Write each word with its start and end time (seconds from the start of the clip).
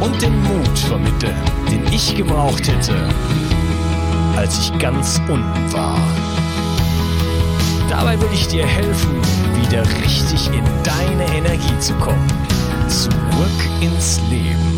und 0.00 0.20
den 0.22 0.42
Mut 0.42 0.78
vermitteln, 0.78 1.36
den 1.70 1.84
ich 1.92 2.16
gebraucht 2.16 2.66
hätte, 2.66 2.94
als 4.36 4.58
ich 4.58 4.78
ganz 4.78 5.18
unten 5.28 5.72
war. 5.72 5.98
Dabei 7.88 8.18
will 8.20 8.30
ich 8.32 8.48
dir 8.48 8.66
helfen, 8.66 9.14
wieder 9.60 9.82
richtig 10.02 10.48
in 10.48 10.64
deine 10.84 11.26
Energie 11.36 11.78
zu 11.80 11.94
kommen. 11.94 12.26
Zurück 12.88 13.82
ins 13.82 14.20
Leben. 14.30 14.70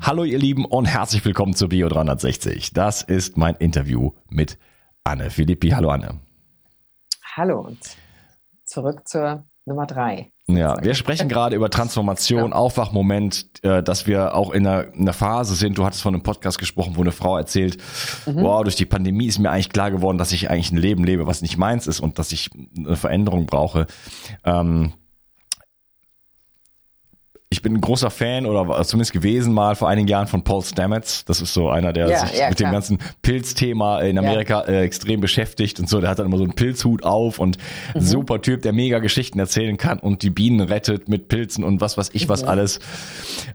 Hallo 0.00 0.24
ihr 0.24 0.38
Lieben 0.38 0.64
und 0.64 0.84
herzlich 0.84 1.24
willkommen 1.24 1.54
zu 1.54 1.68
Bio 1.68 1.88
360. 1.88 2.72
Das 2.72 3.02
ist 3.02 3.36
mein 3.36 3.54
Interview 3.54 4.12
mit 4.28 4.58
Anne 5.04 5.30
Philippi. 5.30 5.70
Hallo 5.70 5.90
Anne. 5.90 6.20
Hallo 7.36 7.60
und 7.60 7.78
zurück 8.64 9.08
zur 9.08 9.46
Nummer 9.64 9.86
drei. 9.86 10.32
Ja, 10.56 10.76
wir 10.82 10.94
sprechen 10.94 11.28
gerade 11.28 11.56
über 11.56 11.70
Transformation, 11.70 12.50
ja. 12.50 12.56
Aufwachmoment, 12.56 13.46
äh, 13.62 13.82
dass 13.82 14.06
wir 14.06 14.34
auch 14.34 14.50
in 14.50 14.66
einer, 14.66 14.92
in 14.94 15.02
einer 15.02 15.12
Phase 15.12 15.54
sind. 15.54 15.78
Du 15.78 15.84
hattest 15.84 16.02
von 16.02 16.14
einem 16.14 16.22
Podcast 16.22 16.58
gesprochen, 16.58 16.96
wo 16.96 17.00
eine 17.00 17.12
Frau 17.12 17.36
erzählt, 17.36 17.78
mhm. 18.26 18.42
wow, 18.42 18.62
durch 18.62 18.76
die 18.76 18.86
Pandemie 18.86 19.26
ist 19.26 19.38
mir 19.38 19.50
eigentlich 19.50 19.70
klar 19.70 19.90
geworden, 19.90 20.18
dass 20.18 20.32
ich 20.32 20.50
eigentlich 20.50 20.72
ein 20.72 20.78
Leben 20.78 21.04
lebe, 21.04 21.26
was 21.26 21.42
nicht 21.42 21.56
meins 21.56 21.86
ist 21.86 22.00
und 22.00 22.18
dass 22.18 22.32
ich 22.32 22.50
eine 22.76 22.96
Veränderung 22.96 23.46
brauche. 23.46 23.86
Ähm, 24.44 24.92
ich 27.52 27.62
bin 27.62 27.74
ein 27.74 27.80
großer 27.80 28.10
Fan 28.10 28.46
oder 28.46 28.82
zumindest 28.84 29.12
gewesen 29.12 29.52
mal 29.52 29.76
vor 29.76 29.88
einigen 29.88 30.08
Jahren 30.08 30.26
von 30.26 30.42
Paul 30.42 30.62
Stamets. 30.62 31.24
Das 31.26 31.40
ist 31.40 31.52
so 31.52 31.68
einer, 31.68 31.92
der 31.92 32.08
ja, 32.08 32.26
sich 32.26 32.38
ja, 32.38 32.48
mit 32.48 32.56
klar. 32.56 32.70
dem 32.70 32.72
ganzen 32.72 32.98
Pilzthema 33.20 34.00
in 34.00 34.18
Amerika 34.18 34.62
ja. 34.62 34.68
äh, 34.68 34.82
extrem 34.82 35.20
beschäftigt 35.20 35.78
und 35.78 35.88
so. 35.88 36.00
Der 36.00 36.10
hat 36.10 36.18
dann 36.18 36.26
immer 36.26 36.38
so 36.38 36.44
einen 36.44 36.54
Pilzhut 36.54 37.04
auf 37.04 37.38
und 37.38 37.58
mhm. 37.94 38.00
super 38.00 38.40
Typ, 38.40 38.62
der 38.62 38.72
mega 38.72 38.98
Geschichten 38.98 39.38
erzählen 39.38 39.76
kann 39.76 39.98
und 39.98 40.22
die 40.22 40.30
Bienen 40.30 40.60
rettet 40.60 41.08
mit 41.08 41.28
Pilzen 41.28 41.62
und 41.62 41.80
was 41.80 41.98
weiß 41.98 42.10
ich 42.14 42.28
was 42.28 42.42
mhm. 42.42 42.48
alles. 42.48 42.80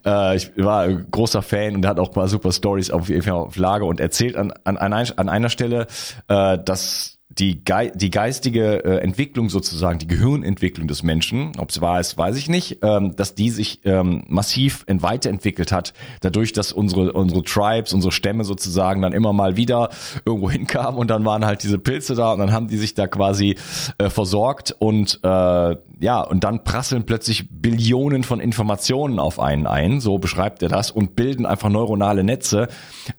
Äh, 0.05 0.37
ich 0.37 0.51
war 0.57 0.83
ein 0.83 1.07
großer 1.09 1.41
Fan 1.41 1.75
und 1.75 1.81
der 1.81 1.91
hat 1.91 1.99
auch 1.99 2.15
mal 2.15 2.27
super 2.27 2.51
Stories 2.51 2.91
auf, 2.91 3.09
auf 3.09 3.55
Lage 3.57 3.85
und 3.85 3.99
erzählt 3.99 4.35
an, 4.35 4.53
an, 4.63 4.77
an 4.77 5.29
einer 5.29 5.49
Stelle, 5.49 5.87
äh, 6.27 6.59
dass 6.63 7.16
die, 7.39 7.63
Ge 7.63 7.91
die 7.95 8.09
geistige 8.09 8.83
äh, 8.83 8.97
Entwicklung 8.99 9.49
sozusagen, 9.49 9.99
die 9.99 10.07
Gehirnentwicklung 10.07 10.87
des 10.87 11.03
Menschen, 11.03 11.51
ob 11.57 11.69
es 11.69 11.81
wahr 11.81 11.99
ist, 11.99 12.17
weiß 12.17 12.37
ich 12.37 12.49
nicht, 12.49 12.79
ähm, 12.81 13.15
dass 13.15 13.35
die 13.35 13.49
sich 13.49 13.81
ähm, 13.85 14.23
massiv 14.27 14.85
weiterentwickelt 14.87 15.71
hat, 15.71 15.93
dadurch, 16.21 16.53
dass 16.53 16.71
unsere, 16.71 17.13
unsere 17.13 17.43
Tribes, 17.43 17.93
unsere 17.93 18.11
Stämme 18.11 18.43
sozusagen 18.43 19.01
dann 19.01 19.13
immer 19.13 19.33
mal 19.33 19.57
wieder 19.57 19.89
irgendwo 20.25 20.49
hinkamen 20.57 20.99
und 20.99 21.09
dann 21.09 21.25
waren 21.25 21.45
halt 21.45 21.63
diese 21.63 21.77
Pilze 21.77 22.15
da 22.15 22.33
und 22.33 22.39
dann 22.39 22.51
haben 22.51 22.67
die 22.67 22.77
sich 22.77 22.93
da 22.93 23.07
quasi 23.07 23.55
äh, 23.97 24.09
versorgt 24.09 24.75
und 24.79 25.19
äh, 25.23 25.75
ja, 25.99 26.21
und 26.21 26.43
dann 26.43 26.63
prasseln 26.63 27.05
plötzlich 27.05 27.49
Billionen 27.49 28.23
von 28.23 28.39
Informationen 28.39 29.19
auf 29.19 29.39
einen 29.39 29.65
ein, 29.65 29.99
so 29.99 30.19
beschreibt 30.19 30.61
er 30.61 30.69
das, 30.69 30.91
und 30.91 31.15
bilden 31.15 31.45
einfach 31.45 31.69
neuronale 31.69 32.23
Netze 32.23 32.67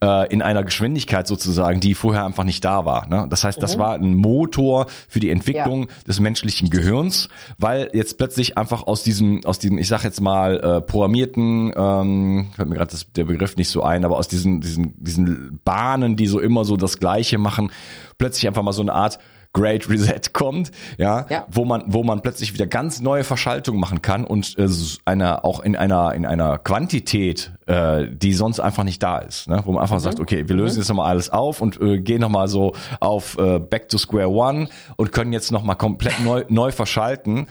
äh, 0.02 0.32
in 0.32 0.42
einer 0.42 0.62
Geschwindigkeit 0.62 1.26
sozusagen, 1.26 1.80
die 1.80 1.94
vorher 1.94 2.24
einfach 2.24 2.44
nicht 2.44 2.64
da 2.64 2.84
war. 2.84 3.08
Ne? 3.08 3.26
Das 3.28 3.44
heißt, 3.44 3.62
das 3.62 3.76
mhm. 3.76 3.80
war 3.80 3.94
ein 3.94 4.07
Motor 4.14 4.86
für 5.08 5.20
die 5.20 5.30
Entwicklung 5.30 5.82
ja. 5.82 5.94
des 6.06 6.20
menschlichen 6.20 6.70
Gehirns, 6.70 7.28
weil 7.58 7.90
jetzt 7.92 8.18
plötzlich 8.18 8.58
einfach 8.58 8.86
aus 8.86 9.02
diesem, 9.02 9.44
aus 9.44 9.58
diesem, 9.58 9.78
ich 9.78 9.88
sag 9.88 10.04
jetzt 10.04 10.20
mal, 10.20 10.60
äh, 10.60 10.80
programmierten, 10.80 11.72
ähm, 11.76 12.46
fällt 12.54 12.68
mir 12.68 12.76
gerade 12.76 12.96
der 13.16 13.24
Begriff 13.24 13.56
nicht 13.56 13.68
so 13.68 13.82
ein, 13.82 14.04
aber 14.04 14.16
aus 14.16 14.28
diesen, 14.28 14.60
diesen, 14.60 14.94
diesen 15.02 15.60
Bahnen, 15.64 16.16
die 16.16 16.26
so 16.26 16.40
immer 16.40 16.64
so 16.64 16.76
das 16.76 16.98
Gleiche 16.98 17.38
machen, 17.38 17.70
plötzlich 18.18 18.46
einfach 18.46 18.62
mal 18.62 18.72
so 18.72 18.82
eine 18.82 18.92
Art 18.92 19.18
Great 19.54 19.88
Reset 19.88 20.32
kommt, 20.32 20.70
ja, 20.98 21.26
ja, 21.30 21.46
wo 21.50 21.64
man 21.64 21.84
wo 21.86 22.04
man 22.04 22.20
plötzlich 22.20 22.52
wieder 22.52 22.66
ganz 22.66 23.00
neue 23.00 23.24
Verschaltungen 23.24 23.80
machen 23.80 24.02
kann 24.02 24.24
und 24.24 24.56
äh, 24.58 24.68
einer 25.04 25.44
auch 25.44 25.60
in 25.60 25.74
einer 25.74 26.14
in 26.14 26.26
einer 26.26 26.58
Quantität, 26.58 27.52
äh, 27.66 28.06
die 28.10 28.34
sonst 28.34 28.60
einfach 28.60 28.84
nicht 28.84 29.02
da 29.02 29.18
ist, 29.18 29.48
ne? 29.48 29.62
wo 29.64 29.72
man 29.72 29.82
einfach 29.82 29.96
mhm. 29.96 30.00
sagt, 30.00 30.20
okay, 30.20 30.48
wir 30.48 30.54
lösen 30.54 30.76
mhm. 30.76 30.80
jetzt 30.80 30.88
nochmal 30.88 31.10
alles 31.10 31.30
auf 31.30 31.62
und 31.62 31.80
äh, 31.80 31.98
gehen 31.98 32.20
nochmal 32.20 32.48
so 32.48 32.74
auf 33.00 33.38
äh, 33.38 33.58
Back 33.58 33.88
to 33.88 33.96
Square 33.96 34.30
One 34.30 34.68
und 34.96 35.12
können 35.12 35.32
jetzt 35.32 35.50
nochmal 35.50 35.76
komplett 35.76 36.20
neu 36.20 36.44
neu 36.48 36.70
verschalten 36.70 37.46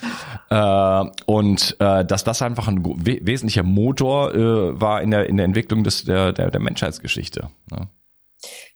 äh, 0.49 1.03
und 1.25 1.75
äh, 1.79 2.05
dass 2.05 2.23
das 2.23 2.41
einfach 2.43 2.67
ein 2.67 2.85
we 2.85 3.19
wesentlicher 3.23 3.63
Motor 3.63 4.35
äh, 4.35 4.79
war 4.79 5.01
in 5.01 5.11
der 5.11 5.27
in 5.27 5.37
der 5.37 5.45
Entwicklung 5.45 5.83
des 5.83 6.03
der 6.03 6.31
der, 6.31 6.51
der 6.51 6.61
Menschheitsgeschichte. 6.61 7.49
Ne? 7.71 7.87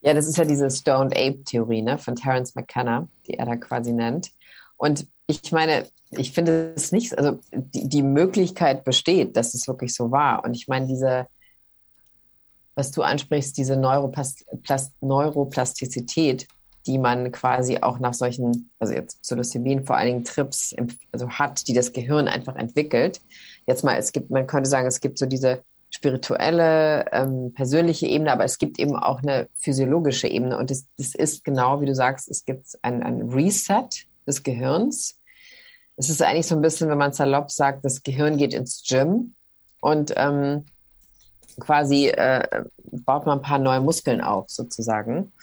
Ja, 0.01 0.13
das 0.13 0.27
ist 0.27 0.38
ja 0.38 0.45
diese 0.45 0.69
Stoned 0.69 1.16
Ape-Theorie 1.16 1.81
ne, 1.81 1.97
von 1.97 2.16
Terence 2.16 2.55
McKenna, 2.55 3.07
die 3.27 3.35
er 3.35 3.45
da 3.45 3.55
quasi 3.55 3.94
nennt. 3.94 4.31
Und 4.77 5.07
ich 5.27 5.51
meine, 5.51 5.85
ich 6.11 6.31
finde 6.31 6.73
es 6.75 6.91
nicht, 6.91 7.17
also 7.17 7.39
die, 7.53 7.88
die 7.88 8.03
Möglichkeit 8.03 8.83
besteht, 8.83 9.38
dass 9.38 9.53
es 9.53 9.67
wirklich 9.67 9.94
so 9.94 10.11
war. 10.11 10.44
Und 10.44 10.55
ich 10.55 10.67
meine, 10.67 10.88
diese, 10.88 11.27
was 12.75 12.91
du 12.91 13.01
ansprichst, 13.01 13.57
diese 13.57 13.77
Neuroplast 13.77 14.45
Neuroplastizität, 15.01 16.47
die 16.88 16.97
man 16.97 17.31
quasi 17.31 17.78
auch 17.78 17.99
nach 17.99 18.13
solchen, 18.13 18.72
also 18.79 18.93
jetzt 18.93 19.22
Psilocybin 19.22 19.85
vor 19.85 19.97
allen 19.97 20.07
Dingen 20.07 20.23
Trips, 20.23 20.75
also 21.11 21.29
hat, 21.29 21.67
die 21.67 21.73
das 21.73 21.93
Gehirn 21.93 22.28
einfach 22.28 22.55
entwickelt. 22.55 23.22
Jetzt 23.67 23.83
mal, 23.83 23.97
es 23.97 24.11
gibt, 24.11 24.31
man 24.31 24.47
könnte 24.47 24.69
sagen, 24.69 24.88
es 24.88 24.99
gibt 24.99 25.19
so 25.19 25.28
diese 25.28 25.63
spirituelle, 25.91 27.06
ähm, 27.12 27.53
persönliche 27.53 28.07
Ebene, 28.07 28.31
aber 28.31 28.46
es 28.46 28.57
gibt 28.57 28.79
eben 28.79 28.96
auch 28.96 29.22
eine 29.22 29.50
physiologische 29.56 30.28
Ebene. 30.28 30.57
Und 30.57 30.72
das, 30.72 30.85
das 30.97 31.14
ist 31.14 31.43
genau, 31.43 31.82
wie 31.82 31.85
du 31.85 31.93
sagst, 31.93 32.29
es 32.29 32.46
gibt 32.46 32.66
ein, 32.82 33.03
ein 33.03 33.22
Reset 33.29 33.90
des 34.26 34.41
Gehirns. 34.41 35.20
Es 35.97 36.09
ist 36.09 36.22
eigentlich 36.22 36.47
so 36.47 36.55
ein 36.55 36.61
bisschen, 36.61 36.90
wenn 36.90 36.97
man 36.97 37.11
salopp 37.11 37.52
sagt, 37.52 37.85
das 37.85 38.02
Gehirn 38.03 38.38
geht 38.38 38.53
ins 38.53 38.84
Gym 38.88 39.35
und 39.82 40.14
ähm, 40.16 40.66
quasi 41.59 42.08
äh, 42.08 42.64
baut 43.05 43.26
man 43.26 43.40
ein 43.40 43.44
paar 43.44 43.59
neue 43.59 43.82
Muskeln 43.82 44.22
auf, 44.22 44.49
sozusagen. 44.49 45.34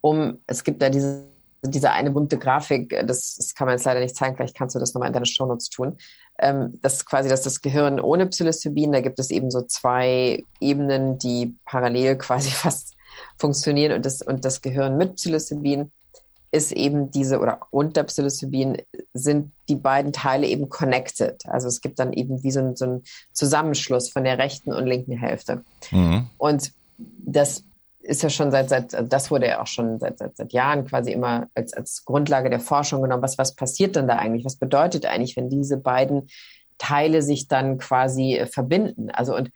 Um, 0.00 0.38
es 0.48 0.64
gibt 0.64 0.82
da 0.82 0.90
diese 0.90 1.31
diese 1.62 1.92
eine 1.92 2.10
bunte 2.10 2.38
Grafik, 2.38 2.90
das, 3.06 3.36
das, 3.36 3.54
kann 3.54 3.66
man 3.66 3.76
jetzt 3.76 3.84
leider 3.84 4.00
nicht 4.00 4.16
zeigen, 4.16 4.36
vielleicht 4.36 4.56
kannst 4.56 4.74
du 4.74 4.80
das 4.80 4.94
nochmal 4.94 5.08
in 5.08 5.12
deine 5.12 5.26
Shownotes 5.26 5.70
tun, 5.70 5.96
ähm, 6.38 6.78
das 6.82 6.94
ist 6.94 7.06
quasi 7.06 7.28
dass 7.28 7.42
das 7.42 7.60
Gehirn 7.60 8.00
ohne 8.00 8.26
Psilocybin. 8.26 8.92
Da 8.92 9.00
gibt 9.00 9.18
es 9.18 9.30
eben 9.30 9.50
so 9.50 9.62
zwei 9.62 10.44
Ebenen, 10.60 11.18
die 11.18 11.54
parallel 11.64 12.16
quasi 12.18 12.50
fast 12.50 12.94
funktionieren 13.36 13.92
und 13.92 14.06
das, 14.06 14.22
und 14.22 14.44
das 14.44 14.62
Gehirn 14.62 14.96
mit 14.96 15.16
Psilocybin 15.16 15.90
ist 16.50 16.72
eben 16.72 17.10
diese 17.10 17.38
oder 17.38 17.60
unter 17.70 18.04
Psilocybin 18.04 18.82
sind 19.14 19.52
die 19.70 19.76
beiden 19.76 20.12
Teile 20.12 20.46
eben 20.46 20.68
connected. 20.68 21.46
Also 21.46 21.66
es 21.68 21.80
gibt 21.80 21.98
dann 21.98 22.12
eben 22.12 22.42
wie 22.42 22.50
so 22.50 22.60
ein, 22.60 22.76
so 22.76 22.84
ein 22.84 23.02
Zusammenschluss 23.32 24.10
von 24.10 24.24
der 24.24 24.36
rechten 24.36 24.70
und 24.72 24.86
linken 24.86 25.16
Hälfte. 25.16 25.64
Mhm. 25.90 26.28
Und 26.36 26.72
das 26.98 27.64
ist 28.02 28.22
ja 28.22 28.30
schon 28.30 28.50
seit, 28.50 28.68
seit 28.68 29.12
das 29.12 29.30
wurde 29.30 29.46
ja 29.46 29.62
auch 29.62 29.66
schon 29.66 29.98
seit, 29.98 30.18
seit, 30.18 30.36
seit 30.36 30.52
Jahren 30.52 30.86
quasi 30.86 31.12
immer 31.12 31.48
als, 31.54 31.72
als 31.72 32.04
Grundlage 32.04 32.50
der 32.50 32.60
Forschung 32.60 33.02
genommen. 33.02 33.22
Was, 33.22 33.38
was 33.38 33.54
passiert 33.54 33.96
denn 33.96 34.08
da 34.08 34.16
eigentlich? 34.16 34.44
Was 34.44 34.56
bedeutet 34.56 35.06
eigentlich, 35.06 35.36
wenn 35.36 35.48
diese 35.48 35.76
beiden 35.76 36.28
Teile 36.78 37.22
sich 37.22 37.48
dann 37.48 37.78
quasi 37.78 38.36
äh, 38.36 38.46
verbinden? 38.46 39.10
Also 39.10 39.36
und 39.36 39.50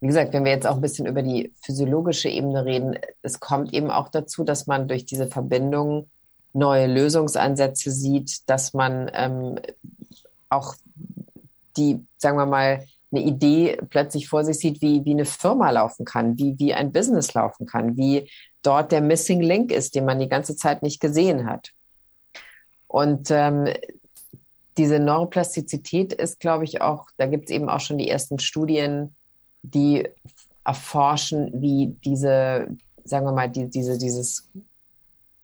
wie 0.00 0.08
gesagt, 0.08 0.32
wenn 0.32 0.44
wir 0.44 0.52
jetzt 0.52 0.66
auch 0.66 0.76
ein 0.76 0.82
bisschen 0.82 1.06
über 1.06 1.22
die 1.22 1.52
physiologische 1.62 2.28
Ebene 2.28 2.64
reden, 2.64 2.98
es 3.22 3.40
kommt 3.40 3.72
eben 3.72 3.90
auch 3.90 4.08
dazu, 4.08 4.44
dass 4.44 4.66
man 4.66 4.88
durch 4.88 5.06
diese 5.06 5.26
Verbindung 5.26 6.08
neue 6.52 6.86
Lösungsansätze 6.86 7.90
sieht, 7.90 8.48
dass 8.48 8.74
man 8.74 9.10
ähm, 9.14 9.58
auch 10.48 10.74
die, 11.76 12.04
sagen 12.18 12.38
wir 12.38 12.46
mal, 12.46 12.84
eine 13.16 13.26
Idee 13.26 13.78
plötzlich 13.90 14.28
vor 14.28 14.44
sich 14.44 14.58
sieht, 14.58 14.82
wie, 14.82 15.04
wie 15.04 15.12
eine 15.12 15.24
Firma 15.24 15.70
laufen 15.70 16.04
kann, 16.04 16.38
wie, 16.38 16.58
wie 16.58 16.74
ein 16.74 16.92
Business 16.92 17.34
laufen 17.34 17.66
kann, 17.66 17.96
wie 17.96 18.30
dort 18.62 18.92
der 18.92 19.00
Missing 19.00 19.40
Link 19.40 19.72
ist, 19.72 19.94
den 19.94 20.04
man 20.04 20.18
die 20.18 20.28
ganze 20.28 20.56
Zeit 20.56 20.82
nicht 20.82 21.00
gesehen 21.00 21.46
hat. 21.48 21.72
Und 22.86 23.30
ähm, 23.30 23.68
diese 24.76 24.98
Neuroplastizität 24.98 26.12
ist, 26.12 26.40
glaube 26.40 26.64
ich, 26.64 26.80
auch, 26.82 27.06
da 27.16 27.26
gibt 27.26 27.44
es 27.44 27.50
eben 27.50 27.68
auch 27.68 27.80
schon 27.80 27.98
die 27.98 28.08
ersten 28.08 28.38
Studien, 28.38 29.14
die 29.62 30.08
erforschen, 30.64 31.50
wie 31.54 31.96
diese, 32.04 32.68
sagen 33.04 33.24
wir 33.24 33.32
mal, 33.32 33.48
die, 33.48 33.68
diese, 33.68 33.98
dieses, 33.98 34.50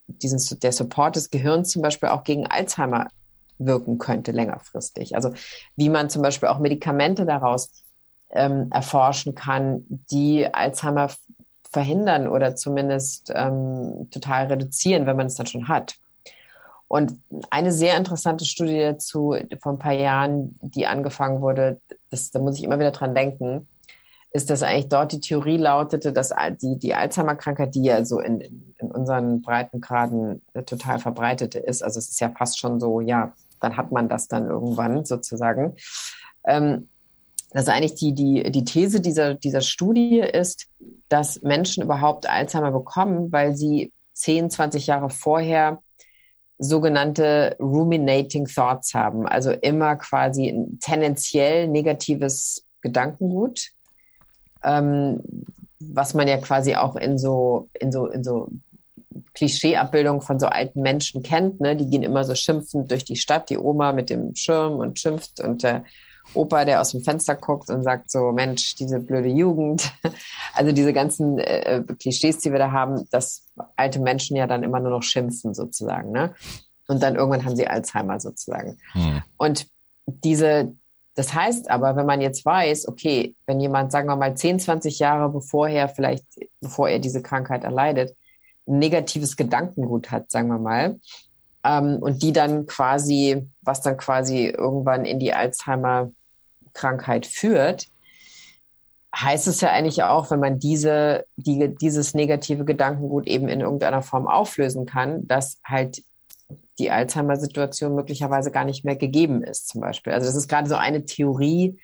diesen, 0.07 0.61
der 0.61 0.73
Support 0.73 1.17
des 1.17 1.31
Gehirns 1.31 1.71
zum 1.71 1.83
Beispiel 1.83 2.11
auch 2.11 2.25
gegen 2.25 2.47
Alzheimer 2.47 3.09
wirken 3.67 3.99
könnte 3.99 4.33
längerfristig. 4.33 5.15
Also 5.15 5.33
wie 5.77 5.89
man 5.89 6.11
zum 6.11 6.23
Beispiel 6.23 6.49
auch 6.49 6.59
Medikamente 6.59 7.27
daraus 7.27 7.71
ähm, 8.31 8.69
erforschen 8.71 9.35
kann, 9.35 9.85
die 9.89 10.53
Alzheimer 10.53 11.11
verhindern 11.71 12.29
oder 12.29 12.55
zumindest 12.55 13.33
ähm, 13.35 14.09
total 14.11 14.47
reduzieren, 14.47 15.07
wenn 15.07 15.17
man 15.17 15.27
es 15.27 15.35
dann 15.35 15.47
schon 15.47 15.69
hat. 15.69 15.97
Und 16.87 17.19
eine 17.49 17.73
sehr 17.73 17.97
interessante 17.97 18.45
Studie 18.45 18.81
dazu 18.81 19.35
vor 19.63 19.73
ein 19.73 19.79
paar 19.79 19.95
Jahren, 19.95 20.59
die 20.61 20.87
angefangen 20.87 21.41
wurde, 21.41 21.81
das, 22.11 22.31
da 22.31 22.39
muss 22.39 22.59
ich 22.59 22.65
immer 22.65 22.79
wieder 22.79 22.91
dran 22.91 23.15
denken, 23.15 23.67
ist, 24.33 24.51
dass 24.51 24.63
eigentlich 24.63 24.89
dort 24.89 25.13
die 25.13 25.21
Theorie 25.21 25.57
lautete, 25.57 26.13
dass 26.13 26.35
die, 26.61 26.79
die 26.79 26.95
Alzheimer-Krankheit, 26.95 27.75
die 27.75 27.85
ja 27.85 28.05
so 28.05 28.21
in, 28.21 28.75
in 28.79 28.91
unseren 28.91 29.41
Breitengraden 29.41 30.43
total 30.67 30.99
verbreitet 30.99 31.55
ist, 31.55 31.83
also 31.83 31.99
es 31.99 32.11
ist 32.11 32.21
ja 32.21 32.31
fast 32.31 32.59
schon 32.59 32.81
so, 32.81 33.01
ja, 33.01 33.33
dann 33.63 33.77
hat 33.77 33.93
man 33.93 34.09
das 34.09 34.29
dann 34.29 34.47
irgendwann 34.47 35.05
sozusagen. 35.05 35.77
Ähm, 36.45 36.89
dass 37.53 37.69
eigentlich 37.69 37.95
die, 37.95 38.15
die, 38.15 38.51
die 38.51 38.65
These 38.65 39.01
dieser, 39.01 39.35
dieser 39.35 39.61
Studie 39.61 40.21
ist, 40.21 40.69
dass 41.09 41.43
Menschen 41.43 41.83
überhaupt 41.83 42.29
Alzheimer 42.29 42.73
bekommen, 42.73 43.31
weil 43.31 43.55
sie 43.55 43.93
10, 44.15 44.51
20 44.51 44.87
Jahre 44.87 45.11
vorher 45.11 45.83
sogenannte 46.59 47.57
ruminating 47.59 48.47
thoughts 48.47 48.95
haben, 48.95 49.27
also 49.27 49.51
immer 49.51 49.97
quasi 49.97 50.49
ein 50.49 50.79
tendenziell 50.81 51.69
negatives 51.69 52.65
Gedankengut, 52.81 53.69
ähm, 54.63 55.21
was 55.81 56.15
man 56.15 56.29
ja 56.29 56.39
quasi 56.39 56.77
auch 56.77 56.97
in 56.97 57.19
so, 57.19 57.69
in 57.79 57.91
so, 57.91 58.07
in 58.07 58.23
so 58.23 58.49
Klischeeabbildung 59.35 60.21
von 60.23 60.39
so 60.39 60.47
alten 60.47 60.83
Menschen 60.83 61.23
kennt. 61.23 61.61
Ne? 61.61 61.77
Die 61.77 61.89
gehen 61.89 62.03
immer 62.03 62.25
so 62.25 62.35
schimpfend 62.35 62.91
durch 62.91 63.05
die 63.05 63.17
Stadt, 63.17 63.51
die 63.51 63.59
Oma 63.59 63.93
mit 63.93 64.11
dem 64.11 64.35
Schirm 64.35 64.75
und 64.75 64.99
schimpft 64.99 65.41
und 65.41 65.63
der 65.63 65.85
Opa, 66.35 66.65
der 66.65 66.81
aus 66.81 66.93
dem 66.93 67.03
Fenster 67.03 67.35
guckt 67.35 67.69
und 67.69 67.83
sagt 67.83 68.11
so, 68.11 68.33
Mensch, 68.33 68.75
diese 68.77 69.01
blöde 69.01 69.29
Jugend. 69.29 69.93
Also 70.55 70.71
diese 70.73 70.93
ganzen 70.93 71.39
äh, 71.39 71.83
Klischees, 71.99 72.39
die 72.39 72.53
wir 72.53 72.59
da 72.59 72.73
haben, 72.73 73.09
dass 73.11 73.47
alte 73.75 74.01
Menschen 74.01 74.37
ja 74.37 74.47
dann 74.47 74.63
immer 74.63 74.81
nur 74.81 74.91
noch 74.91 75.03
schimpfen 75.03 75.55
sozusagen. 75.55 76.13
Ne? 76.13 76.35
Und 76.89 77.03
dann 77.03 77.17
irgendwann 77.17 77.47
haben 77.47 77.57
sie 77.57 77.67
Alzheimer 77.67 78.21
sozusagen. 78.21 78.77
Hm. 78.93 79.23
Und 79.39 79.67
diese, 80.07 80.75
das 81.15 81.33
heißt 81.33 81.71
aber, 81.71 81.97
wenn 81.97 82.05
man 82.05 82.21
jetzt 82.21 82.45
weiß, 82.45 82.87
okay, 82.87 83.35
wenn 83.47 83.61
jemand, 83.61 83.93
sagen 83.93 84.09
wir 84.09 84.17
mal, 84.17 84.37
10, 84.37 84.61
20 84.61 84.99
Jahre 84.99 85.31
bevorher, 85.31 85.89
vielleicht 85.89 86.27
bevor 86.61 86.91
er 86.91 86.99
diese 86.99 87.23
Krankheit 87.23 87.65
erleidet, 87.65 88.15
negatives 88.67 89.37
Gedankengut 89.37 90.11
hat, 90.11 90.31
sagen 90.31 90.49
wir 90.49 90.59
mal, 90.59 90.99
ähm, 91.65 91.99
und 92.01 92.23
die 92.23 92.33
dann 92.33 92.67
quasi, 92.67 93.49
was 93.61 93.81
dann 93.81 93.97
quasi 93.97 94.47
irgendwann 94.47 95.05
in 95.05 95.19
die 95.19 95.33
Alzheimer-Krankheit 95.33 97.27
führt, 97.27 97.89
heißt 99.15 99.47
es 99.47 99.61
ja 99.61 99.71
eigentlich 99.71 100.03
auch, 100.03 100.31
wenn 100.31 100.41
man 100.41 100.59
diese, 100.59 101.27
die, 101.37 101.75
dieses 101.77 102.15
negative 102.15 102.65
Gedankengut 102.65 103.27
eben 103.27 103.49
in 103.49 103.61
irgendeiner 103.61 104.03
Form 104.03 104.27
auflösen 104.27 104.87
kann, 104.87 105.27
dass 105.27 105.61
halt 105.65 106.03
die 106.79 106.91
Alzheimer-Situation 106.91 107.95
möglicherweise 107.95 108.51
gar 108.51 108.65
nicht 108.65 108.85
mehr 108.85 108.97
gegeben 108.97 109.43
ist, 109.43 109.69
zum 109.69 109.83
Beispiel. 109.83 110.15
Also 110.15 110.27
das 110.27 110.37
ist 110.37 110.49
gerade 110.49 110.69
so 110.69 110.77
eine 110.77 111.05
Theorie, 111.05 111.79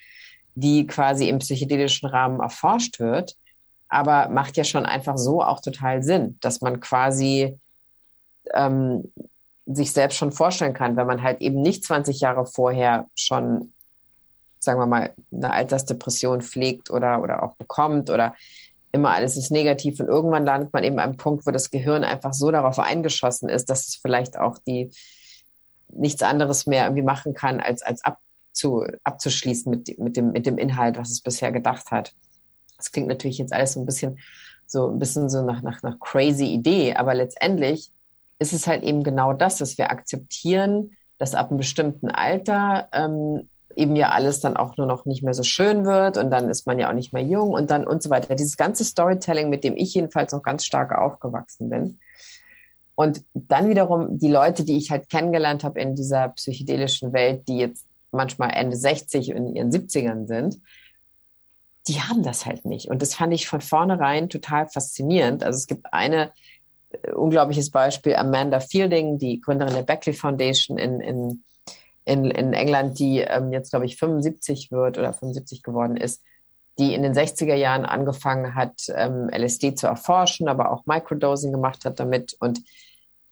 die 0.55 0.87
quasi 0.87 1.29
im 1.29 1.39
psychedelischen 1.39 2.09
Rahmen 2.09 2.41
erforscht 2.41 2.99
wird 2.99 3.37
aber 3.89 4.29
macht 4.29 4.57
ja 4.57 4.65
schon 4.65 4.87
einfach 4.87 5.17
so 5.17 5.43
auch 5.43 5.61
total 5.61 6.03
Sinn, 6.03 6.39
dass 6.41 6.61
man 6.61 6.81
quasi 6.81 7.59
ähm, 8.55 9.11
sich 9.67 9.93
selbst 9.93 10.17
schon 10.17 10.33
vorstellen 10.33 10.75
kann, 10.75 10.97
wenn 10.97 11.07
man 11.07 11.23
halt 11.23 11.41
eben 11.41 11.61
nicht 11.61 11.85
20 11.85 12.21
Jahre 12.21 12.47
vorher 12.47 13.07
schon, 13.15 13.73
sagen 14.59 14.81
wir 14.81 14.87
mal, 14.87 15.15
eine 15.33 15.53
Altersdepression 15.53 16.41
pflegt 16.41 16.91
oder, 16.91 17.23
oder 17.23 17.43
auch 17.43 17.55
bekommt 17.57 18.11
oder 18.11 18.35
immer 18.93 19.11
alles 19.11 19.37
ist 19.37 19.51
negativ 19.51 20.01
und 20.01 20.09
irgendwann 20.09 20.47
landet 20.47 20.73
man 20.73 20.85
eben 20.85 20.99
an 20.99 21.11
einem 21.11 21.17
Punkt, 21.17 21.47
wo 21.47 21.51
das 21.51 21.71
Gehirn 21.71 22.05
einfach 22.05 22.33
so 22.33 22.51
darauf 22.51 22.79
eingeschossen 22.79 23.49
ist, 23.49 23.69
dass 23.69 23.87
es 23.87 23.97
vielleicht 23.97 24.39
auch 24.39 24.59
die 24.67 24.91
nichts 25.91 26.23
anderes 26.23 26.67
mehr 26.67 26.85
irgendwie 26.85 27.03
machen 27.03 27.35
kann, 27.35 27.61
als, 27.61 27.83
als 27.83 28.03
abzu, 28.05 28.85
abzuschließen 29.05 29.71
mit, 29.71 29.99
mit, 29.99 30.17
dem, 30.17 30.31
mit 30.33 30.47
dem 30.47 30.59
Inhalt, 30.59 30.99
was 30.99 31.11
es 31.11 31.21
bisher 31.21 31.53
gedacht 31.53 31.91
hat. 31.91 32.15
Das 32.79 32.91
klingt 32.91 33.09
natürlich 33.09 33.39
jetzt 33.39 33.53
alles 33.53 33.75
so 33.75 33.81
ein 33.81 33.87
bisschen 33.87 34.19
so 34.69 34.89
ein 34.89 34.99
bisschen 34.99 35.31
so 35.31 35.43
nach, 35.43 35.63
nach, 35.63 35.83
nach 35.83 35.99
crazy 35.99 36.47
Idee, 36.47 36.95
aber 36.95 37.15
letztendlich 37.15 37.91
ist 38.39 38.53
es 38.53 38.67
halt 38.67 38.83
eben 38.83 39.03
genau 39.03 39.33
das, 39.33 39.59
dass 39.59 39.79
wir 39.79 39.91
akzeptieren, 39.91 40.93
dass 41.17 41.35
ab 41.35 41.49
einem 41.49 41.59
bestimmten 41.59 42.11
Alter 42.11 42.89
ähm, 42.93 43.49
eben 43.75 43.97
ja 43.97 44.11
alles 44.11 44.41
dann 44.41 44.57
auch 44.57 44.77
nur 44.77 44.87
noch 44.87 45.07
nicht 45.07 45.23
mehr 45.23 45.35
so 45.35 45.43
schön 45.43 45.85
wird 45.85 46.19
und 46.19 46.31
dann 46.31 46.49
ist 46.49 46.67
man 46.67 46.79
ja 46.79 46.91
auch 46.91 46.95
nicht 46.95 47.13
mehr 47.13 47.23
jung 47.23 47.51
und 47.51 47.71
dann 47.71 47.87
und 47.87 48.03
so 48.03 48.11
weiter. 48.11 48.35
Dieses 48.35 48.57
ganze 48.57 48.85
Storytelling, 48.85 49.49
mit 49.49 49.65
dem 49.65 49.77
ich 49.77 49.95
jedenfalls 49.95 50.33
noch 50.33 50.43
ganz 50.43 50.65
stark 50.65 50.93
aufgewachsen 50.93 51.71
bin. 51.71 51.99
Und 52.95 53.23
dann 53.35 53.69
wiederum 53.69 54.19
die 54.19 54.31
Leute, 54.31 54.65
die 54.65 54.77
ich 54.77 54.91
halt 54.91 55.09
kennengelernt 55.09 55.63
habe 55.63 55.81
in 55.81 55.95
dieser 55.95 56.31
psychedelischen 56.31 57.13
Welt, 57.13 57.47
die 57.49 57.59
jetzt 57.59 57.87
manchmal 58.11 58.51
Ende 58.53 58.77
60 58.77 59.31
in 59.31 59.55
ihren 59.55 59.71
70ern 59.71 60.27
sind, 60.27 60.59
die 61.89 62.01
haben 62.01 62.23
das 62.23 62.47
halt 62.47 62.65
nicht. 62.65 62.89
Und 62.89 63.03
das 63.03 63.15
fand 63.15 63.33
ich 63.33 63.49
von 63.49 63.61
vornherein 63.61 64.29
total 64.29 64.69
faszinierend. 64.69 65.43
Also 65.43 65.57
es 65.57 65.67
gibt 65.67 65.93
eine 65.93 66.33
äh, 66.91 67.13
unglaubliches 67.13 67.71
Beispiel, 67.71 68.15
Amanda 68.15 68.61
Fielding, 68.61 69.19
die 69.19 69.41
Gründerin 69.41 69.75
der 69.75 69.83
Beckley 69.83 70.15
Foundation 70.15 70.79
in, 70.79 71.01
in, 71.01 71.45
in, 72.05 72.27
in 72.27 72.53
England, 72.53 72.99
die 72.99 73.21
ähm, 73.21 73.53
jetzt, 73.53 73.71
glaube 73.71 73.87
ich, 73.87 73.97
75 73.97 74.71
wird 74.71 74.99
oder 74.99 75.13
75 75.13 75.63
geworden 75.63 75.97
ist, 75.97 76.23
die 76.79 76.95
in 76.95 77.03
den 77.03 77.15
60er 77.15 77.55
Jahren 77.55 77.85
angefangen 77.85 78.55
hat, 78.55 78.83
ähm, 78.95 79.29
LSD 79.33 79.75
zu 79.75 79.87
erforschen, 79.87 80.49
aber 80.49 80.71
auch 80.71 80.87
Microdosing 80.87 81.53
gemacht 81.53 81.85
hat 81.85 81.99
damit 81.99 82.37
und 82.39 82.61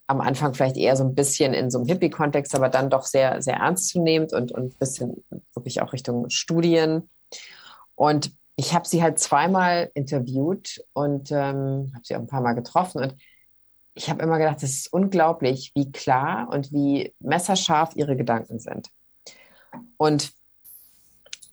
am 0.09 0.21
Anfang 0.21 0.55
vielleicht 0.55 0.77
eher 0.77 0.97
so 0.97 1.05
ein 1.05 1.15
bisschen 1.15 1.53
in 1.53 1.71
so 1.71 1.79
einem 1.79 1.89
Hippie-Kontext, 1.89 2.55
aber 2.55 2.69
dann 2.69 2.91
doch 2.91 3.05
sehr, 3.05 3.43
sehr 3.43 3.57
ernstzunehmend 3.57 4.33
und, 4.33 4.53
und 4.53 4.75
ein 4.75 4.79
bisschen 4.79 5.25
wirklich 5.55 5.83
auch 5.83 5.93
Richtung 5.93 6.31
Studien. 6.31 7.09
Und 7.97 8.33
ich 8.57 8.75
habe 8.75 8.89
sie 8.89 9.03
halt 9.03 9.19
zweimal 9.19 9.91
interviewt 9.95 10.83
und 10.95 11.31
ähm, 11.31 11.93
habe 11.95 12.05
sie 12.05 12.17
auch 12.17 12.21
ein 12.21 12.27
paar 12.27 12.41
Mal 12.41 12.55
getroffen 12.55 13.03
und 13.03 13.15
ich 13.95 14.11
habe 14.11 14.23
immer 14.23 14.39
gedacht, 14.39 14.63
es 14.63 14.79
ist 14.79 14.93
unglaublich, 14.93 15.73
wie 15.75 15.91
klar 15.91 16.49
und 16.51 16.71
wie 16.71 17.15
messerscharf 17.19 17.97
ihre 17.97 18.15
Gedanken 18.15 18.59
sind. 18.59 18.91
Und 19.97 20.33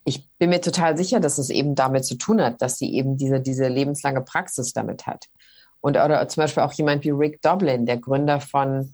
ich 0.04 0.30
bin 0.38 0.50
mir 0.50 0.60
total 0.60 0.98
sicher, 0.98 1.22
dass 1.22 1.38
es 1.38 1.50
eben 1.50 1.74
damit 1.74 2.04
zu 2.04 2.16
tun 2.16 2.42
hat, 2.42 2.62
dass 2.62 2.78
sie 2.78 2.94
eben 2.94 3.16
diese, 3.16 3.40
diese 3.40 3.70
lebenslange 3.70 4.22
Praxis 4.22 4.74
damit 4.74 5.08
hat. 5.08 5.28
Und 5.80 5.96
oder 5.96 6.28
zum 6.28 6.42
Beispiel 6.42 6.64
auch 6.64 6.74
jemand 6.74 7.06
wie 7.06 7.12
Rick 7.12 7.42
Doblin, 7.42 7.86
der 7.86 7.98
Gründer 7.98 8.42
von 8.42 8.94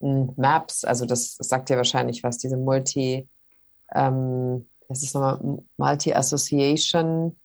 hm, 0.00 0.32
Maps, 0.36 0.84
also 0.84 1.04
das, 1.04 1.36
das 1.36 1.48
sagt 1.48 1.68
ja 1.68 1.76
wahrscheinlich 1.76 2.22
was, 2.22 2.38
diese 2.38 2.56
Multi, 2.56 3.28
ähm, 3.94 4.69
das 4.90 5.04
ist 5.04 5.14
nochmal 5.14 5.38
Multi-Association. 5.76 7.36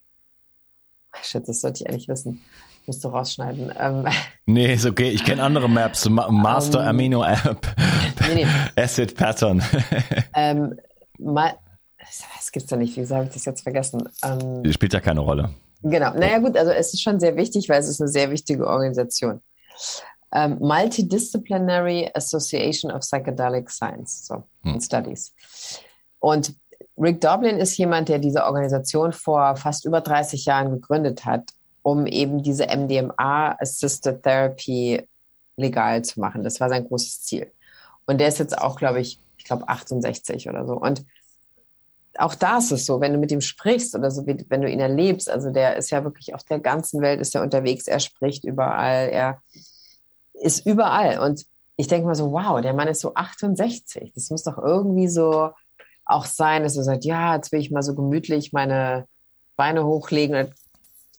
Shit, 1.21 1.47
das 1.47 1.61
sollte 1.61 1.83
ich 1.83 1.89
eigentlich 1.89 2.07
wissen. 2.07 2.41
Musst 2.87 3.03
du 3.03 3.09
rausschneiden. 3.09 3.71
Ähm, 3.79 4.05
nee, 4.47 4.73
ist 4.73 4.87
okay. 4.87 5.11
Ich 5.11 5.23
kenne 5.23 5.43
andere 5.43 5.69
Maps. 5.69 6.09
Master 6.09 6.79
um, 6.79 6.83
ähm, 6.83 6.89
Amino 6.89 7.23
App. 7.23 7.67
Nee, 8.27 8.45
nee. 8.45 8.47
Acid 8.81 9.15
Pattern. 9.15 9.63
ähm, 10.35 10.75
mal, 11.19 11.53
das 11.99 12.51
gibt's 12.51 12.69
da 12.69 12.77
nicht. 12.77 12.97
Wieso 12.97 13.15
habe 13.15 13.25
ich 13.25 13.33
das 13.33 13.45
jetzt 13.45 13.61
vergessen? 13.61 14.09
Ähm, 14.23 14.63
Spielt 14.71 14.93
ja 14.93 14.99
keine 14.99 15.19
Rolle. 15.19 15.51
Genau. 15.83 16.15
Naja 16.15 16.39
gut, 16.39 16.57
also 16.57 16.71
es 16.71 16.95
ist 16.95 17.03
schon 17.03 17.19
sehr 17.19 17.35
wichtig, 17.35 17.69
weil 17.69 17.79
es 17.79 17.87
ist 17.87 18.01
eine 18.01 18.09
sehr 18.09 18.31
wichtige 18.31 18.65
Organisation. 18.65 19.39
Um, 20.31 20.57
Multidisciplinary 20.57 22.09
Association 22.15 22.91
of 22.91 23.01
Psychedelic 23.01 23.69
Science 23.69 24.25
so, 24.25 24.43
hm. 24.63 24.81
Studies. 24.81 25.31
Und 26.19 26.55
Rick 26.97 27.21
Doblin 27.21 27.57
ist 27.57 27.77
jemand, 27.77 28.09
der 28.09 28.19
diese 28.19 28.45
Organisation 28.45 29.11
vor 29.11 29.55
fast 29.57 29.85
über 29.85 30.01
30 30.01 30.45
Jahren 30.45 30.71
gegründet 30.71 31.25
hat, 31.25 31.51
um 31.83 32.07
eben 32.07 32.41
diese 32.41 32.67
MDMA-Assisted 32.67 34.23
Therapy 34.23 35.07
legal 35.57 36.03
zu 36.03 36.19
machen. 36.19 36.43
Das 36.43 36.59
war 36.59 36.69
sein 36.69 36.87
großes 36.87 37.23
Ziel. 37.23 37.51
Und 38.05 38.19
der 38.19 38.27
ist 38.27 38.39
jetzt 38.39 38.57
auch, 38.57 38.77
glaube 38.77 39.01
ich, 39.01 39.19
ich 39.37 39.45
glaube 39.45 39.67
68 39.67 40.49
oder 40.49 40.65
so. 40.65 40.73
Und 40.73 41.05
auch 42.17 42.35
da 42.35 42.59
ist 42.59 42.71
es 42.71 42.85
so, 42.85 43.01
wenn 43.01 43.13
du 43.13 43.19
mit 43.19 43.31
ihm 43.31 43.41
sprichst 43.41 43.93
oder 43.95 44.09
so, 44.09 44.25
wenn 44.25 44.61
du 44.61 44.69
ihn 44.69 44.79
erlebst, 44.79 45.29
also 45.29 45.51
der 45.51 45.75
ist 45.75 45.89
ja 45.89 46.03
wirklich 46.03 46.33
auf 46.33 46.43
der 46.43 46.59
ganzen 46.59 47.01
Welt, 47.01 47.19
ist 47.19 47.35
er 47.35 47.41
unterwegs, 47.41 47.87
er 47.87 47.99
spricht 47.99 48.45
überall, 48.45 49.09
er 49.09 49.41
ist 50.33 50.65
überall. 50.65 51.19
Und 51.19 51.45
ich 51.75 51.87
denke 51.87 52.07
mal 52.07 52.15
so, 52.15 52.31
wow, 52.31 52.61
der 52.61 52.73
Mann 52.73 52.87
ist 52.87 53.01
so 53.01 53.13
68. 53.15 54.13
Das 54.13 54.29
muss 54.29 54.43
doch 54.43 54.57
irgendwie 54.57 55.09
so 55.09 55.51
auch 56.05 56.25
sein, 56.25 56.63
dass 56.63 56.77
er 56.77 56.83
sagt, 56.83 57.05
ja, 57.05 57.35
jetzt 57.35 57.51
will 57.51 57.59
ich 57.59 57.71
mal 57.71 57.81
so 57.81 57.95
gemütlich 57.95 58.53
meine 58.53 59.05
Beine 59.55 59.85
hochlegen. 59.85 60.53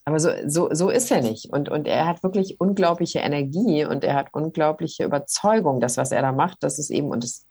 Aber 0.05 0.21
so, 0.21 0.31
so, 0.47 0.69
so 0.73 0.89
ist 0.91 1.11
er 1.11 1.21
nicht. 1.21 1.53
Und, 1.53 1.69
und 1.69 1.89
er 1.89 2.07
hat 2.07 2.23
wirklich 2.23 2.61
unglaubliche 2.61 3.19
Energie 3.19 3.85
und 3.85 4.05
er 4.05 4.15
hat 4.15 4.29
unglaubliche 4.33 5.05
Überzeugung, 5.05 5.81
dass 5.81 5.97
was 5.97 6.13
er 6.13 6.23
da 6.23 6.31
macht, 6.33 6.63
dass 6.63 6.79
es 6.79 6.91
eben, 6.91 7.11
und 7.11 7.25
das 7.25 7.45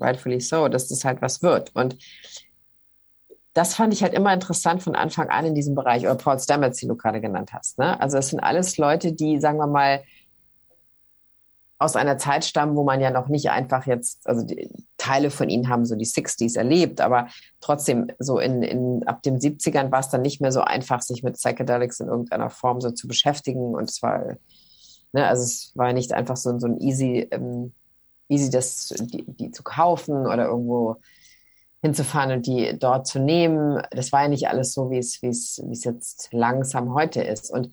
rightfully 0.00 0.40
so, 0.40 0.66
dass 0.68 0.88
das 0.88 1.04
halt 1.04 1.22
was 1.22 1.42
wird. 1.42 1.70
Und 1.74 1.96
das 3.52 3.74
fand 3.74 3.92
ich 3.92 4.02
halt 4.02 4.14
immer 4.14 4.32
interessant 4.32 4.82
von 4.82 4.96
Anfang 4.96 5.28
an 5.28 5.46
in 5.46 5.54
diesem 5.54 5.76
Bereich, 5.76 6.02
oder 6.02 6.16
Paul 6.16 6.38
Stamets, 6.38 6.80
den 6.80 6.88
du 6.88 6.96
gerade 6.96 7.20
genannt 7.20 7.52
hast. 7.52 7.78
Ne? 7.78 8.00
Also 8.00 8.18
es 8.18 8.28
sind 8.28 8.40
alles 8.40 8.76
Leute, 8.76 9.12
die, 9.12 9.40
sagen 9.40 9.58
wir 9.58 9.66
mal, 9.68 10.02
aus 11.80 11.96
einer 11.96 12.18
Zeit 12.18 12.44
stammen, 12.44 12.76
wo 12.76 12.84
man 12.84 13.00
ja 13.00 13.10
noch 13.10 13.28
nicht 13.28 13.50
einfach 13.50 13.86
jetzt, 13.86 14.20
also 14.28 14.46
Teile 14.98 15.30
von 15.30 15.48
ihnen 15.48 15.70
haben 15.70 15.86
so 15.86 15.96
die 15.96 16.04
60s 16.04 16.58
erlebt, 16.58 17.00
aber 17.00 17.28
trotzdem 17.62 18.12
so 18.18 18.38
in, 18.38 18.62
in 18.62 19.02
ab 19.06 19.22
den 19.22 19.38
70ern 19.38 19.90
war 19.90 20.00
es 20.00 20.10
dann 20.10 20.20
nicht 20.20 20.42
mehr 20.42 20.52
so 20.52 20.60
einfach, 20.60 21.00
sich 21.00 21.22
mit 21.22 21.36
Psychedelics 21.36 22.00
in 22.00 22.08
irgendeiner 22.08 22.50
Form 22.50 22.82
so 22.82 22.90
zu 22.90 23.08
beschäftigen. 23.08 23.74
Und 23.74 23.88
es 23.88 24.02
war, 24.02 24.36
ne, 25.12 25.26
also 25.26 25.42
es 25.42 25.72
war 25.74 25.94
nicht 25.94 26.12
einfach 26.12 26.36
so, 26.36 26.58
so 26.58 26.66
ein 26.66 26.78
easy, 26.82 27.26
ähm, 27.30 27.72
easy 28.28 28.50
das, 28.50 28.88
die, 29.00 29.24
die 29.26 29.50
zu 29.50 29.62
kaufen 29.62 30.26
oder 30.26 30.48
irgendwo 30.48 30.96
hinzufahren 31.80 32.32
und 32.32 32.46
die 32.46 32.78
dort 32.78 33.06
zu 33.06 33.20
nehmen. 33.20 33.82
Das 33.90 34.12
war 34.12 34.24
ja 34.24 34.28
nicht 34.28 34.48
alles 34.48 34.74
so, 34.74 34.90
wie 34.90 34.98
es, 34.98 35.22
wie 35.22 35.28
es, 35.28 35.62
wie 35.64 35.72
es 35.72 35.84
jetzt 35.84 36.28
langsam 36.32 36.92
heute 36.92 37.22
ist. 37.22 37.50
Und 37.50 37.72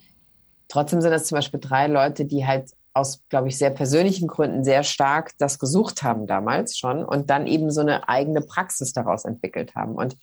trotzdem 0.70 1.02
sind 1.02 1.12
das 1.12 1.26
zum 1.26 1.36
Beispiel 1.36 1.60
drei 1.60 1.88
Leute, 1.88 2.24
die 2.24 2.48
halt 2.48 2.72
aus, 2.98 3.24
glaube 3.30 3.48
ich, 3.48 3.58
sehr 3.58 3.70
persönlichen 3.70 4.28
Gründen 4.28 4.64
sehr 4.64 4.84
stark 4.84 5.32
das 5.38 5.60
gesucht 5.60 6.04
haben 6.04 6.28
damals 6.28 6.78
schon 6.78 7.06
und 7.06 7.30
dann 7.30 7.48
eben 7.48 7.72
so 7.72 7.82
eine 7.82 8.10
eigene 8.10 8.42
Praxis 8.42 8.94
daraus 8.94 9.26
entwickelt 9.26 9.76
haben. 9.76 9.96
Und 9.96 10.18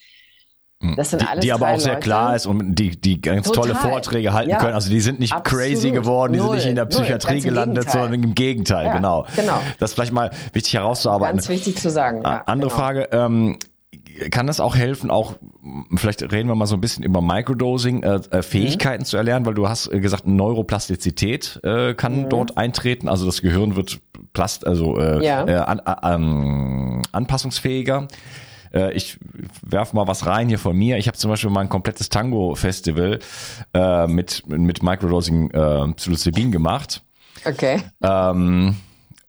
hm. 0.82 0.96
das 0.96 1.10
sind 1.10 1.28
alles 1.28 1.40
die, 1.40 1.46
die 1.46 1.52
aber 1.52 1.70
auch 1.70 1.78
sehr 1.78 1.94
Leute. 1.94 2.04
klar 2.04 2.36
ist 2.36 2.46
und 2.46 2.74
die, 2.74 3.00
die 3.00 3.20
ganz 3.20 3.46
Total. 3.46 3.68
tolle 3.68 3.74
Vorträge 3.76 4.32
halten 4.32 4.50
ja. 4.50 4.58
können. 4.58 4.74
Also 4.74 4.90
die 4.90 5.00
sind 5.00 5.20
nicht 5.20 5.32
Absolut. 5.32 5.64
crazy 5.64 5.90
geworden, 5.90 6.32
die 6.32 6.38
Null. 6.38 6.48
sind 6.48 6.56
nicht 6.56 6.66
in 6.68 6.76
der 6.76 6.86
Psychiatrie 6.86 7.40
gelandet, 7.40 7.90
sondern 7.90 8.14
im 8.14 8.34
Gegenteil, 8.34 8.86
ja, 8.86 8.96
genau. 8.96 9.26
genau. 9.36 9.60
Das 9.78 9.90
ist 9.90 9.94
vielleicht 9.94 10.12
mal 10.12 10.30
wichtig 10.52 10.74
herauszuarbeiten. 10.74 11.36
Ganz 11.36 11.48
wichtig 11.48 11.76
zu 11.76 11.90
sagen. 11.90 12.22
Ja, 12.22 12.42
Andere 12.46 12.70
genau. 12.70 12.80
Frage, 12.80 13.08
ähm, 13.12 13.58
kann 14.30 14.46
das 14.46 14.60
auch 14.60 14.76
helfen, 14.76 15.10
auch 15.10 15.34
vielleicht 15.96 16.22
reden 16.22 16.48
wir 16.48 16.54
mal 16.54 16.66
so 16.66 16.76
ein 16.76 16.80
bisschen 16.80 17.04
über 17.04 17.20
Microdosing, 17.20 18.02
äh, 18.02 18.20
äh, 18.30 18.42
Fähigkeiten 18.42 19.02
mhm. 19.02 19.06
zu 19.06 19.16
erlernen, 19.16 19.46
weil 19.46 19.54
du 19.54 19.68
hast 19.68 19.92
äh, 19.92 20.00
gesagt, 20.00 20.26
Neuroplastizität 20.26 21.60
äh, 21.62 21.94
kann 21.94 22.22
mhm. 22.22 22.28
dort 22.28 22.56
eintreten, 22.56 23.08
also 23.08 23.26
das 23.26 23.42
Gehirn 23.42 23.76
wird 23.76 24.00
plast, 24.32 24.66
also 24.66 24.98
äh, 24.98 25.24
ja. 25.24 25.46
äh, 25.46 25.54
an, 25.56 25.80
an, 25.80 27.02
anpassungsfähiger. 27.12 28.08
Äh, 28.72 28.92
ich 28.92 29.18
werf 29.62 29.92
mal 29.92 30.06
was 30.06 30.26
rein 30.26 30.48
hier 30.48 30.58
von 30.58 30.76
mir. 30.76 30.98
Ich 30.98 31.06
habe 31.06 31.16
zum 31.16 31.30
Beispiel 31.30 31.50
mal 31.50 31.60
ein 31.60 31.68
komplettes 31.68 32.08
Tango-Festival 32.08 33.20
äh, 33.72 34.06
mit 34.06 34.46
mit 34.48 34.82
Microdosing 34.82 35.50
äh, 35.50 35.92
Psilocybin 35.92 36.50
gemacht. 36.50 37.02
Okay. 37.44 37.82
Ähm, 38.02 38.76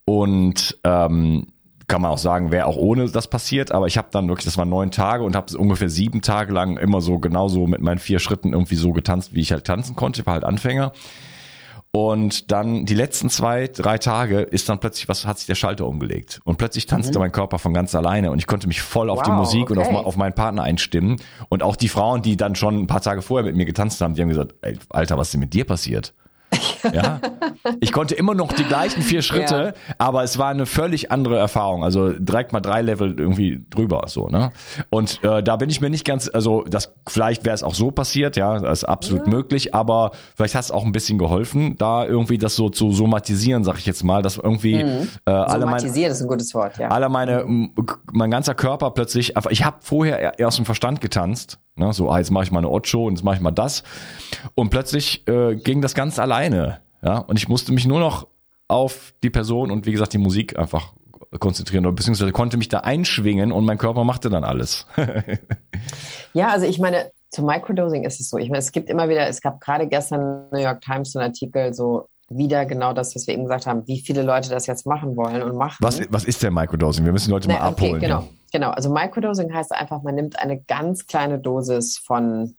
und 0.06 0.78
ähm, 0.84 1.48
kann 1.88 2.02
man 2.02 2.12
auch 2.12 2.18
sagen, 2.18 2.52
wäre 2.52 2.66
auch 2.66 2.78
ohne 2.78 3.10
das 3.10 3.28
passiert, 3.28 3.72
aber 3.72 3.88
ich 3.88 3.98
habe 3.98 4.08
dann 4.12 4.28
wirklich, 4.28 4.46
das 4.46 4.58
waren 4.58 4.70
neun 4.70 4.92
Tage 4.92 5.24
und 5.24 5.36
habe 5.36 5.56
ungefähr 5.58 5.90
sieben 5.90 6.22
Tage 6.22 6.54
lang 6.54 6.78
immer 6.78 7.02
so 7.02 7.20
genauso 7.20 7.68
mit 7.68 7.82
meinen 7.82 8.00
vier 8.00 8.20
Schritten 8.20 8.54
irgendwie 8.54 8.76
so 8.76 8.92
getanzt, 8.92 9.34
wie 9.34 9.42
ich 9.42 9.52
halt 9.52 9.66
tanzen 9.66 9.96
konnte, 9.96 10.22
ich 10.22 10.26
war 10.26 10.34
halt 10.34 10.44
Anfänger. 10.44 10.92
Und 11.96 12.52
dann 12.52 12.86
die 12.86 12.94
letzten 12.94 13.30
zwei, 13.30 13.70
drei 13.70 13.98
Tage 13.98 14.42
ist 14.42 14.68
dann 14.68 14.82
plötzlich 14.82 15.08
was, 15.08 15.26
hat 15.26 15.38
sich 15.38 15.48
der 15.48 15.56
Schalter 15.56 15.88
umgelegt. 15.88 16.42
Und 16.44 16.58
plötzlich 16.58 16.88
tanzte 16.88 17.18
mhm. 17.18 17.22
mein 17.22 17.32
Körper 17.32 17.58
von 17.58 17.74
ganz 17.74 17.96
alleine 17.96 18.32
und 18.32 18.40
ich 18.40 18.48
konnte 18.48 18.68
mich 18.68 18.82
voll 18.82 19.10
auf 19.10 19.20
wow, 19.20 19.26
die 19.26 19.32
Musik 19.32 19.72
okay. 19.72 19.80
und 19.80 19.80
auf, 19.80 20.06
auf, 20.06 20.18
meinen 20.18 20.34
Partner 20.34 20.64
einstimmen. 20.64 21.22
Und 21.48 21.64
auch 21.64 21.78
die 21.78 21.88
Frauen, 21.88 22.22
die 22.22 22.36
dann 22.36 22.56
schon 22.56 22.80
ein 22.80 22.88
paar 22.88 23.00
Tage 23.00 23.22
vorher 23.22 23.46
mit 23.46 23.56
mir 23.56 23.64
getanzt 23.64 24.02
haben, 24.02 24.14
die 24.14 24.22
haben 24.22 24.28
gesagt, 24.28 24.56
ey, 24.62 24.78
Alter, 24.90 25.18
was 25.18 25.28
ist 25.28 25.36
denn 25.36 25.40
mit 25.40 25.54
dir 25.54 25.64
passiert? 25.64 26.14
Ja, 26.94 27.20
ich 27.80 27.92
konnte 27.92 28.16
immer 28.16 28.36
noch 28.36 28.54
die 28.54 28.64
gleichen 28.64 29.02
vier 29.02 29.22
Schritte, 29.22 29.74
ja. 29.76 29.96
aber 29.98 30.24
es 30.24 30.38
war 30.38 30.50
eine 30.50 30.66
völlig 30.66 31.12
andere 31.12 31.38
Erfahrung. 31.38 31.84
Also 31.84 32.12
direkt 32.12 32.54
mal 32.54 32.60
drei 32.60 32.82
Level 32.82 33.16
irgendwie 33.18 33.66
drüber, 33.70 34.04
so 34.08 34.28
ne. 34.28 34.52
Und 34.90 35.24
äh, 35.24 35.42
da 35.44 35.56
bin 35.56 35.70
ich 35.70 35.82
mir 35.82 35.90
nicht 35.90 36.06
ganz, 36.06 36.30
also 36.32 36.64
das 36.64 36.94
vielleicht 37.08 37.46
wäre 37.46 37.56
es 37.56 37.64
auch 37.64 37.76
so 37.76 37.92
passiert, 37.92 38.38
ja, 38.38 38.60
das 38.60 38.80
ist 38.80 38.84
absolut 38.86 39.26
ja. 39.28 39.34
möglich, 39.34 39.74
aber 39.74 40.12
vielleicht 40.36 40.56
hat 40.56 40.64
es 40.64 40.72
auch 40.72 40.86
ein 40.86 40.92
bisschen 40.92 41.18
geholfen, 41.18 41.76
da 41.78 42.06
irgendwie 42.06 42.38
das 42.38 42.56
so 42.56 42.70
zu 42.70 42.92
somatisieren, 42.92 43.64
sag 43.64 43.78
ich 43.78 43.86
jetzt 43.86 44.04
mal, 44.04 44.22
dass 44.22 44.38
irgendwie 44.38 44.84
mhm. 44.84 45.08
äh, 45.26 45.32
alle 45.32 45.66
meine, 45.66 45.88
ist 45.88 46.22
ein 46.22 46.28
gutes 46.28 46.54
Wort, 46.54 46.78
ja. 46.78 46.90
Alle 46.90 47.10
meine, 47.10 47.46
mein 48.12 48.32
ganzer 48.32 48.56
Körper 48.56 48.92
plötzlich, 48.92 49.34
ich 49.50 49.66
habe 49.66 49.78
vorher 49.82 50.34
aus 50.46 50.56
dem 50.56 50.66
Verstand 50.66 51.02
getanzt 51.02 51.60
Ne, 51.78 51.92
so, 51.92 52.10
ah, 52.10 52.20
jetzt 52.20 52.32
mache 52.32 52.46
ich 52.46 52.52
mal 52.52 52.60
eine 52.60 52.70
Ocho 52.70 53.06
und 53.06 53.16
jetzt 53.16 53.24
mache 53.24 53.36
ich 53.36 53.42
mal 53.42 53.52
das. 53.52 53.84
Und 54.56 54.70
plötzlich 54.70 55.28
äh, 55.28 55.56
ging 55.56 55.82
das 55.82 55.94
ganz 55.94 56.20
alleine. 56.20 56.80
Ja, 57.04 57.20
und 57.20 57.38
ich 57.38 57.50
musste 57.50 57.74
mich 57.74 57.86
nur 57.86 58.00
noch 58.00 58.28
auf 58.68 59.14
die 59.24 59.30
Person 59.30 59.72
und 59.72 59.86
wie 59.86 59.92
gesagt 59.92 60.14
die 60.14 60.18
Musik 60.18 60.58
einfach 60.58 60.94
konzentrieren 61.40 61.86
oder 61.86 61.96
beziehungsweise 61.96 62.32
konnte 62.32 62.58
mich 62.58 62.70
da 62.70 62.80
einschwingen 62.80 63.52
und 63.52 63.66
mein 63.66 63.78
Körper 63.78 64.04
machte 64.04 64.30
dann 64.30 64.44
alles. 64.44 64.88
ja, 66.34 66.50
also 66.50 66.66
ich 66.66 66.80
meine, 66.80 67.12
zu 67.30 67.44
Microdosing 67.44 68.04
ist 68.04 68.20
es 68.20 68.30
so. 68.30 68.38
Ich 68.38 68.50
meine, 68.50 68.60
es 68.60 68.72
gibt 68.72 68.90
immer 68.90 69.10
wieder, 69.10 69.28
es 69.28 69.42
gab 69.42 69.60
gerade 69.60 69.88
gestern 69.88 70.48
New 70.52 70.60
York 70.60 70.82
Times 70.82 71.12
so 71.12 71.20
einen 71.20 71.30
Artikel, 71.30 71.74
so 71.74 72.08
wieder 72.30 72.66
genau 72.66 72.94
das, 72.94 73.16
was 73.16 73.28
wir 73.28 73.34
eben 73.34 73.44
gesagt 73.44 73.68
haben, 73.68 73.86
wie 73.88 74.00
viele 74.00 74.24
Leute 74.24 74.50
das 74.50 74.66
jetzt 74.66 74.88
machen 74.88 75.16
wollen 75.16 75.44
und 75.44 75.56
machen. 75.58 75.78
Was, 75.82 76.02
was 76.10 76.24
ist 76.24 76.42
denn 76.42 76.54
Microdosing? 76.54 77.06
Wir 77.06 77.12
müssen 77.12 77.28
die 77.28 77.32
Leute 77.34 77.48
nee, 77.48 77.54
mal 77.54 77.62
abholen. 77.62 77.96
Okay, 77.96 78.06
genau. 78.06 78.22
Ja. 78.22 78.28
Genau, 78.56 78.70
also 78.70 78.90
Microdosing 78.90 79.54
heißt 79.54 79.74
einfach, 79.74 80.02
man 80.02 80.16
nimmt 80.16 80.40
eine 80.40 80.58
ganz 80.58 81.08
kleine 81.08 81.40
Dosis 81.40 81.98
von 81.98 82.56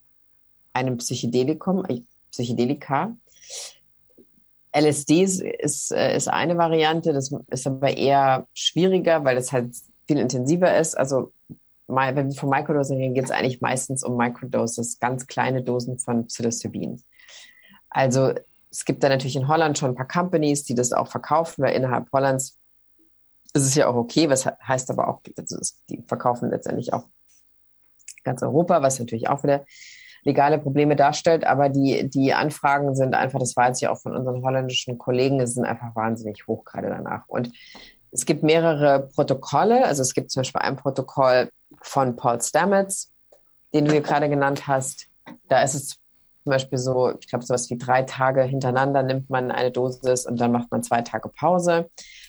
einem 0.75 0.99
Psychedelikum, 0.99 1.87
äh, 1.87 2.03
Psychedelika. 2.31 3.17
LSD 4.73 5.23
ist, 5.23 5.91
äh, 5.93 6.15
ist 6.15 6.29
eine 6.29 6.59
Variante, 6.59 7.15
das 7.15 7.33
ist 7.49 7.67
aber 7.67 7.97
eher 7.97 8.47
schwieriger, 8.53 9.25
weil 9.25 9.39
es 9.39 9.53
halt 9.53 9.75
viel 10.07 10.19
intensiver 10.19 10.77
ist. 10.77 10.99
Also 10.99 11.33
wenn 11.87 12.29
wir 12.29 12.35
von 12.35 12.51
Microdosing 12.51 12.99
reden, 12.99 13.15
geht 13.15 13.25
es 13.25 13.31
eigentlich 13.31 13.63
meistens 13.63 14.05
um 14.05 14.19
Microdoses, 14.19 15.01
ganz 15.01 15.27
kleine 15.27 15.63
Dosen 15.63 15.99
von 15.99 16.27
Psilocybin. 16.27 17.03
Also 17.89 18.35
es 18.71 18.85
gibt 18.85 19.03
da 19.03 19.09
natürlich 19.09 19.37
in 19.37 19.49
Holland 19.49 19.79
schon 19.79 19.93
ein 19.93 19.97
paar 19.97 20.07
Companies, 20.07 20.63
die 20.63 20.75
das 20.75 20.93
auch 20.93 21.09
verkaufen, 21.09 21.65
weil 21.65 21.75
innerhalb 21.75 22.13
Hollands 22.13 22.59
das 23.57 23.65
ist 23.65 23.75
ja 23.75 23.89
auch 23.89 23.95
okay, 23.95 24.29
was 24.29 24.47
heißt 24.47 24.91
aber 24.91 25.09
auch, 25.09 25.23
also 25.39 25.57
die 25.89 26.03
verkaufen 26.07 26.51
letztendlich 26.51 26.93
auch 26.93 27.05
ganz 28.23 28.43
Europa, 28.43 28.83
was 28.83 28.99
natürlich 28.99 29.29
auch 29.29 29.43
wieder 29.43 29.65
legale 30.25 30.59
Probleme 30.59 30.95
darstellt, 30.95 31.47
aber 31.47 31.71
die, 31.71 32.11
die 32.11 32.35
Anfragen 32.35 32.95
sind 32.95 33.15
einfach, 33.15 33.39
das 33.39 33.55
jetzt 33.57 33.81
ja 33.81 33.91
auch 33.91 33.99
von 33.99 34.15
unseren 34.15 34.43
holländischen 34.43 34.99
Kollegen, 34.99 35.41
es 35.41 35.55
sind 35.55 35.65
einfach 35.65 35.95
wahnsinnig 35.95 36.47
hoch 36.47 36.65
gerade 36.65 36.89
danach. 36.89 37.23
Und 37.29 37.51
es 38.11 38.27
gibt 38.27 38.43
mehrere 38.43 39.09
Protokolle, 39.15 39.87
also 39.87 40.03
es 40.03 40.13
gibt 40.13 40.31
zum 40.31 40.41
Beispiel 40.41 40.61
ein 40.61 40.77
Protokoll 40.77 41.49
von 41.81 42.17
Paul 42.17 42.43
Stamets, 42.43 43.13
den 43.73 43.87
du 43.87 43.93
hier 43.93 44.03
gerade 44.03 44.29
genannt 44.29 44.67
hast. 44.67 45.07
Da 45.49 45.63
ist 45.63 45.75
es 45.75 45.89
zum 45.89 46.51
Beispiel 46.51 46.79
so, 46.79 47.13
ich 47.19 47.29
glaube, 47.29 47.45
sowas 47.45 47.71
wie 47.71 47.79
drei 47.79 48.03
Tage 48.03 48.43
hintereinander 48.43 49.03
nimmt 49.03 49.31
man 49.31 49.51
eine 49.51 49.71
Dosis 49.71 50.27
und 50.27 50.39
dann 50.41 50.53
macht 50.53 50.71
man 50.71 50.83
zwei 50.83 51.01
Tage 51.01 51.29
Pause. 51.29 51.89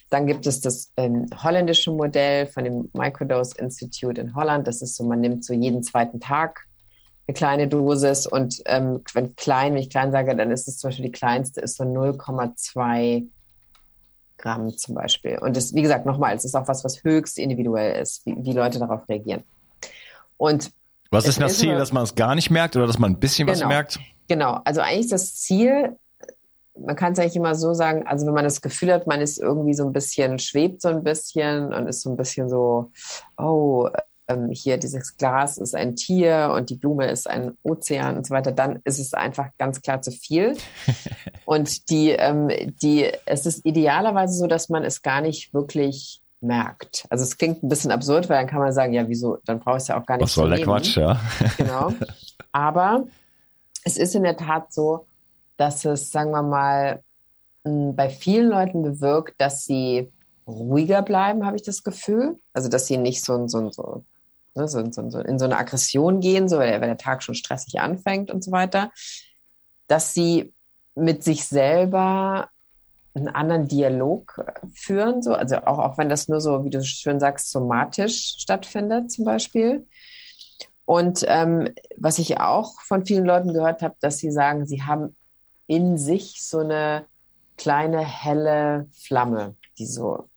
Dann 0.10 0.26
gibt 0.26 0.48
es 0.48 0.62
das 0.62 0.92
ähm, 0.98 1.26
holländische 1.44 1.92
Modell 1.92 2.48
von 2.48 2.64
dem 2.64 2.90
Microdose 2.94 3.58
Institute 3.58 4.20
in 4.20 4.36
Holland. 4.36 4.68
Das 4.68 4.82
ist 4.82 4.96
so, 4.96 5.04
man 5.04 5.20
nimmt 5.20 5.44
so 5.44 5.54
jeden 5.54 5.84
zweiten 5.84 6.20
Tag 6.20 6.68
eine 7.28 7.34
kleine 7.34 7.68
Dosis 7.68 8.26
und 8.26 8.62
ähm, 8.66 9.02
wenn 9.14 9.36
klein, 9.36 9.74
wenn 9.74 9.82
ich 9.82 9.90
klein 9.90 10.12
sage, 10.12 10.34
dann 10.36 10.50
ist 10.50 10.68
es 10.68 10.78
zum 10.78 10.90
Beispiel 10.90 11.06
die 11.06 11.12
kleinste 11.12 11.60
ist 11.60 11.76
so 11.76 11.84
0,2 11.84 13.28
Gramm 14.38 14.78
zum 14.78 14.96
Beispiel. 14.96 15.38
Und 15.40 15.58
das, 15.58 15.74
wie 15.74 15.82
gesagt, 15.82 16.06
nochmal, 16.06 16.36
es 16.36 16.46
ist 16.46 16.56
auch 16.56 16.68
was, 16.68 16.84
was 16.86 17.04
höchst 17.04 17.38
individuell 17.38 18.02
ist, 18.02 18.26
wie, 18.26 18.36
wie 18.40 18.54
Leute 18.54 18.80
darauf 18.80 19.08
reagieren. 19.10 19.44
Und 20.38 20.72
was 21.10 21.28
ist 21.28 21.42
das 21.42 21.58
Ziel, 21.58 21.76
dass 21.76 21.92
man 21.92 22.04
es 22.04 22.16
gar 22.16 22.36
nicht 22.36 22.50
merkt 22.50 22.76
oder 22.76 22.88
dass 22.88 23.00
man 23.00 23.14
ein 23.14 23.20
bisschen 23.20 23.48
genau. 23.48 23.60
was 23.60 23.68
merkt? 23.68 24.00
Genau, 24.28 24.60
also 24.64 24.82
eigentlich 24.82 25.10
das 25.10 25.36
Ziel, 25.36 25.98
man 26.86 26.96
kann 26.96 27.14
es 27.14 27.20
eigentlich 27.20 27.36
immer 27.36 27.56
so 27.56 27.74
sagen, 27.74 28.06
also 28.06 28.26
wenn 28.26 28.34
man 28.34 28.44
das 28.44 28.62
Gefühl 28.62 28.94
hat, 28.94 29.08
man 29.08 29.22
ist 29.22 29.40
irgendwie 29.40 29.74
so 29.74 29.86
ein 29.86 29.94
bisschen, 29.94 30.40
schwebt 30.40 30.82
so 30.82 30.90
ein 30.90 31.04
bisschen 31.04 31.74
und 31.74 31.88
ist 31.88 32.02
so 32.02 32.10
ein 32.10 32.18
bisschen 32.18 32.50
so, 32.50 32.92
oh, 33.38 33.90
ähm, 34.28 34.50
hier 34.52 34.78
dieses 34.78 35.18
Glas 35.18 35.58
ist 35.58 35.76
ein 35.76 35.96
Tier 35.96 36.52
und 36.56 36.70
die 36.70 36.76
Blume 36.76 37.10
ist 37.10 37.30
ein 37.30 37.58
Ozean 37.64 38.18
und 38.18 38.28
so 38.28 38.34
weiter, 38.34 38.52
dann 38.52 38.82
ist 38.84 39.00
es 39.00 39.14
einfach 39.14 39.50
ganz 39.58 39.82
klar 39.82 40.02
zu 40.02 40.12
viel. 40.12 40.56
und 41.46 41.90
die, 41.90 42.10
ähm, 42.10 42.50
die, 42.82 43.12
es 43.26 43.46
ist 43.46 43.66
idealerweise 43.66 44.34
so, 44.34 44.48
dass 44.48 44.70
man 44.70 44.84
es 44.84 45.02
gar 45.02 45.22
nicht 45.22 45.54
wirklich 45.54 46.22
merkt. 46.42 47.06
Also 47.10 47.24
es 47.24 47.38
klingt 47.38 47.64
ein 47.64 47.70
bisschen 47.70 47.92
absurd, 47.92 48.30
weil 48.30 48.38
dann 48.38 48.48
kann 48.48 48.60
man 48.60 48.72
sagen, 48.72 48.94
ja, 48.94 49.08
wieso, 49.08 49.38
dann 49.46 49.60
brauche 49.60 49.78
ich 49.78 49.84
es 49.84 49.88
ja 49.88 50.00
auch 50.00 50.06
gar 50.06 50.18
nicht. 50.18 50.26
Was 50.26 50.34
soll 50.34 50.50
der 50.50 50.62
Quatsch, 50.64 50.98
ja. 50.98 51.20
genau. 51.58 51.94
Aber 52.52 53.06
es 53.84 53.98
ist 53.98 54.16
in 54.16 54.24
der 54.24 54.38
Tat 54.38 54.72
so, 54.74 55.06
dass 55.58 55.86
es, 55.86 56.12
sagen 56.12 56.32
wir 56.32 56.44
mal, 56.44 57.04
bei 57.64 58.10
vielen 58.10 58.50
Leuten 58.50 58.82
bewirkt, 58.82 59.40
dass 59.42 59.66
sie 59.66 60.12
ruhiger 60.48 61.02
bleiben, 61.02 61.46
habe 61.46 61.58
ich 61.58 61.64
das 61.64 61.84
Gefühl. 61.84 62.40
Also, 62.54 62.70
dass 62.70 62.88
sie 62.88 62.98
nicht 62.98 63.24
so, 63.24 63.48
so, 63.48 63.70
so, 63.72 64.06
ne, 64.56 64.68
so, 64.68 64.84
so, 64.92 65.10
so 65.10 65.20
in 65.20 65.38
so 65.40 65.46
eine 65.46 65.58
Aggression 65.58 66.22
gehen, 66.22 66.48
so, 66.48 66.60
wenn 66.60 66.82
der 66.82 66.98
Tag 66.98 67.24
schon 67.24 67.36
stressig 67.36 67.80
anfängt 67.80 68.32
und 68.32 68.44
so 68.44 68.52
weiter. 68.52 68.92
Dass 69.88 70.14
sie 70.14 70.54
mit 70.96 71.24
sich 71.24 71.46
selber 71.46 72.50
einen 73.14 73.30
anderen 73.30 73.68
Dialog 73.68 74.46
führen, 74.74 75.22
so, 75.22 75.34
also 75.34 75.58
auch, 75.58 75.80
auch 75.80 75.98
wenn 75.98 76.10
das 76.10 76.28
nur 76.28 76.40
so, 76.40 76.64
wie 76.64 76.70
du 76.70 76.84
schön 76.84 77.20
sagst, 77.20 77.52
somatisch 77.52 78.36
stattfindet, 78.38 79.12
zum 79.12 79.26
Beispiel. 79.26 79.88
Und 80.86 81.26
ähm, 81.28 81.74
was 81.98 82.20
ich 82.20 82.40
auch 82.40 82.80
von 82.82 83.06
vielen 83.06 83.26
Leuten 83.26 83.54
gehört 83.54 83.82
habe, 83.82 83.96
dass 84.00 84.20
sie 84.20 84.32
sagen, 84.32 84.66
sie 84.66 84.84
haben 84.84 85.18
in 85.68 85.98
sich 85.98 86.44
so 86.44 86.60
eine 86.60 87.06
kleine 87.58 88.00
helle 88.00 88.88
Flamme, 88.94 89.56
die 89.78 89.86
so, 89.86 90.30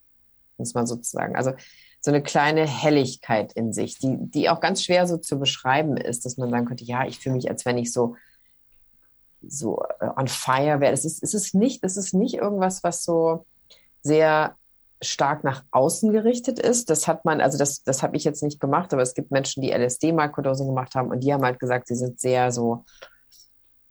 muss 0.59 0.75
man 0.75 0.87
sozusagen, 0.87 1.37
also 1.37 1.53
so 2.01 2.11
eine 2.11 2.23
kleine 2.23 2.67
Helligkeit 2.67 3.53
in 3.53 3.73
sich, 3.73 3.99
die, 3.99 4.17
die 4.19 4.49
auch 4.49 4.61
ganz 4.61 4.83
schwer 4.83 5.07
so 5.07 5.19
zu 5.19 5.39
beschreiben 5.39 5.97
ist, 5.97 6.25
dass 6.25 6.39
man 6.39 6.51
sagen 6.51 6.67
könnte, 6.67 6.85
ja, 6.85 7.07
ich 7.07 7.19
fühle 7.19 7.37
mich, 7.37 7.51
als 7.51 7.65
wenn 7.65 7.79
ich 7.79 7.93
so 7.93 8.17
so 9.47 9.83
äh, 10.01 10.09
on 10.17 10.29
fire 10.29 10.81
wäre. 10.81 10.93
Es 10.93 11.05
ist, 11.05 11.23
es 11.23 11.35
ist 11.35 11.55
nicht, 11.55 11.83
es 11.85 11.97
ist 11.97 12.13
nicht 12.13 12.35
irgendwas, 12.35 12.83
was 12.83 13.05
so 13.05 13.47
sehr 14.03 14.57
stark 15.03 15.45
nach 15.45 15.65
außen 15.71 16.13
gerichtet 16.13 16.59
ist. 16.59 16.91
Das 16.91 17.09
hat 17.09 17.25
man, 17.25 17.41
also 17.41 17.57
das, 17.57 17.83
das 17.83 18.03
habe 18.03 18.17
ich 18.17 18.25
jetzt 18.25 18.43
nicht 18.43 18.61
gemacht, 18.61 18.93
aber 18.93 19.03
es 19.03 19.15
gibt 19.15 19.31
Menschen, 19.31 19.63
die 19.63 19.73
LSD-Mikrodosing 19.73 20.67
gemacht 20.67 20.95
haben 20.95 21.11
und 21.11 21.21
die 21.21 21.33
haben 21.33 21.45
halt 21.45 21.59
gesagt, 21.59 21.89
sie 21.89 21.95
sind 21.95 22.21
sehr 22.21 22.53
so 22.53 22.85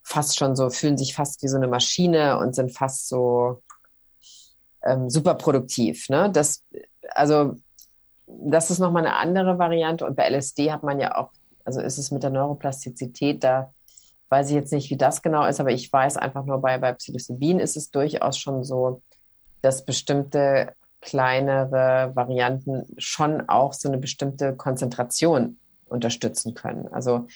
fast 0.09 0.39
schon 0.39 0.55
so, 0.55 0.71
fühlen 0.71 0.97
sich 0.97 1.13
fast 1.13 1.43
wie 1.43 1.47
so 1.47 1.57
eine 1.57 1.67
Maschine 1.67 2.39
und 2.39 2.55
sind 2.55 2.75
fast 2.75 3.07
so 3.07 3.61
ähm, 4.83 5.07
super 5.07 5.35
produktiv. 5.35 6.09
Ne? 6.09 6.31
Das, 6.31 6.63
also 7.11 7.57
das 8.25 8.71
ist 8.71 8.79
nochmal 8.79 9.05
eine 9.05 9.15
andere 9.17 9.59
Variante 9.59 10.07
und 10.07 10.15
bei 10.15 10.27
LSD 10.27 10.71
hat 10.71 10.81
man 10.81 10.99
ja 10.99 11.15
auch, 11.15 11.29
also 11.63 11.79
ist 11.79 11.99
es 11.99 12.09
mit 12.09 12.23
der 12.23 12.31
Neuroplastizität, 12.31 13.43
da 13.43 13.71
weiß 14.29 14.49
ich 14.49 14.55
jetzt 14.55 14.73
nicht, 14.73 14.89
wie 14.89 14.97
das 14.97 15.21
genau 15.21 15.45
ist, 15.45 15.59
aber 15.59 15.71
ich 15.71 15.93
weiß 15.93 16.17
einfach 16.17 16.43
nur, 16.43 16.59
bei, 16.59 16.79
bei 16.79 16.93
Psilocybin 16.93 17.59
ist 17.59 17.77
es 17.77 17.91
durchaus 17.91 18.39
schon 18.39 18.63
so, 18.63 19.03
dass 19.61 19.85
bestimmte 19.85 20.73
kleinere 21.01 22.13
Varianten 22.15 22.87
schon 22.97 23.47
auch 23.47 23.73
so 23.73 23.87
eine 23.87 23.99
bestimmte 23.99 24.55
Konzentration 24.55 25.59
unterstützen 25.85 26.55
können. 26.55 26.87
Also 26.87 27.27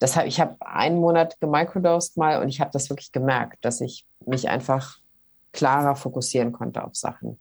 deshalb, 0.00 0.26
ich 0.26 0.40
habe 0.40 0.56
einen 0.60 0.98
Monat 0.98 1.38
gemicrodosed 1.40 2.16
mal 2.16 2.42
und 2.42 2.48
ich 2.48 2.60
habe 2.60 2.70
das 2.72 2.90
wirklich 2.90 3.12
gemerkt, 3.12 3.64
dass 3.64 3.80
ich 3.80 4.06
mich 4.24 4.48
einfach 4.48 4.98
klarer 5.52 5.96
fokussieren 5.96 6.52
konnte 6.52 6.84
auf 6.84 6.94
Sachen. 6.94 7.38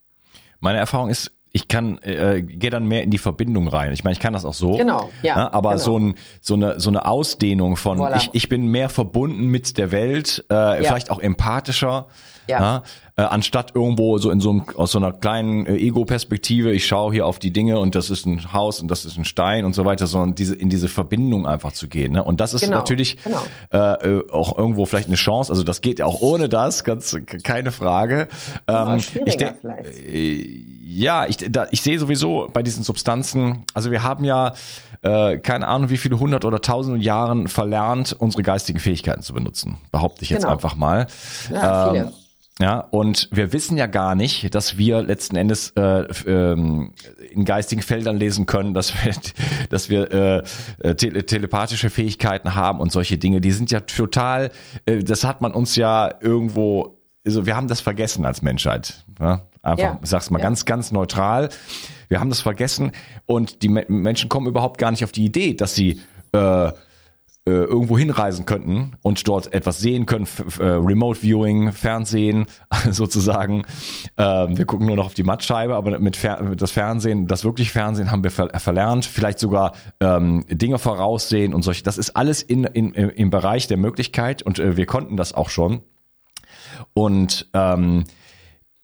Meine 0.59 0.79
Erfahrung 0.79 1.09
ist, 1.09 1.31
ich 1.51 1.69
kann 1.69 1.99
äh, 1.99 2.41
gehe 2.41 2.69
dann 2.69 2.85
mehr 2.85 3.03
in 3.03 3.11
die 3.11 3.17
Verbindung 3.17 3.69
rein. 3.69 3.93
Ich 3.93 4.03
meine, 4.03 4.11
ich 4.11 4.19
kann 4.19 4.33
das 4.33 4.43
auch 4.43 4.53
so. 4.53 4.75
Genau, 4.75 5.09
ja. 5.21 5.35
Ne? 5.37 5.53
aber 5.53 5.71
genau. 5.71 5.81
so, 5.81 5.99
ein, 5.99 6.15
so 6.41 6.53
eine 6.55 6.79
so 6.81 6.89
eine 6.89 7.05
Ausdehnung 7.05 7.77
von 7.77 7.97
voilà. 7.97 8.17
ich, 8.17 8.29
ich 8.33 8.49
bin 8.49 8.67
mehr 8.67 8.89
verbunden 8.89 9.47
mit 9.47 9.77
der 9.77 9.91
Welt, 9.91 10.43
äh, 10.49 10.53
ja. 10.53 10.75
vielleicht 10.75 11.09
auch 11.11 11.19
empathischer. 11.19 12.07
Ja. 12.47 12.59
ja 12.59 12.83
äh, 13.17 13.21
anstatt 13.21 13.73
irgendwo 13.75 14.17
so 14.17 14.29
in 14.29 14.41
so 14.41 14.49
einem, 14.49 14.63
aus 14.75 14.91
so 14.91 14.97
einer 14.97 15.13
kleinen 15.13 15.65
äh, 15.65 15.75
Ego-Perspektive, 15.75 16.73
ich 16.73 16.85
schaue 16.85 17.13
hier 17.13 17.25
auf 17.25 17.39
die 17.39 17.51
Dinge 17.51 17.79
und 17.79 17.95
das 17.95 18.09
ist 18.09 18.25
ein 18.25 18.51
Haus 18.51 18.81
und 18.81 18.89
das 18.89 19.05
ist 19.05 19.17
ein 19.17 19.23
Stein 19.23 19.63
und 19.63 19.73
so 19.73 19.85
weiter, 19.85 20.05
sondern 20.05 20.35
diese 20.35 20.53
in 20.55 20.69
diese 20.69 20.89
Verbindung 20.89 21.47
einfach 21.47 21.71
zu 21.71 21.87
gehen. 21.87 22.11
Ne? 22.11 22.23
Und 22.23 22.41
das 22.41 22.53
ist 22.53 22.61
genau, 22.61 22.77
natürlich 22.77 23.23
genau. 23.23 23.41
Äh, 23.71 24.17
äh, 24.17 24.31
auch 24.31 24.57
irgendwo 24.57 24.85
vielleicht 24.85 25.07
eine 25.07 25.15
Chance. 25.15 25.49
Also 25.51 25.63
das 25.63 25.79
geht 25.79 25.99
ja 25.99 26.05
auch 26.05 26.19
ohne 26.19 26.49
das, 26.49 26.83
ganz 26.83 27.17
keine 27.43 27.71
Frage. 27.71 28.27
Ähm, 28.67 28.97
ich 29.25 29.37
denk, 29.37 29.55
äh, 29.63 30.65
ja, 30.83 31.25
ich, 31.25 31.37
da, 31.37 31.67
ich 31.71 31.81
sehe 31.81 31.97
sowieso 31.97 32.49
bei 32.51 32.63
diesen 32.63 32.83
Substanzen, 32.83 33.63
also 33.73 33.91
wir 33.91 34.03
haben 34.03 34.25
ja 34.25 34.53
äh, 35.03 35.37
keine 35.37 35.67
Ahnung, 35.67 35.89
wie 35.89 35.97
viele 35.97 36.19
hundert 36.19 36.43
oder 36.43 36.61
tausende 36.61 36.99
Jahren 36.99 37.47
verlernt, 37.47 38.13
unsere 38.17 38.43
geistigen 38.43 38.79
Fähigkeiten 38.79 39.21
zu 39.21 39.33
benutzen. 39.33 39.77
Behaupte 39.91 40.23
ich 40.23 40.29
jetzt 40.29 40.41
genau. 40.41 40.53
einfach 40.53 40.75
mal. 40.75 41.07
Ja, 41.49 41.91
viele. 41.91 42.24
Ja, 42.59 42.79
und 42.79 43.27
wir 43.33 43.51
wissen 43.51 43.77
ja 43.77 43.85
gar 43.85 44.15
nicht, 44.15 44.55
dass 44.55 44.77
wir 44.77 45.03
letzten 45.03 45.35
Endes 45.35 45.71
äh, 45.71 46.03
ähm, 46.25 46.93
in 47.29 47.43
geistigen 47.43 47.81
Feldern 47.81 48.15
lesen 48.15 48.45
können, 48.45 48.73
dass 48.73 48.93
wir, 48.93 49.13
dass 49.69 49.89
wir 49.89 50.11
äh, 50.11 50.43
äh, 50.79 50.95
tele 50.95 51.25
telepathische 51.25 51.89
Fähigkeiten 51.89 52.55
haben 52.55 52.79
und 52.79 52.93
solche 52.93 53.17
Dinge. 53.17 53.41
Die 53.41 53.51
sind 53.51 53.71
ja 53.71 53.81
total, 53.81 54.51
äh, 54.85 54.99
das 55.03 55.25
hat 55.25 55.41
man 55.41 55.51
uns 55.51 55.75
ja 55.75 56.13
irgendwo, 56.21 56.97
also 57.25 57.45
wir 57.45 57.57
haben 57.57 57.67
das 57.67 57.81
vergessen 57.81 58.25
als 58.25 58.41
Menschheit. 58.41 59.03
Ja? 59.19 59.41
Einfach, 59.61 59.83
ja. 59.83 59.99
ich 60.01 60.09
sag's 60.09 60.29
mal 60.29 60.39
ja. 60.39 60.45
ganz, 60.45 60.63
ganz 60.63 60.93
neutral. 60.93 61.49
Wir 62.07 62.21
haben 62.21 62.29
das 62.29 62.39
vergessen 62.39 62.93
und 63.25 63.63
die 63.63 63.69
Menschen 63.69 64.29
kommen 64.29 64.47
überhaupt 64.47 64.77
gar 64.77 64.91
nicht 64.91 65.03
auf 65.03 65.11
die 65.11 65.25
Idee, 65.25 65.55
dass 65.55 65.75
sie 65.75 65.99
äh, 66.31 66.71
äh, 67.47 67.51
irgendwo 67.51 67.95
hinreisen 67.95 68.45
könnten 68.45 68.93
und 69.03 69.27
dort 69.27 69.53
etwas 69.53 69.77
sehen 69.79 70.07
können, 70.07 70.27
äh, 70.59 70.63
Remote 70.63 71.19
Viewing, 71.21 71.71
Fernsehen 71.73 72.47
sozusagen. 72.89 73.65
Ähm, 74.17 74.57
wir 74.57 74.65
gucken 74.65 74.87
nur 74.87 74.95
noch 74.95 75.05
auf 75.05 75.13
die 75.13 75.23
Mattscheibe, 75.23 75.75
aber 75.75 75.99
mit, 75.99 76.17
Fer 76.17 76.55
das 76.55 76.71
Fernsehen, 76.71 77.27
das 77.27 77.43
wirklich 77.43 77.71
Fernsehen 77.71 78.09
haben 78.09 78.23
wir 78.23 78.31
ver 78.31 78.49
verlernt. 78.59 79.05
Vielleicht 79.05 79.37
sogar 79.37 79.73
ähm, 79.99 80.43
Dinge 80.49 80.79
voraussehen 80.79 81.53
und 81.53 81.61
solche. 81.61 81.83
Das 81.83 81.99
ist 81.99 82.15
alles 82.15 82.41
in, 82.41 82.63
in, 82.63 82.93
im 82.93 83.29
Bereich 83.29 83.67
der 83.67 83.77
Möglichkeit 83.77 84.41
und 84.41 84.57
äh, 84.57 84.75
wir 84.75 84.87
konnten 84.87 85.15
das 85.15 85.33
auch 85.33 85.49
schon. 85.49 85.81
Und 86.93 87.47
ähm, 87.53 88.05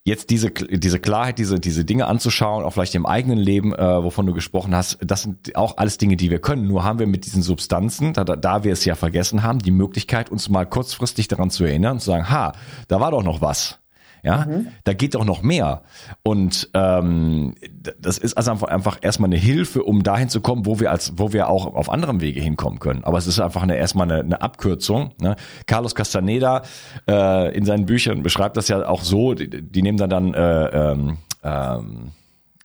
jetzt 0.04 0.30
diese, 0.32 0.50
diese 0.50 1.00
Klarheit, 1.00 1.38
diese, 1.38 1.60
diese 1.60 1.86
Dinge 1.86 2.08
anzuschauen, 2.08 2.64
auch 2.64 2.72
vielleicht 2.72 2.96
im 2.96 3.06
eigenen 3.06 3.38
Leben, 3.38 3.74
äh, 3.74 4.04
wovon 4.04 4.26
du 4.26 4.34
gesprochen 4.34 4.76
hast, 4.76 4.98
das 5.02 5.24
sind 5.24 5.56
auch 5.56 5.78
alles 5.78 5.98
Dinge, 5.98 6.16
die 6.16 6.32
wir 6.32 6.40
können. 6.40 6.68
Nur 6.68 6.84
haben 6.84 7.00
wir 7.00 7.08
mit 7.08 7.26
diesen 7.26 7.44
Substanzen, 7.44 8.14
da, 8.14 8.24
da 8.24 8.64
wir 8.64 8.74
es 8.74 8.84
ja 8.86 8.96
vergessen 8.96 9.44
haben, 9.44 9.60
die 9.60 9.72
Möglichkeit, 9.72 10.32
uns 10.32 10.50
mal 10.50 10.66
kurzfristig 10.66 11.28
daran 11.28 11.52
zu 11.52 11.66
erinnern 11.66 11.94
und 11.94 12.00
zu 12.00 12.08
sagen, 12.08 12.30
ha, 12.30 12.54
da 12.88 13.00
war 13.00 13.12
doch 13.12 13.24
noch 13.24 13.42
was. 13.42 13.81
Ja, 14.24 14.46
mhm. 14.46 14.68
da 14.84 14.94
geht 14.94 15.16
doch 15.16 15.26
noch 15.26 15.42
mehr. 15.42 15.82
Und 16.24 16.70
ähm, 16.74 17.56
das 18.00 18.18
ist 18.18 18.36
also 18.36 18.66
einfach, 18.66 19.00
erstmal 19.02 19.30
eine 19.30 19.38
Hilfe, 19.38 19.84
um 19.84 20.04
dahin 20.04 20.30
zu 20.30 20.42
kommen, 20.42 20.66
wo 20.66 20.80
wir 20.80 20.92
als, 20.92 21.14
wo 21.18 21.34
wir 21.34 21.50
auch 21.50 21.74
auf 21.74 21.90
anderem 21.90 22.22
Wege 22.22 22.40
hinkommen 22.40 22.80
können. 22.80 23.04
Aber 23.04 23.18
es 23.18 23.28
ist 23.28 23.40
einfach 23.40 23.64
eine, 23.64 23.78
erstmal 23.78 24.12
eine, 24.12 24.22
eine 24.22 24.42
Abkürzung. 24.42 25.12
Ne? 25.20 25.36
Carlos 25.66 25.96
Castaneda 25.96 26.64
äh, 27.08 27.56
in 27.56 27.66
seinen 27.66 27.86
Büchern 27.86 28.22
beschreibt 28.24 28.58
das 28.58 28.68
ja 28.68 28.88
auch 28.88 29.02
so. 29.02 29.34
Die, 29.34 29.50
die 29.50 29.82
nehmen 29.82 29.98
dann 29.98 30.10
dann 30.10 30.34
äh, 30.34 30.92
ähm, 30.92 31.18
ähm, 31.44 32.12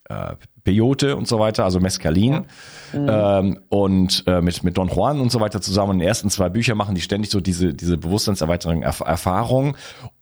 äh, 0.08 0.34
Peyote 0.66 1.14
und 1.14 1.28
so 1.28 1.38
weiter, 1.38 1.64
also 1.64 1.78
Mescalin. 1.78 2.44
Ja. 2.92 3.38
Ähm, 3.38 3.60
und 3.68 4.24
äh, 4.26 4.40
mit, 4.40 4.64
mit 4.64 4.76
Don 4.76 4.88
Juan 4.88 5.20
und 5.20 5.30
so 5.30 5.40
weiter 5.40 5.60
zusammen 5.60 5.92
in 5.92 5.98
den 6.00 6.08
ersten 6.08 6.28
zwei 6.28 6.48
Bücher 6.48 6.74
machen 6.74 6.94
die 6.94 7.00
ständig 7.00 7.30
so 7.30 7.40
diese, 7.40 7.72
diese 7.72 7.96
Bewusstseinserweiterung 7.96 8.82
Erf 8.82 9.00
Erfahrung 9.00 9.76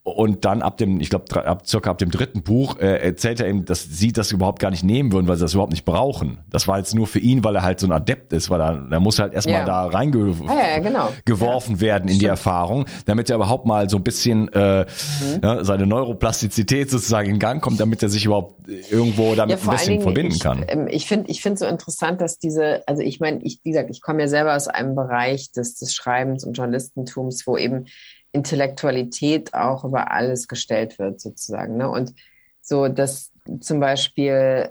und 0.04 0.44
dann 0.44 0.60
ab 0.60 0.76
dem, 0.76 1.00
ich 1.00 1.08
glaube, 1.08 1.46
ab 1.46 1.66
circa 1.66 1.90
ab 1.90 1.96
dem 1.96 2.10
dritten 2.10 2.42
Buch 2.42 2.78
äh, 2.78 2.98
erzählt 2.98 3.40
er 3.40 3.48
ihm, 3.48 3.64
dass 3.64 3.84
sie 3.84 4.12
das 4.12 4.32
überhaupt 4.32 4.58
gar 4.58 4.70
nicht 4.70 4.84
nehmen 4.84 5.12
würden, 5.12 5.28
weil 5.28 5.36
sie 5.36 5.42
das 5.44 5.54
überhaupt 5.54 5.72
nicht 5.72 5.86
brauchen. 5.86 6.38
Das 6.50 6.68
war 6.68 6.76
jetzt 6.76 6.94
nur 6.94 7.06
für 7.06 7.20
ihn, 7.20 7.42
weil 7.42 7.56
er 7.56 7.62
halt 7.62 7.80
so 7.80 7.86
ein 7.86 7.92
Adept 7.92 8.34
ist, 8.34 8.50
weil 8.50 8.60
er, 8.60 8.86
er 8.90 9.00
muss 9.00 9.18
halt 9.18 9.32
erstmal 9.32 9.56
yeah. 9.56 9.64
da 9.64 9.86
reingeworfen 9.86 10.46
ja, 10.46 10.76
ja, 10.76 10.78
genau. 10.78 11.08
ja. 11.26 11.80
werden 11.80 12.02
in 12.02 12.16
Stimmt. 12.16 12.20
die 12.20 12.26
Erfahrung, 12.26 12.84
damit 13.06 13.30
er 13.30 13.36
überhaupt 13.36 13.64
mal 13.64 13.88
so 13.88 13.96
ein 13.96 14.02
bisschen 14.02 14.52
äh, 14.52 14.80
mhm. 14.80 15.40
ja, 15.42 15.64
seine 15.64 15.86
Neuroplastizität 15.86 16.90
sozusagen 16.90 17.30
in 17.30 17.38
Gang 17.38 17.62
kommt, 17.62 17.80
damit 17.80 18.02
er 18.02 18.10
sich 18.10 18.26
überhaupt 18.26 18.68
irgendwo 18.90 19.34
damit 19.34 19.58
ein 19.62 19.70
bisschen 19.70 20.02
verbinden 20.02 20.33
ich, 20.36 20.42
kann. 20.42 20.64
Ähm, 20.68 20.88
ich 20.88 21.06
finde 21.06 21.30
ich 21.30 21.42
finde 21.42 21.58
so 21.58 21.66
interessant, 21.66 22.20
dass 22.20 22.38
diese, 22.38 22.86
also 22.86 23.02
ich 23.02 23.20
meine, 23.20 23.42
ich, 23.42 23.60
wie 23.62 23.70
gesagt, 23.70 23.90
ich 23.90 24.00
komme 24.00 24.22
ja 24.22 24.28
selber 24.28 24.54
aus 24.54 24.68
einem 24.68 24.94
Bereich 24.94 25.52
des, 25.52 25.76
des 25.76 25.94
Schreibens 25.94 26.44
und 26.44 26.54
Journalistentums, 26.54 27.46
wo 27.46 27.56
eben 27.56 27.86
Intellektualität 28.32 29.54
auch 29.54 29.84
über 29.84 30.10
alles 30.10 30.48
gestellt 30.48 30.98
wird, 30.98 31.20
sozusagen. 31.20 31.76
Ne? 31.76 31.88
Und 31.88 32.14
so, 32.60 32.88
dass 32.88 33.30
zum 33.60 33.80
Beispiel, 33.80 34.70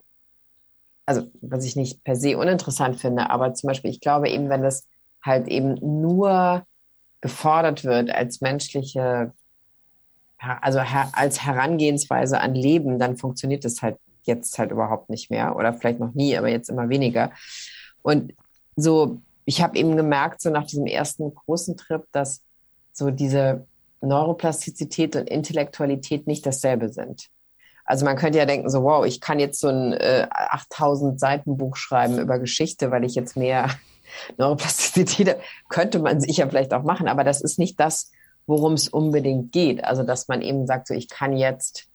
also 1.05 1.23
was 1.41 1.63
ich 1.65 1.75
nicht 1.75 2.03
per 2.03 2.15
se 2.15 2.37
uninteressant 2.37 2.99
finde, 2.99 3.29
aber 3.29 3.53
zum 3.53 3.67
Beispiel, 3.67 3.91
ich 3.91 4.01
glaube 4.01 4.29
eben, 4.29 4.49
wenn 4.49 4.63
das 4.63 4.85
halt 5.21 5.47
eben 5.47 5.75
nur 6.01 6.65
gefordert 7.21 7.85
wird 7.85 8.13
als 8.13 8.41
menschliche, 8.41 9.33
also 10.37 10.79
als 11.13 11.45
Herangehensweise 11.45 12.41
an 12.41 12.53
Leben, 12.53 12.99
dann 12.99 13.15
funktioniert 13.15 13.63
es 13.63 13.81
halt 13.81 13.97
jetzt 14.27 14.57
halt 14.59 14.71
überhaupt 14.71 15.09
nicht 15.09 15.29
mehr 15.29 15.55
oder 15.55 15.73
vielleicht 15.73 15.99
noch 15.99 16.13
nie, 16.13 16.37
aber 16.37 16.49
jetzt 16.49 16.69
immer 16.69 16.89
weniger. 16.89 17.31
Und 18.01 18.33
so, 18.75 19.21
ich 19.45 19.61
habe 19.61 19.77
eben 19.77 19.95
gemerkt, 19.95 20.41
so 20.41 20.49
nach 20.49 20.65
diesem 20.65 20.85
ersten 20.85 21.33
großen 21.33 21.77
Trip, 21.77 22.03
dass 22.11 22.41
so 22.91 23.09
diese 23.09 23.65
Neuroplastizität 24.01 25.15
und 25.15 25.29
Intellektualität 25.29 26.27
nicht 26.27 26.45
dasselbe 26.45 26.89
sind. 26.89 27.29
Also 27.85 28.05
man 28.05 28.15
könnte 28.15 28.37
ja 28.37 28.45
denken, 28.45 28.69
so 28.69 28.83
wow, 28.83 29.05
ich 29.05 29.19
kann 29.19 29.39
jetzt 29.39 29.59
so 29.59 29.67
ein 29.67 29.93
äh, 29.93 30.27
8000 30.29 31.19
Seiten 31.19 31.57
Buch 31.57 31.75
schreiben 31.75 32.19
über 32.19 32.39
Geschichte, 32.39 32.91
weil 32.91 33.03
ich 33.03 33.15
jetzt 33.15 33.35
mehr 33.35 33.69
Neuroplastizität 34.37 35.37
könnte 35.69 35.99
man 35.99 36.21
sicher 36.21 36.47
vielleicht 36.47 36.73
auch 36.73 36.83
machen, 36.83 37.07
aber 37.07 37.23
das 37.23 37.41
ist 37.41 37.59
nicht 37.59 37.79
das, 37.79 38.11
worum 38.45 38.73
es 38.73 38.87
unbedingt 38.87 39.51
geht. 39.51 39.83
Also 39.83 40.03
dass 40.03 40.27
man 40.27 40.41
eben 40.41 40.67
sagt, 40.67 40.87
so 40.87 40.93
ich 40.93 41.09
kann 41.09 41.35
jetzt 41.35 41.87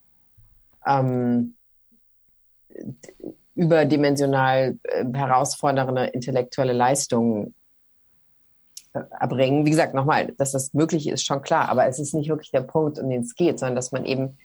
ähm, 0.86 1.54
überdimensional 3.54 4.78
äh, 4.82 5.04
herausfordernde 5.12 6.04
intellektuelle 6.06 6.72
Leistungen 6.72 7.54
äh, 8.92 9.00
erbringen. 9.18 9.66
Wie 9.66 9.70
gesagt, 9.70 9.94
nochmal, 9.94 10.32
dass 10.38 10.52
das 10.52 10.74
möglich 10.74 11.08
ist, 11.08 11.24
schon 11.24 11.42
klar, 11.42 11.68
aber 11.68 11.86
es 11.86 11.98
ist 11.98 12.14
nicht 12.14 12.28
wirklich 12.28 12.50
der 12.50 12.60
Punkt, 12.60 12.98
um 12.98 13.08
den 13.10 13.22
es 13.22 13.34
geht, 13.34 13.58
sondern 13.58 13.76
dass 13.76 13.92
man 13.92 14.04
eben 14.04 14.38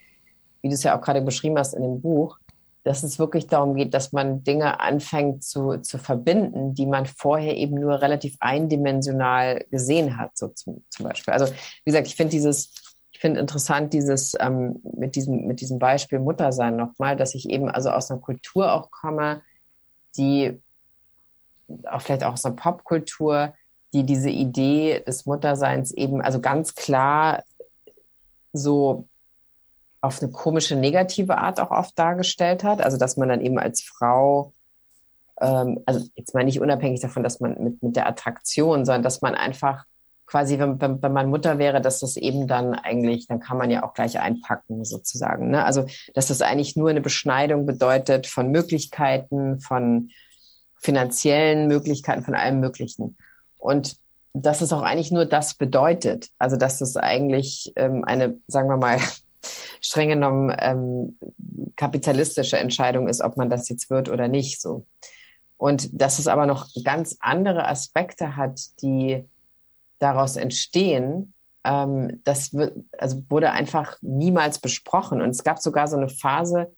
wie 0.63 0.69
du 0.69 0.73
es 0.73 0.83
ja 0.83 0.97
auch 0.97 1.01
gerade 1.01 1.21
beschrieben 1.21 1.59
hast 1.59 1.73
in 1.73 1.83
dem 1.83 2.01
Buch, 2.01 2.39
dass 2.83 3.03
es 3.03 3.19
wirklich 3.19 3.47
darum 3.47 3.75
geht, 3.75 3.93
dass 3.93 4.11
man 4.11 4.43
Dinge 4.43 4.79
anfängt 4.79 5.43
zu, 5.43 5.77
zu 5.77 5.97
verbinden, 5.97 6.73
die 6.73 6.85
man 6.85 7.05
vorher 7.05 7.55
eben 7.55 7.75
nur 7.75 8.01
relativ 8.01 8.35
eindimensional 8.39 9.65
gesehen 9.71 10.17
hat, 10.17 10.37
so 10.37 10.47
zum, 10.49 10.83
zum 10.89 11.05
Beispiel. 11.05 11.33
Also 11.33 11.47
wie 11.47 11.91
gesagt, 11.91 12.07
ich 12.07 12.15
finde 12.15 12.31
dieses, 12.31 12.73
finde 13.23 13.39
interessant 13.39 13.93
dieses 13.93 14.35
ähm, 14.41 14.81
mit 14.97 15.15
diesem 15.15 15.47
mit 15.47 15.61
diesem 15.61 15.79
Beispiel 15.79 16.19
Muttersein 16.19 16.75
nochmal, 16.75 17.15
dass 17.15 17.35
ich 17.35 17.49
eben 17.49 17.69
also 17.69 17.89
aus 17.89 18.11
einer 18.11 18.19
Kultur 18.19 18.73
auch 18.73 18.91
komme, 18.91 19.41
die 20.17 20.61
auch 21.89 22.01
vielleicht 22.01 22.25
auch 22.25 22.33
aus 22.33 22.43
einer 22.43 22.57
Popkultur, 22.57 23.53
die 23.93 24.03
diese 24.03 24.29
Idee 24.29 25.01
des 25.07 25.25
Mutterseins 25.25 25.93
eben 25.93 26.21
also 26.21 26.41
ganz 26.41 26.75
klar 26.75 27.45
so 28.51 29.07
auf 30.01 30.21
eine 30.21 30.29
komische 30.29 30.75
negative 30.75 31.37
Art 31.37 31.61
auch 31.61 31.71
oft 31.71 31.97
dargestellt 31.97 32.65
hat. 32.65 32.81
Also 32.81 32.97
dass 32.97 33.15
man 33.15 33.29
dann 33.29 33.39
eben 33.39 33.57
als 33.57 33.83
Frau, 33.83 34.51
ähm, 35.39 35.79
also 35.85 36.05
jetzt 36.15 36.33
mal 36.33 36.43
nicht 36.43 36.59
unabhängig 36.59 36.99
davon, 36.99 37.23
dass 37.23 37.39
man 37.39 37.55
mit, 37.57 37.81
mit 37.83 37.95
der 37.95 38.05
Attraktion, 38.05 38.83
sondern 38.83 39.03
dass 39.03 39.21
man 39.21 39.33
einfach 39.33 39.85
quasi, 40.33 40.57
wenn, 40.57 40.81
wenn, 40.81 40.99
wenn 41.03 41.13
man 41.13 41.29
Mutter 41.29 41.59
wäre, 41.59 41.79
dass 41.79 41.99
das 41.99 42.17
eben 42.17 42.47
dann 42.47 42.73
eigentlich, 42.73 43.27
dann 43.27 43.39
kann 43.39 43.55
man 43.55 43.69
ja 43.69 43.83
auch 43.83 43.93
gleich 43.93 44.19
einpacken 44.19 44.83
sozusagen. 44.83 45.51
Ne? 45.51 45.63
Also 45.63 45.85
dass 46.15 46.29
das 46.29 46.41
eigentlich 46.41 46.75
nur 46.75 46.89
eine 46.89 47.01
Beschneidung 47.01 47.67
bedeutet 47.67 48.25
von 48.25 48.49
Möglichkeiten, 48.49 49.59
von 49.59 50.09
finanziellen 50.75 51.67
Möglichkeiten, 51.67 52.23
von 52.23 52.33
allem 52.33 52.59
Möglichen. 52.59 53.15
Und 53.59 53.97
dass 54.33 54.61
es 54.61 54.73
auch 54.73 54.81
eigentlich 54.81 55.11
nur 55.11 55.25
das 55.25 55.53
bedeutet. 55.53 56.29
Also 56.39 56.57
dass 56.57 56.81
es 56.81 56.97
eigentlich 56.97 57.71
ähm, 57.75 58.03
eine, 58.03 58.39
sagen 58.47 58.69
wir 58.69 58.77
mal, 58.77 58.97
streng 59.81 60.09
genommen 60.09 60.51
ähm, 60.57 61.19
kapitalistische 61.75 62.57
Entscheidung 62.57 63.07
ist, 63.07 63.21
ob 63.21 63.37
man 63.37 63.51
das 63.51 63.69
jetzt 63.69 63.91
wird 63.91 64.09
oder 64.09 64.27
nicht. 64.27 64.59
So. 64.59 64.87
Und 65.57 65.89
dass 65.93 66.17
es 66.17 66.27
aber 66.27 66.47
noch 66.47 66.69
ganz 66.83 67.17
andere 67.19 67.67
Aspekte 67.67 68.35
hat, 68.35 68.59
die 68.81 69.25
daraus 70.03 70.35
entstehen, 70.35 71.33
ähm, 71.63 72.21
das 72.23 72.55
also 72.97 73.23
wurde 73.29 73.51
einfach 73.51 73.97
niemals 74.01 74.59
besprochen. 74.59 75.21
Und 75.21 75.29
es 75.29 75.43
gab 75.43 75.59
sogar 75.59 75.87
so 75.87 75.97
eine 75.97 76.09
Phase, 76.09 76.73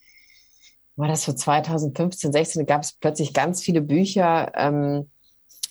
war 0.96 1.08
das 1.08 1.24
so 1.24 1.34
2015, 1.34 2.32
16, 2.32 2.66
da 2.66 2.76
gab 2.76 2.84
es 2.84 2.94
plötzlich 2.94 3.34
ganz 3.34 3.62
viele 3.62 3.82
Bücher, 3.82 4.52
ähm, 4.56 5.10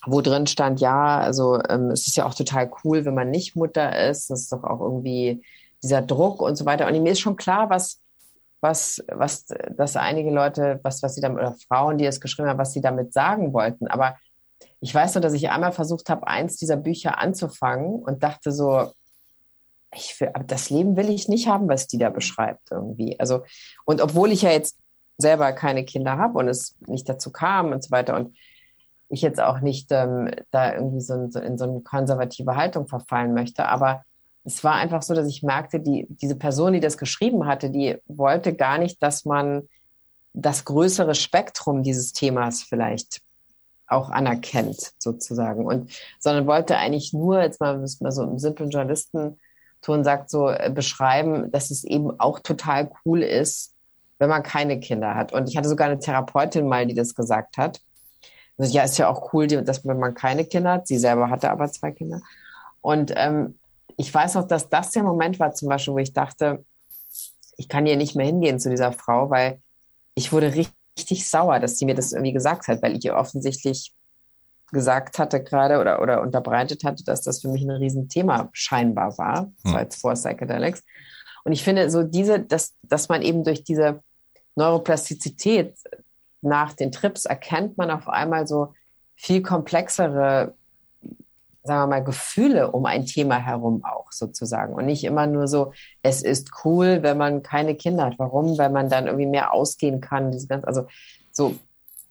wo 0.06 0.20
drin 0.20 0.46
stand, 0.46 0.80
ja, 0.80 1.18
also 1.18 1.58
ähm, 1.68 1.90
es 1.90 2.06
ist 2.06 2.16
ja 2.16 2.26
auch 2.26 2.34
total 2.34 2.70
cool, 2.84 3.06
wenn 3.06 3.14
man 3.14 3.30
nicht 3.30 3.56
Mutter 3.56 4.08
ist. 4.10 4.28
Das 4.28 4.42
ist 4.42 4.52
doch 4.52 4.64
auch 4.64 4.80
irgendwie 4.80 5.42
dieser 5.82 6.02
Druck 6.02 6.42
und 6.42 6.56
so 6.56 6.66
weiter. 6.66 6.86
Und 6.86 7.02
mir 7.02 7.12
ist 7.12 7.20
schon 7.20 7.36
klar, 7.36 7.70
was, 7.70 8.02
was, 8.60 9.02
was, 9.08 9.46
dass 9.70 9.96
einige 9.96 10.30
Leute, 10.30 10.80
was, 10.82 11.02
was 11.02 11.14
sie 11.14 11.22
damit, 11.22 11.38
oder 11.38 11.56
Frauen, 11.68 11.96
die 11.96 12.04
es 12.04 12.20
geschrieben 12.20 12.48
haben, 12.48 12.58
was 12.58 12.72
sie 12.72 12.82
damit 12.82 13.14
sagen 13.14 13.54
wollten. 13.54 13.86
Aber 13.86 14.16
ich 14.80 14.94
weiß 14.94 15.14
nur, 15.14 15.22
dass 15.22 15.32
ich 15.32 15.50
einmal 15.50 15.72
versucht 15.72 16.08
habe, 16.08 16.26
eins 16.26 16.56
dieser 16.56 16.76
Bücher 16.76 17.18
anzufangen 17.18 18.02
und 18.02 18.22
dachte 18.22 18.52
so, 18.52 18.92
ich 19.94 20.20
will, 20.20 20.32
das 20.46 20.70
Leben 20.70 20.96
will 20.96 21.08
ich 21.08 21.28
nicht 21.28 21.48
haben, 21.48 21.68
was 21.68 21.86
die 21.86 21.98
da 21.98 22.10
beschreibt 22.10 22.70
irgendwie. 22.70 23.18
Also, 23.20 23.44
und 23.84 24.00
obwohl 24.00 24.32
ich 24.32 24.42
ja 24.42 24.50
jetzt 24.50 24.76
selber 25.18 25.52
keine 25.52 25.84
Kinder 25.84 26.18
habe 26.18 26.38
und 26.38 26.48
es 26.48 26.76
nicht 26.86 27.08
dazu 27.08 27.30
kam 27.30 27.72
und 27.72 27.82
so 27.82 27.90
weiter 27.90 28.16
und 28.16 28.36
ich 29.08 29.22
jetzt 29.22 29.40
auch 29.40 29.60
nicht 29.60 29.92
ähm, 29.92 30.30
da 30.50 30.74
irgendwie 30.74 31.00
so, 31.00 31.30
so 31.30 31.38
in 31.38 31.56
so 31.56 31.64
eine 31.64 31.80
konservative 31.80 32.56
Haltung 32.56 32.88
verfallen 32.88 33.32
möchte, 33.32 33.66
aber 33.66 34.04
es 34.44 34.62
war 34.62 34.74
einfach 34.74 35.02
so, 35.02 35.14
dass 35.14 35.26
ich 35.26 35.42
merkte, 35.42 35.80
die, 35.80 36.06
diese 36.08 36.36
Person, 36.36 36.74
die 36.74 36.80
das 36.80 36.98
geschrieben 36.98 37.46
hatte, 37.46 37.70
die 37.70 37.96
wollte 38.06 38.54
gar 38.54 38.78
nicht, 38.78 39.02
dass 39.02 39.24
man 39.24 39.68
das 40.34 40.64
größere 40.64 41.14
Spektrum 41.14 41.82
dieses 41.82 42.12
Themas 42.12 42.62
vielleicht 42.62 43.22
auch 43.86 44.10
anerkennt, 44.10 44.92
sozusagen. 44.98 45.66
Und, 45.66 45.90
sondern 46.18 46.46
wollte 46.46 46.76
eigentlich 46.76 47.12
nur, 47.12 47.40
jetzt 47.42 47.60
mal, 47.60 47.78
mal 48.00 48.12
so 48.12 48.22
im 48.22 48.38
simplen 48.38 48.70
Journalistenton 48.70 50.04
sagt, 50.04 50.30
so 50.30 50.48
äh, 50.48 50.70
beschreiben, 50.74 51.50
dass 51.50 51.70
es 51.70 51.84
eben 51.84 52.18
auch 52.18 52.40
total 52.40 52.90
cool 53.04 53.22
ist, 53.22 53.74
wenn 54.18 54.30
man 54.30 54.42
keine 54.42 54.80
Kinder 54.80 55.14
hat. 55.14 55.32
Und 55.32 55.48
ich 55.48 55.56
hatte 55.56 55.68
sogar 55.68 55.88
eine 55.88 55.98
Therapeutin 55.98 56.66
mal, 56.66 56.86
die 56.86 56.94
das 56.94 57.14
gesagt 57.14 57.56
hat. 57.58 57.80
Also, 58.56 58.72
ja, 58.72 58.84
ist 58.84 58.98
ja 58.98 59.08
auch 59.08 59.32
cool, 59.32 59.46
dass 59.46 59.84
wenn 59.84 59.98
man 59.98 60.14
keine 60.14 60.44
Kinder 60.44 60.72
hat. 60.72 60.86
Sie 60.86 60.98
selber 60.98 61.28
hatte 61.28 61.50
aber 61.50 61.70
zwei 61.70 61.90
Kinder. 61.90 62.20
Und 62.80 63.12
ähm, 63.16 63.58
ich 63.96 64.12
weiß 64.12 64.34
noch, 64.34 64.46
dass 64.46 64.68
das 64.68 64.90
der 64.90 65.02
Moment 65.02 65.38
war, 65.40 65.52
zum 65.52 65.68
Beispiel, 65.68 65.94
wo 65.94 65.98
ich 65.98 66.12
dachte, 66.12 66.64
ich 67.56 67.68
kann 67.68 67.86
hier 67.86 67.96
nicht 67.96 68.16
mehr 68.16 68.26
hingehen 68.26 68.58
zu 68.58 68.70
dieser 68.70 68.92
Frau, 68.92 69.30
weil 69.30 69.60
ich 70.14 70.32
wurde 70.32 70.54
richtig 70.54 70.74
sauer, 71.28 71.60
dass 71.60 71.78
sie 71.78 71.86
mir 71.86 71.94
das 71.94 72.12
irgendwie 72.12 72.32
gesagt 72.32 72.68
hat, 72.68 72.82
weil 72.82 72.96
ich 72.96 73.04
ihr 73.04 73.16
offensichtlich 73.16 73.92
gesagt 74.72 75.18
hatte 75.18 75.42
gerade 75.42 75.80
oder, 75.80 76.02
oder 76.02 76.20
unterbreitet 76.20 76.84
hatte, 76.84 77.04
dass 77.04 77.22
das 77.22 77.40
für 77.40 77.48
mich 77.48 77.62
ein 77.62 77.70
Riesenthema 77.70 78.48
scheinbar 78.52 79.16
war, 79.18 79.52
so 79.62 79.70
hm. 79.70 79.76
als 79.76 79.96
vor 79.96 80.14
Psychedelics. 80.14 80.82
Und 81.44 81.52
ich 81.52 81.62
finde 81.62 81.90
so 81.90 82.02
diese, 82.02 82.40
dass, 82.40 82.74
dass 82.82 83.08
man 83.08 83.22
eben 83.22 83.44
durch 83.44 83.64
diese 83.64 84.02
Neuroplastizität 84.56 85.76
nach 86.40 86.72
den 86.72 86.92
Trips 86.92 87.24
erkennt 87.24 87.76
man 87.76 87.90
auf 87.90 88.08
einmal 88.08 88.46
so 88.46 88.74
viel 89.16 89.42
komplexere 89.42 90.54
sagen 91.64 91.82
wir 91.82 91.96
mal, 91.96 92.04
Gefühle 92.04 92.70
um 92.70 92.84
ein 92.84 93.06
Thema 93.06 93.36
herum 93.36 93.82
auch 93.84 94.12
sozusagen. 94.12 94.74
Und 94.74 94.84
nicht 94.84 95.02
immer 95.04 95.26
nur 95.26 95.48
so, 95.48 95.72
es 96.02 96.22
ist 96.22 96.50
cool, 96.64 97.02
wenn 97.02 97.16
man 97.16 97.42
keine 97.42 97.74
Kinder 97.74 98.04
hat. 98.04 98.18
Warum? 98.18 98.58
Weil 98.58 98.70
man 98.70 98.90
dann 98.90 99.06
irgendwie 99.06 99.26
mehr 99.26 99.54
ausgehen 99.54 100.00
kann. 100.02 100.30
Diese 100.30 100.46
ganz, 100.46 100.64
also 100.66 100.86
so, 101.32 101.54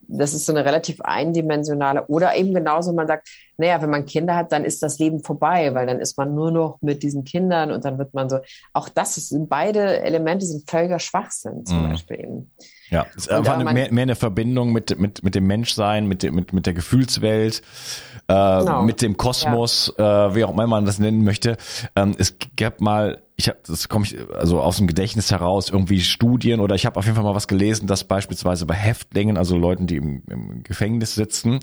das 0.07 0.33
ist 0.33 0.45
so 0.45 0.53
eine 0.53 0.65
relativ 0.65 1.01
eindimensionale, 1.01 2.05
oder 2.07 2.35
eben 2.35 2.53
genauso, 2.53 2.93
man 2.93 3.07
sagt, 3.07 3.29
naja, 3.57 3.81
wenn 3.81 3.91
man 3.91 4.05
Kinder 4.05 4.35
hat, 4.35 4.51
dann 4.51 4.65
ist 4.65 4.81
das 4.83 4.97
Leben 4.99 5.23
vorbei, 5.23 5.73
weil 5.75 5.85
dann 5.85 5.99
ist 5.99 6.17
man 6.17 6.33
nur 6.33 6.51
noch 6.51 6.81
mit 6.81 7.03
diesen 7.03 7.23
Kindern 7.23 7.71
und 7.71 7.85
dann 7.85 7.97
wird 7.97 8.13
man 8.13 8.29
so, 8.29 8.39
auch 8.73 8.89
das 8.89 9.17
ist, 9.17 9.35
beide 9.47 10.01
Elemente 10.01 10.45
sind 10.45 10.69
völliger 10.69 10.99
Schwachsinn 10.99 11.65
zum 11.65 11.83
mhm. 11.83 11.89
Beispiel 11.89 12.19
eben. 12.19 12.51
Ja, 12.89 13.05
es 13.15 13.29
war 13.29 13.57
eine, 13.57 13.73
mehr, 13.73 13.91
mehr 13.91 14.03
eine 14.03 14.15
Verbindung 14.15 14.71
mit, 14.71 14.99
mit, 14.99 15.23
mit 15.23 15.35
dem 15.35 15.47
Menschsein, 15.47 16.07
mit, 16.07 16.23
mit, 16.31 16.53
mit 16.53 16.65
der 16.65 16.73
Gefühlswelt, 16.73 17.61
äh, 18.27 18.33
genau. 18.33 18.83
mit 18.83 19.01
dem 19.01 19.17
Kosmos, 19.17 19.93
ja. 19.97 20.27
äh, 20.27 20.35
wie 20.35 20.43
auch 20.43 20.51
immer 20.51 20.67
man 20.67 20.85
das 20.85 20.99
nennen 20.99 21.23
möchte. 21.23 21.57
Ähm, 21.95 22.13
es 22.17 22.35
gab 22.55 22.81
mal, 22.81 23.21
ich 23.35 23.47
habe, 23.47 23.57
das 23.65 23.89
komme 23.89 24.05
ich 24.05 24.15
also 24.35 24.61
aus 24.61 24.77
dem 24.77 24.87
Gedächtnis 24.87 25.31
heraus, 25.31 25.69
irgendwie 25.69 26.01
Studien 26.01 26.59
oder 26.59 26.75
ich 26.75 26.85
habe 26.85 26.99
auf 26.99 27.05
jeden 27.05 27.15
Fall 27.15 27.23
mal 27.23 27.35
was 27.35 27.47
gelesen, 27.47 27.87
dass 27.87 28.03
beispielsweise 28.03 28.65
bei 28.65 28.75
Häftlingen, 28.75 29.37
also 29.37 29.57
Leuten, 29.57 29.87
die 29.87 29.95
im, 29.95 30.21
im 30.29 30.63
Gefängnis 30.63 31.15
sitzen, 31.15 31.59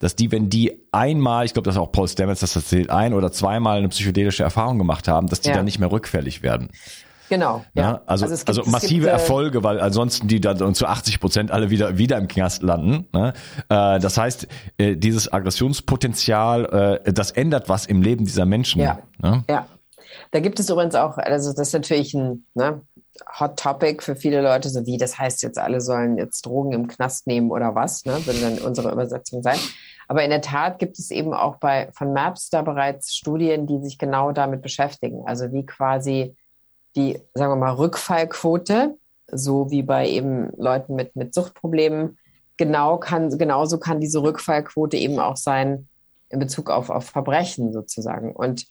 dass 0.00 0.16
die, 0.16 0.32
wenn 0.32 0.50
die 0.50 0.80
einmal, 0.90 1.44
ich 1.44 1.52
glaube, 1.52 1.66
das 1.66 1.76
ist 1.76 1.80
auch 1.80 1.92
Paul 1.92 2.08
Stamets, 2.08 2.40
das 2.40 2.56
erzählt, 2.56 2.90
ein 2.90 3.14
oder 3.14 3.30
zweimal 3.30 3.78
eine 3.78 3.88
psychedelische 3.88 4.42
Erfahrung 4.42 4.78
gemacht 4.78 5.06
haben, 5.06 5.28
dass 5.28 5.40
die 5.40 5.50
ja. 5.50 5.56
dann 5.56 5.64
nicht 5.64 5.78
mehr 5.78 5.92
rückfällig 5.92 6.42
werden. 6.42 6.70
Genau. 7.32 7.64
Ja, 7.72 7.82
ja 7.82 8.02
also, 8.04 8.26
also, 8.26 8.36
gibt, 8.36 8.48
also 8.50 8.70
massive 8.70 8.94
gibt, 8.94 9.06
äh, 9.06 9.10
Erfolge, 9.12 9.64
weil 9.64 9.80
ansonsten 9.80 10.28
die 10.28 10.38
dann 10.38 10.74
zu 10.74 10.84
80 10.84 11.18
Prozent 11.18 11.50
alle 11.50 11.70
wieder 11.70 11.96
wieder 11.96 12.18
im 12.18 12.28
Knast 12.28 12.62
landen. 12.62 13.08
Ne? 13.14 13.32
Äh, 13.70 14.00
das 14.00 14.18
heißt, 14.18 14.46
äh, 14.76 14.96
dieses 14.96 15.32
Aggressionspotenzial, 15.32 17.00
äh, 17.06 17.12
das 17.14 17.30
ändert 17.30 17.70
was 17.70 17.86
im 17.86 18.02
Leben 18.02 18.26
dieser 18.26 18.44
Menschen. 18.44 18.82
Ja. 18.82 18.98
Ne? 19.22 19.44
ja. 19.48 19.66
Da 20.30 20.40
gibt 20.40 20.60
es 20.60 20.68
übrigens 20.68 20.94
auch, 20.94 21.16
also 21.16 21.54
das 21.54 21.68
ist 21.68 21.72
natürlich 21.72 22.12
ein 22.12 22.44
ne, 22.52 22.82
Hot 23.40 23.58
Topic 23.58 24.02
für 24.04 24.14
viele 24.14 24.42
Leute, 24.42 24.68
so 24.68 24.84
wie 24.84 24.98
das 24.98 25.18
heißt 25.18 25.42
jetzt 25.42 25.58
alle 25.58 25.80
sollen 25.80 26.18
jetzt 26.18 26.44
Drogen 26.44 26.72
im 26.72 26.86
Knast 26.86 27.26
nehmen 27.26 27.50
oder 27.50 27.74
was, 27.74 28.04
ne, 28.04 28.20
würde 28.26 28.40
dann 28.40 28.58
unsere 28.58 28.92
Übersetzung 28.92 29.42
sein. 29.42 29.58
Aber 30.06 30.22
in 30.22 30.28
der 30.28 30.42
Tat 30.42 30.78
gibt 30.78 30.98
es 30.98 31.10
eben 31.10 31.32
auch 31.32 31.56
bei 31.56 31.88
von 31.94 32.12
Maps 32.12 32.50
da 32.50 32.60
bereits 32.60 33.16
Studien, 33.16 33.66
die 33.66 33.80
sich 33.80 33.96
genau 33.96 34.32
damit 34.32 34.60
beschäftigen. 34.60 35.22
Also 35.24 35.50
wie 35.50 35.64
quasi 35.64 36.36
die, 36.96 37.18
sagen 37.34 37.52
wir 37.52 37.56
mal, 37.56 37.74
Rückfallquote, 37.74 38.96
so 39.30 39.70
wie 39.70 39.82
bei 39.82 40.08
eben 40.08 40.50
Leuten 40.56 40.94
mit, 40.94 41.16
mit 41.16 41.34
Suchtproblemen, 41.34 42.18
genau 42.56 42.98
kann, 42.98 43.36
genauso 43.38 43.78
kann 43.78 44.00
diese 44.00 44.22
Rückfallquote 44.22 44.96
eben 44.96 45.18
auch 45.18 45.36
sein 45.36 45.88
in 46.28 46.38
Bezug 46.38 46.70
auf, 46.70 46.90
auf 46.90 47.06
Verbrechen 47.06 47.72
sozusagen. 47.72 48.34
Und 48.34 48.66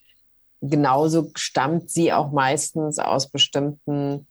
genauso 0.62 1.32
stammt 1.36 1.90
sie 1.90 2.14
auch 2.14 2.32
meistens 2.32 3.00
aus 3.00 3.30
bestimmten 3.30 4.28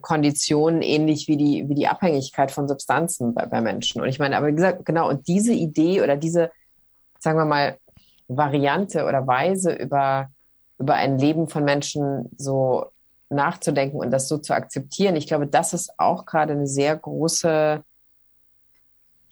Konditionen, 0.00 0.82
ähnlich 0.82 1.28
wie 1.28 1.36
die, 1.36 1.68
wie 1.68 1.74
die 1.74 1.88
Abhängigkeit 1.88 2.50
von 2.50 2.68
Substanzen 2.68 3.34
bei, 3.34 3.46
bei 3.46 3.60
Menschen. 3.60 4.00
Und 4.00 4.08
ich 4.08 4.18
meine, 4.18 4.36
aber 4.36 4.48
wie 4.48 4.54
gesagt, 4.54 4.84
genau, 4.84 5.08
und 5.08 5.26
diese 5.26 5.52
Idee 5.52 6.02
oder 6.02 6.16
diese, 6.16 6.50
sagen 7.18 7.38
wir 7.38 7.44
mal, 7.44 7.78
Variante 8.28 9.04
oder 9.06 9.26
Weise 9.26 9.72
über, 9.72 10.30
über 10.80 10.94
ein 10.94 11.18
Leben 11.18 11.48
von 11.48 11.64
Menschen 11.64 12.30
so 12.36 12.86
nachzudenken 13.28 13.98
und 13.98 14.10
das 14.10 14.26
so 14.26 14.38
zu 14.38 14.54
akzeptieren, 14.54 15.14
ich 15.14 15.28
glaube, 15.28 15.46
das 15.46 15.72
ist 15.72 15.92
auch 15.98 16.26
gerade 16.26 16.54
eine 16.54 16.66
sehr 16.66 16.96
große 16.96 17.84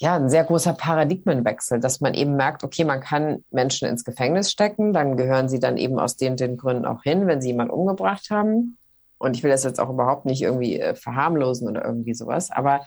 ja, 0.00 0.14
ein 0.14 0.30
sehr 0.30 0.44
großer 0.44 0.74
Paradigmenwechsel, 0.74 1.80
dass 1.80 2.00
man 2.00 2.14
eben 2.14 2.36
merkt, 2.36 2.62
okay, 2.62 2.84
man 2.84 3.00
kann 3.00 3.44
Menschen 3.50 3.88
ins 3.88 4.04
Gefängnis 4.04 4.50
stecken, 4.50 4.92
dann 4.92 5.16
gehören 5.16 5.48
sie 5.48 5.58
dann 5.58 5.76
eben 5.76 5.98
aus 5.98 6.16
den, 6.16 6.36
den 6.36 6.56
Gründen 6.56 6.84
auch 6.84 7.02
hin, 7.02 7.26
wenn 7.26 7.42
sie 7.42 7.48
jemanden 7.48 7.72
umgebracht 7.72 8.30
haben. 8.30 8.78
Und 9.18 9.36
ich 9.36 9.42
will 9.42 9.50
das 9.50 9.64
jetzt 9.64 9.80
auch 9.80 9.90
überhaupt 9.90 10.24
nicht 10.24 10.40
irgendwie 10.40 10.78
äh, 10.78 10.94
verharmlosen 10.94 11.68
oder 11.68 11.84
irgendwie 11.84 12.14
sowas, 12.14 12.52
aber 12.52 12.86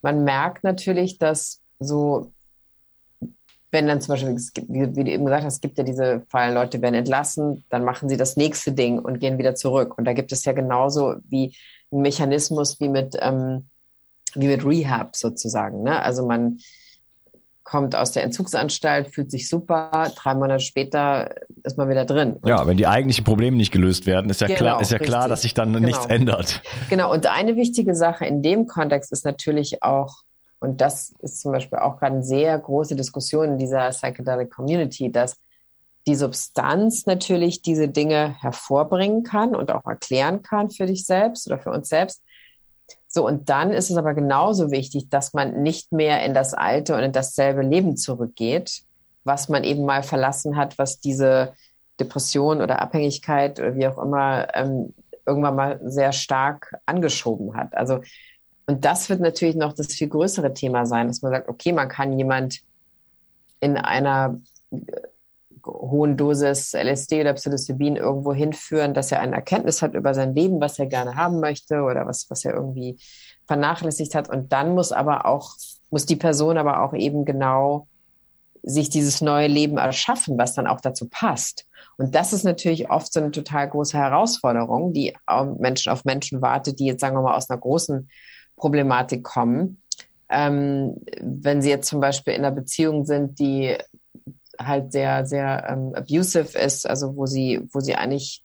man 0.00 0.24
merkt 0.24 0.64
natürlich, 0.64 1.18
dass 1.18 1.60
so, 1.78 2.32
wenn 3.72 3.86
dann 3.86 4.02
zum 4.02 4.12
Beispiel, 4.12 4.36
wie, 4.68 5.04
du 5.04 5.10
eben 5.10 5.24
gesagt 5.24 5.44
hast, 5.44 5.54
es 5.54 5.60
gibt 5.60 5.78
ja 5.78 5.84
diese 5.84 6.22
Fall, 6.28 6.52
Leute 6.52 6.80
werden 6.82 6.94
entlassen, 6.94 7.64
dann 7.70 7.84
machen 7.84 8.08
sie 8.10 8.18
das 8.18 8.36
nächste 8.36 8.72
Ding 8.72 8.98
und 8.98 9.18
gehen 9.18 9.38
wieder 9.38 9.54
zurück. 9.54 9.96
Und 9.96 10.04
da 10.04 10.12
gibt 10.12 10.30
es 10.30 10.44
ja 10.44 10.52
genauso 10.52 11.16
wie 11.28 11.56
ein 11.90 12.02
Mechanismus 12.02 12.78
wie 12.80 12.90
mit, 12.90 13.16
ähm, 13.18 13.68
wie 14.34 14.48
mit 14.48 14.64
Rehab 14.64 15.16
sozusagen. 15.16 15.82
Ne? 15.82 16.02
Also 16.02 16.26
man 16.26 16.58
kommt 17.64 17.96
aus 17.96 18.12
der 18.12 18.24
Entzugsanstalt, 18.24 19.08
fühlt 19.08 19.30
sich 19.30 19.48
super, 19.48 20.10
drei 20.16 20.34
Monate 20.34 20.60
später 20.60 21.34
ist 21.64 21.78
man 21.78 21.88
wieder 21.88 22.04
drin. 22.04 22.34
Und 22.34 22.48
ja, 22.48 22.66
wenn 22.66 22.76
die 22.76 22.86
eigentlichen 22.86 23.24
Probleme 23.24 23.56
nicht 23.56 23.72
gelöst 23.72 24.04
werden, 24.04 24.30
ist 24.30 24.42
ja 24.42 24.48
genau, 24.48 24.58
klar, 24.58 24.80
ist 24.82 24.90
ja 24.90 24.98
klar, 24.98 25.28
dass 25.28 25.42
sich 25.42 25.54
dann 25.54 25.72
genau. 25.72 25.86
nichts 25.86 26.04
ändert. 26.06 26.60
Genau. 26.90 27.10
Und 27.10 27.26
eine 27.26 27.56
wichtige 27.56 27.94
Sache 27.94 28.26
in 28.26 28.42
dem 28.42 28.66
Kontext 28.66 29.12
ist 29.12 29.24
natürlich 29.24 29.82
auch, 29.82 30.24
und 30.62 30.80
das 30.80 31.14
ist 31.20 31.40
zum 31.40 31.52
Beispiel 31.52 31.78
auch 31.78 31.98
gerade 31.98 32.14
eine 32.14 32.24
sehr 32.24 32.58
große 32.58 32.94
Diskussion 32.94 33.50
in 33.50 33.58
dieser 33.58 33.90
Psychedelic 33.90 34.50
Community, 34.50 35.10
dass 35.10 35.38
die 36.06 36.14
Substanz 36.14 37.06
natürlich 37.06 37.62
diese 37.62 37.88
Dinge 37.88 38.36
hervorbringen 38.40 39.22
kann 39.22 39.54
und 39.54 39.70
auch 39.72 39.84
erklären 39.86 40.42
kann 40.42 40.70
für 40.70 40.86
dich 40.86 41.04
selbst 41.04 41.46
oder 41.46 41.58
für 41.58 41.70
uns 41.70 41.88
selbst. 41.88 42.22
So, 43.08 43.26
und 43.26 43.48
dann 43.48 43.72
ist 43.72 43.90
es 43.90 43.96
aber 43.96 44.14
genauso 44.14 44.70
wichtig, 44.70 45.08
dass 45.10 45.34
man 45.34 45.62
nicht 45.62 45.92
mehr 45.92 46.24
in 46.24 46.34
das 46.34 46.54
alte 46.54 46.94
und 46.94 47.02
in 47.02 47.12
dasselbe 47.12 47.62
Leben 47.62 47.96
zurückgeht, 47.96 48.82
was 49.24 49.48
man 49.48 49.64
eben 49.64 49.84
mal 49.84 50.02
verlassen 50.02 50.56
hat, 50.56 50.78
was 50.78 51.00
diese 51.00 51.54
Depression 52.00 52.60
oder 52.60 52.80
Abhängigkeit 52.80 53.60
oder 53.60 53.74
wie 53.76 53.86
auch 53.86 53.98
immer 53.98 54.48
ähm, 54.54 54.94
irgendwann 55.26 55.56
mal 55.56 55.80
sehr 55.84 56.12
stark 56.12 56.74
angeschoben 56.86 57.54
hat. 57.54 57.74
Also, 57.74 58.00
und 58.72 58.86
das 58.86 59.10
wird 59.10 59.20
natürlich 59.20 59.54
noch 59.54 59.74
das 59.74 59.88
viel 59.88 60.08
größere 60.08 60.54
Thema 60.54 60.86
sein, 60.86 61.06
dass 61.06 61.20
man 61.20 61.30
sagt, 61.30 61.50
okay, 61.50 61.72
man 61.72 61.90
kann 61.90 62.18
jemand 62.18 62.60
in 63.60 63.76
einer 63.76 64.40
hohen 65.66 66.16
Dosis 66.16 66.72
LSD 66.72 67.20
oder 67.20 67.34
Psilocybin 67.34 67.96
irgendwo 67.96 68.32
hinführen, 68.32 68.94
dass 68.94 69.12
er 69.12 69.20
eine 69.20 69.36
Erkenntnis 69.36 69.82
hat 69.82 69.92
über 69.92 70.14
sein 70.14 70.34
Leben, 70.34 70.58
was 70.58 70.78
er 70.78 70.86
gerne 70.86 71.16
haben 71.16 71.38
möchte 71.38 71.82
oder 71.82 72.06
was, 72.06 72.30
was 72.30 72.46
er 72.46 72.54
irgendwie 72.54 72.98
vernachlässigt 73.46 74.14
hat. 74.14 74.30
Und 74.30 74.54
dann 74.54 74.74
muss 74.74 74.90
aber 74.90 75.26
auch, 75.26 75.50
muss 75.90 76.06
die 76.06 76.16
Person 76.16 76.56
aber 76.56 76.82
auch 76.82 76.94
eben 76.94 77.26
genau 77.26 77.88
sich 78.62 78.88
dieses 78.88 79.20
neue 79.20 79.48
Leben 79.48 79.76
erschaffen, 79.76 80.38
was 80.38 80.54
dann 80.54 80.66
auch 80.66 80.80
dazu 80.80 81.10
passt. 81.10 81.66
Und 81.98 82.14
das 82.14 82.32
ist 82.32 82.44
natürlich 82.44 82.88
oft 82.88 83.12
so 83.12 83.20
eine 83.20 83.32
total 83.32 83.68
große 83.68 83.98
Herausforderung, 83.98 84.94
die 84.94 85.14
Menschen 85.58 85.92
auf 85.92 86.06
Menschen 86.06 86.40
wartet, 86.40 86.78
die 86.78 86.86
jetzt, 86.86 87.02
sagen 87.02 87.16
wir 87.16 87.20
mal, 87.20 87.36
aus 87.36 87.50
einer 87.50 87.60
großen 87.60 88.08
Problematik 88.62 89.24
kommen. 89.24 89.82
Ähm, 90.28 90.94
wenn 91.20 91.60
sie 91.62 91.68
jetzt 91.68 91.88
zum 91.88 92.00
Beispiel 92.00 92.32
in 92.34 92.44
einer 92.44 92.54
Beziehung 92.54 93.04
sind, 93.04 93.40
die 93.40 93.76
halt 94.56 94.92
sehr, 94.92 95.26
sehr 95.26 95.66
ähm, 95.68 95.92
abusive 95.96 96.56
ist, 96.56 96.88
also 96.88 97.16
wo 97.16 97.26
sie, 97.26 97.60
wo 97.72 97.80
sie 97.80 97.96
eigentlich 97.96 98.44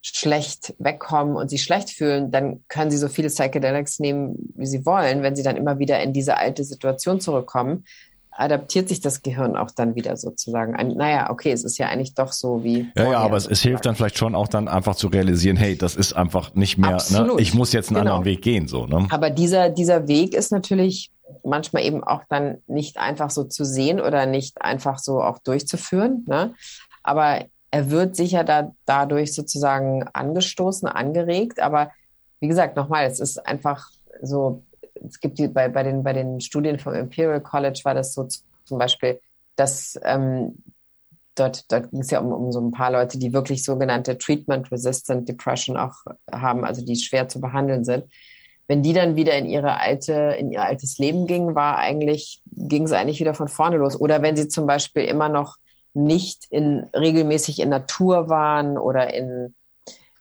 schlecht 0.00 0.74
wegkommen 0.80 1.36
und 1.36 1.48
sich 1.48 1.62
schlecht 1.62 1.90
fühlen, 1.90 2.32
dann 2.32 2.64
können 2.66 2.90
sie 2.90 2.98
so 2.98 3.08
viele 3.08 3.28
Psychedelics 3.28 4.00
nehmen, 4.00 4.52
wie 4.56 4.66
sie 4.66 4.84
wollen. 4.84 5.22
Wenn 5.22 5.36
sie 5.36 5.44
dann 5.44 5.56
immer 5.56 5.78
wieder 5.78 6.02
in 6.02 6.12
diese 6.12 6.36
alte 6.36 6.64
Situation 6.64 7.20
zurückkommen, 7.20 7.84
adaptiert 8.32 8.88
sich 8.88 9.00
das 9.00 9.22
Gehirn 9.22 9.56
auch 9.56 9.70
dann 9.70 9.94
wieder 9.94 10.16
sozusagen. 10.16 10.74
Ein, 10.74 10.88
naja, 10.96 11.30
okay, 11.30 11.52
es 11.52 11.64
ist 11.64 11.78
ja 11.78 11.88
eigentlich 11.88 12.14
doch 12.14 12.32
so 12.32 12.64
wie. 12.64 12.90
Ja, 12.96 13.12
ja, 13.12 13.18
aber 13.18 13.36
es, 13.36 13.46
es, 13.46 13.60
hilft 13.60 13.86
dann 13.86 13.94
vielleicht 13.94 14.18
schon 14.18 14.34
auch 14.34 14.48
dann 14.48 14.68
einfach 14.68 14.96
zu 14.96 15.08
realisieren, 15.08 15.56
hey, 15.56 15.76
das 15.76 15.96
ist 15.96 16.14
einfach 16.14 16.54
nicht 16.54 16.78
mehr, 16.78 17.02
ne? 17.10 17.34
ich 17.38 17.54
muss 17.54 17.72
jetzt 17.72 17.88
einen 17.88 17.96
genau. 17.96 18.16
anderen 18.16 18.24
Weg 18.24 18.42
gehen, 18.42 18.68
so, 18.68 18.86
ne? 18.86 19.06
Aber 19.10 19.30
dieser, 19.30 19.68
dieser 19.68 20.08
Weg 20.08 20.34
ist 20.34 20.50
natürlich 20.50 21.10
manchmal 21.44 21.84
eben 21.84 22.02
auch 22.04 22.22
dann 22.28 22.58
nicht 22.66 22.98
einfach 22.98 23.30
so 23.30 23.44
zu 23.44 23.64
sehen 23.64 24.00
oder 24.00 24.26
nicht 24.26 24.62
einfach 24.62 24.98
so 24.98 25.22
auch 25.22 25.38
durchzuführen. 25.38 26.24
Ne? 26.26 26.54
Aber 27.02 27.44
er 27.70 27.90
wird 27.90 28.16
sicher 28.16 28.44
da, 28.44 28.72
dadurch 28.84 29.34
sozusagen 29.34 30.04
angestoßen, 30.12 30.88
angeregt. 30.88 31.60
Aber 31.60 31.90
wie 32.40 32.48
gesagt, 32.48 32.76
nochmal, 32.76 33.06
es 33.06 33.20
ist 33.20 33.44
einfach 33.46 33.88
so, 34.20 34.62
es 35.06 35.20
gibt 35.20 35.38
die, 35.38 35.48
bei, 35.48 35.68
bei, 35.68 35.82
den, 35.82 36.02
bei 36.02 36.12
den 36.12 36.40
Studien 36.40 36.78
vom 36.78 36.94
Imperial 36.94 37.40
College 37.40 37.80
war 37.84 37.94
das 37.94 38.14
so 38.14 38.26
zum 38.64 38.78
Beispiel, 38.78 39.20
dass 39.56 39.98
ähm, 40.04 40.62
dort, 41.34 41.70
dort 41.70 41.90
ging 41.90 42.00
es 42.00 42.10
ja 42.10 42.20
um, 42.20 42.32
um 42.32 42.52
so 42.52 42.60
ein 42.60 42.70
paar 42.70 42.90
Leute, 42.90 43.18
die 43.18 43.32
wirklich 43.32 43.64
sogenannte 43.64 44.18
Treatment-Resistant 44.18 45.28
Depression 45.28 45.76
auch 45.76 45.94
haben, 46.32 46.64
also 46.64 46.84
die 46.84 46.96
schwer 46.96 47.28
zu 47.28 47.40
behandeln 47.40 47.84
sind 47.84 48.04
wenn 48.72 48.82
die 48.82 48.92
dann 48.92 49.16
wieder 49.16 49.36
in 49.36 49.46
ihre 49.46 49.78
alte, 49.78 50.36
in 50.38 50.50
ihr 50.50 50.62
altes 50.62 50.96
Leben 50.96 51.26
gingen, 51.26 51.54
war 51.54 51.76
eigentlich, 51.76 52.40
ging 52.46 52.84
es 52.84 52.92
eigentlich 52.92 53.20
wieder 53.20 53.34
von 53.34 53.48
vorne 53.48 53.76
los. 53.76 54.00
Oder 54.00 54.22
wenn 54.22 54.36
sie 54.36 54.48
zum 54.48 54.66
Beispiel 54.66 55.04
immer 55.04 55.28
noch 55.28 55.56
nicht 55.94 56.46
in, 56.48 56.86
regelmäßig 56.94 57.60
in 57.60 57.68
Natur 57.68 58.28
waren 58.28 58.78
oder 58.78 59.12
in, 59.12 59.54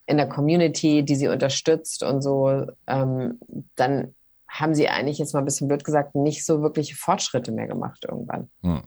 in 0.05 0.17
der 0.17 0.27
Community, 0.27 1.03
die 1.03 1.15
sie 1.15 1.29
unterstützt 1.29 2.03
und 2.03 2.21
so, 2.21 2.65
ähm, 2.87 3.39
dann 3.75 4.15
haben 4.51 4.75
sie 4.75 4.89
eigentlich 4.89 5.17
jetzt 5.17 5.33
mal 5.33 5.39
ein 5.39 5.45
bisschen 5.45 5.67
blöd 5.69 5.83
gesagt 5.83 6.13
nicht 6.13 6.45
so 6.45 6.61
wirkliche 6.61 6.95
Fortschritte 6.95 7.51
mehr 7.51 7.67
gemacht 7.67 8.05
irgendwann. 8.07 8.49
Hm. 8.61 8.81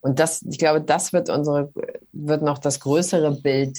Und 0.00 0.18
das, 0.18 0.42
ich 0.42 0.58
glaube, 0.58 0.80
das 0.80 1.12
wird 1.12 1.30
unsere, 1.30 1.72
wird 2.12 2.42
noch 2.42 2.58
das 2.58 2.80
größere 2.80 3.40
Bild 3.40 3.78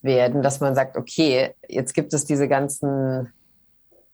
werden, 0.00 0.42
dass 0.42 0.60
man 0.60 0.76
sagt, 0.76 0.96
okay, 0.96 1.54
jetzt 1.68 1.92
gibt 1.92 2.14
es 2.14 2.24
diese 2.24 2.46
ganzen 2.46 3.32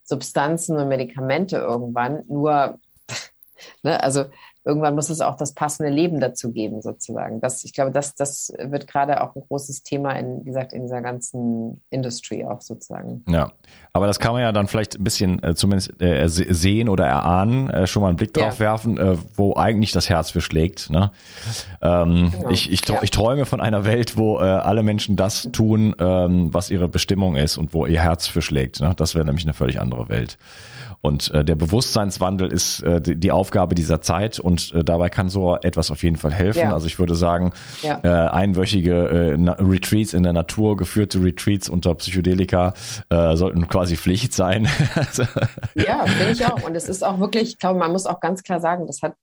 Substanzen 0.02 0.78
und 0.78 0.88
Medikamente 0.88 1.58
irgendwann. 1.58 2.24
Nur, 2.28 2.78
ne, 3.82 4.02
also 4.02 4.24
irgendwann 4.64 4.94
muss 4.94 5.11
es 5.11 5.20
auch 5.20 5.37
das 5.37 5.53
passende 5.53 5.92
Leben 5.92 6.20
dazu 6.20 6.50
geben, 6.50 6.81
sozusagen. 6.81 7.40
Das, 7.40 7.64
ich 7.64 7.74
glaube, 7.74 7.90
das, 7.90 8.14
das 8.14 8.53
wird 8.59 8.87
gerade 8.87 9.22
auch 9.22 9.37
ein 9.37 9.42
großes 9.46 9.83
Thema 9.83 10.12
in, 10.12 10.40
wie 10.40 10.44
gesagt, 10.46 10.72
in 10.72 10.83
dieser 10.83 11.03
ganzen 11.03 11.83
Industry 11.90 12.44
auch 12.44 12.62
sozusagen. 12.62 13.22
Ja, 13.29 13.53
aber 13.92 14.07
das 14.07 14.18
kann 14.18 14.33
man 14.33 14.40
ja 14.40 14.53
dann 14.53 14.66
vielleicht 14.66 14.98
ein 14.98 15.05
bisschen 15.05 15.42
äh, 15.42 15.55
zumindest 15.55 16.00
äh, 16.00 16.27
sehen 16.29 16.88
oder 16.88 17.07
erahnen, 17.07 17.68
äh, 17.68 17.87
schon 17.87 18.03
mal 18.03 18.09
einen 18.09 18.16
Blick 18.16 18.33
drauf 18.33 18.55
ja. 18.55 18.61
werfen, 18.61 18.96
äh, 18.96 19.16
wo 19.37 19.55
eigentlich 19.55 19.92
das 19.92 20.09
Herz 20.09 20.31
für 20.31 20.40
schlägt. 20.40 20.88
Ne? 20.88 21.11
Ähm, 21.83 22.33
genau. 22.33 22.50
ich, 22.50 22.72
ich, 22.72 22.88
ja. 22.88 23.03
ich 23.03 23.11
träume 23.11 23.44
von 23.44 23.61
einer 23.61 23.85
Welt, 23.85 24.16
wo 24.16 24.38
äh, 24.38 24.44
alle 24.44 24.83
Menschen 24.83 25.16
das 25.16 25.48
tun, 25.53 25.94
ähm, 25.98 26.55
was 26.55 26.70
ihre 26.70 26.88
Bestimmung 26.88 27.37
ist 27.37 27.59
und 27.59 27.74
wo 27.74 27.85
ihr 27.85 28.03
Herz 28.03 28.27
für 28.27 28.40
schlägt. 28.40 28.81
Ne? 28.81 28.94
Das 28.96 29.14
wäre 29.14 29.27
nämlich 29.27 29.44
eine 29.44 29.55
völlig 29.55 29.79
andere 29.79 30.09
Welt. 30.09 30.38
Und 31.03 31.31
äh, 31.33 31.44
der 31.44 31.55
Bewusstseinswandel 31.55 32.50
ist 32.50 32.83
die, 32.85 33.16
die 33.16 33.31
Aufgabe 33.31 33.74
dieser 33.74 34.00
Zeit 34.00 34.40
und 34.40 34.54
äh, 34.73 34.85
dabei 34.85 35.09
kann 35.11 35.29
so 35.29 35.57
etwas 35.57 35.90
auf 35.90 36.03
jeden 36.03 36.17
Fall 36.17 36.33
helfen. 36.33 36.61
Ja. 36.61 36.73
Also 36.73 36.87
ich 36.87 36.99
würde 36.99 37.14
sagen, 37.14 37.53
ja. 37.83 38.01
äh, 38.03 38.31
einwöchige 38.31 39.37
äh, 39.37 39.62
Retreats 39.62 40.14
in 40.14 40.23
der 40.23 40.33
Natur, 40.33 40.77
geführte 40.77 41.23
Retreats 41.23 41.69
unter 41.69 41.95
Psychedelika 41.95 42.75
äh, 43.11 43.37
sollten 43.37 43.69
quasi 43.69 43.97
Pflicht 43.97 44.33
sein. 44.33 44.64
ja, 45.75 46.07
finde 46.07 46.33
ich 46.33 46.47
auch. 46.47 46.62
Und 46.62 46.75
es 46.75 46.88
ist 46.88 47.05
auch 47.05 47.19
wirklich, 47.19 47.51
ich 47.51 47.59
glaube, 47.59 47.79
man 47.79 47.93
muss 47.93 48.07
auch 48.07 48.21
ganz 48.21 48.43
klar 48.43 48.61
sagen, 48.61 48.87
das 48.87 49.03
hat, 49.03 49.14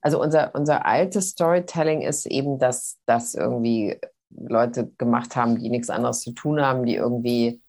also 0.00 0.20
unser, 0.20 0.54
unser 0.54 0.86
altes 0.86 1.30
Storytelling 1.30 2.02
ist 2.02 2.26
eben, 2.26 2.58
dass 2.58 2.98
das 3.06 3.34
irgendwie 3.34 3.98
Leute 4.30 4.90
gemacht 4.98 5.36
haben, 5.36 5.58
die 5.58 5.68
nichts 5.68 5.90
anderes 5.90 6.20
zu 6.20 6.32
tun 6.32 6.60
haben, 6.60 6.86
die 6.86 6.94
irgendwie 6.94 7.60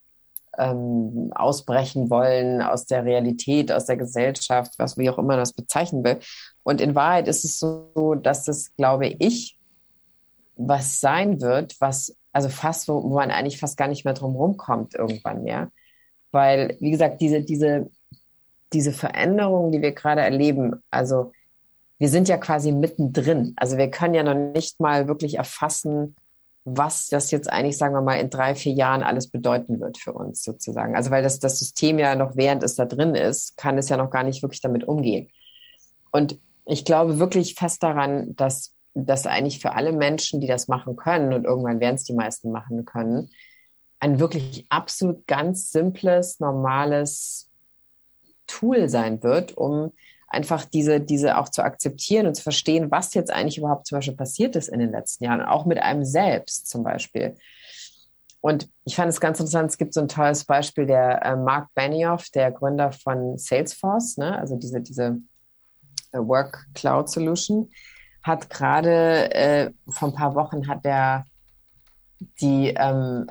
ähm, 0.57 1.31
ausbrechen 1.33 2.09
wollen 2.09 2.61
aus 2.61 2.85
der 2.85 3.05
Realität, 3.05 3.71
aus 3.71 3.85
der 3.85 3.97
Gesellschaft, 3.97 4.73
was 4.77 4.97
wie 4.97 5.09
auch 5.09 5.17
immer 5.17 5.37
das 5.37 5.53
bezeichnen 5.53 6.03
will. 6.03 6.19
Und 6.63 6.81
in 6.81 6.95
Wahrheit 6.95 7.27
ist 7.27 7.43
es 7.45 7.59
so, 7.59 8.15
dass 8.15 8.47
es, 8.47 8.75
glaube 8.75 9.07
ich, 9.07 9.57
was 10.55 10.99
sein 10.99 11.41
wird, 11.41 11.75
was 11.79 12.15
also 12.33 12.49
fast, 12.49 12.87
wo, 12.87 13.03
wo 13.03 13.15
man 13.15 13.31
eigentlich 13.31 13.59
fast 13.59 13.77
gar 13.77 13.87
nicht 13.87 14.05
mehr 14.05 14.13
drum 14.13 14.35
rumkommt 14.35 14.95
irgendwann 14.95 15.43
mehr. 15.43 15.71
Weil, 16.31 16.77
wie 16.79 16.91
gesagt, 16.91 17.19
diese, 17.21 17.41
diese, 17.41 17.89
diese 18.73 18.93
Veränderungen, 18.93 19.71
die 19.71 19.81
wir 19.81 19.91
gerade 19.91 20.21
erleben, 20.21 20.81
also 20.89 21.33
wir 21.97 22.09
sind 22.09 22.29
ja 22.29 22.37
quasi 22.37 22.71
mittendrin. 22.71 23.53
Also 23.57 23.77
wir 23.77 23.91
können 23.91 24.13
ja 24.13 24.23
noch 24.23 24.53
nicht 24.53 24.79
mal 24.79 25.07
wirklich 25.07 25.35
erfassen, 25.37 26.15
was 26.63 27.07
das 27.07 27.31
jetzt 27.31 27.51
eigentlich, 27.51 27.77
sagen 27.77 27.93
wir 27.93 28.01
mal, 28.01 28.19
in 28.19 28.29
drei, 28.29 28.55
vier 28.55 28.73
Jahren 28.73 29.03
alles 29.03 29.27
bedeuten 29.27 29.79
wird 29.79 29.97
für 29.97 30.13
uns 30.13 30.43
sozusagen. 30.43 30.95
Also 30.95 31.11
weil 31.11 31.23
das, 31.23 31.39
das 31.39 31.59
System 31.59 31.99
ja 31.99 32.15
noch, 32.15 32.35
während 32.35 32.63
es 32.63 32.75
da 32.75 32.85
drin 32.85 33.15
ist, 33.15 33.57
kann 33.57 33.77
es 33.77 33.89
ja 33.89 33.97
noch 33.97 34.09
gar 34.09 34.23
nicht 34.23 34.41
wirklich 34.41 34.61
damit 34.61 34.83
umgehen. 34.87 35.29
Und 36.11 36.39
ich 36.71 36.85
glaube 36.85 37.19
wirklich 37.19 37.55
fest 37.55 37.83
daran, 37.83 38.33
dass 38.35 38.73
das 38.93 39.27
eigentlich 39.27 39.59
für 39.59 39.73
alle 39.73 39.91
Menschen, 39.91 40.39
die 40.39 40.47
das 40.47 40.69
machen 40.69 40.95
können, 40.95 41.33
und 41.33 41.43
irgendwann 41.43 41.81
werden 41.81 41.95
es 41.95 42.05
die 42.05 42.13
meisten 42.13 42.51
machen 42.51 42.85
können, 42.85 43.29
ein 43.99 44.19
wirklich 44.19 44.65
absolut 44.69 45.27
ganz 45.27 45.71
simples, 45.71 46.39
normales 46.39 47.49
Tool 48.47 48.89
sein 48.89 49.21
wird, 49.21 49.51
um 49.57 49.91
einfach 50.27 50.63
diese, 50.63 51.01
diese 51.01 51.37
auch 51.37 51.49
zu 51.49 51.61
akzeptieren 51.61 52.25
und 52.25 52.35
zu 52.35 52.43
verstehen, 52.43 52.89
was 52.89 53.13
jetzt 53.13 53.31
eigentlich 53.31 53.57
überhaupt 53.57 53.85
zum 53.85 53.97
Beispiel 53.97 54.15
passiert 54.15 54.55
ist 54.55 54.69
in 54.69 54.79
den 54.79 54.91
letzten 54.91 55.25
Jahren, 55.25 55.41
auch 55.41 55.65
mit 55.65 55.77
einem 55.77 56.05
selbst 56.05 56.69
zum 56.69 56.83
Beispiel. 56.83 57.35
Und 58.39 58.69
ich 58.85 58.95
fand 58.95 59.09
es 59.09 59.19
ganz 59.19 59.39
interessant, 59.39 59.69
es 59.69 59.77
gibt 59.77 59.93
so 59.93 59.99
ein 59.99 60.07
tolles 60.07 60.45
Beispiel, 60.45 60.85
der 60.85 61.23
äh, 61.23 61.35
Mark 61.35 61.67
Benioff, 61.75 62.29
der 62.29 62.51
Gründer 62.51 62.91
von 62.91 63.37
Salesforce, 63.37 64.17
ne? 64.17 64.39
also 64.39 64.55
diese, 64.55 64.81
diese 64.81 65.21
Work 66.13 66.67
Cloud 66.73 67.09
Solution, 67.09 67.69
hat 68.23 68.49
gerade 68.49 69.33
äh, 69.33 69.71
vor 69.89 70.09
ein 70.09 70.15
paar 70.15 70.35
Wochen 70.35 70.67
hat 70.67 70.85
er 70.85 71.25
die 72.39 72.73
ähm, 72.77 73.27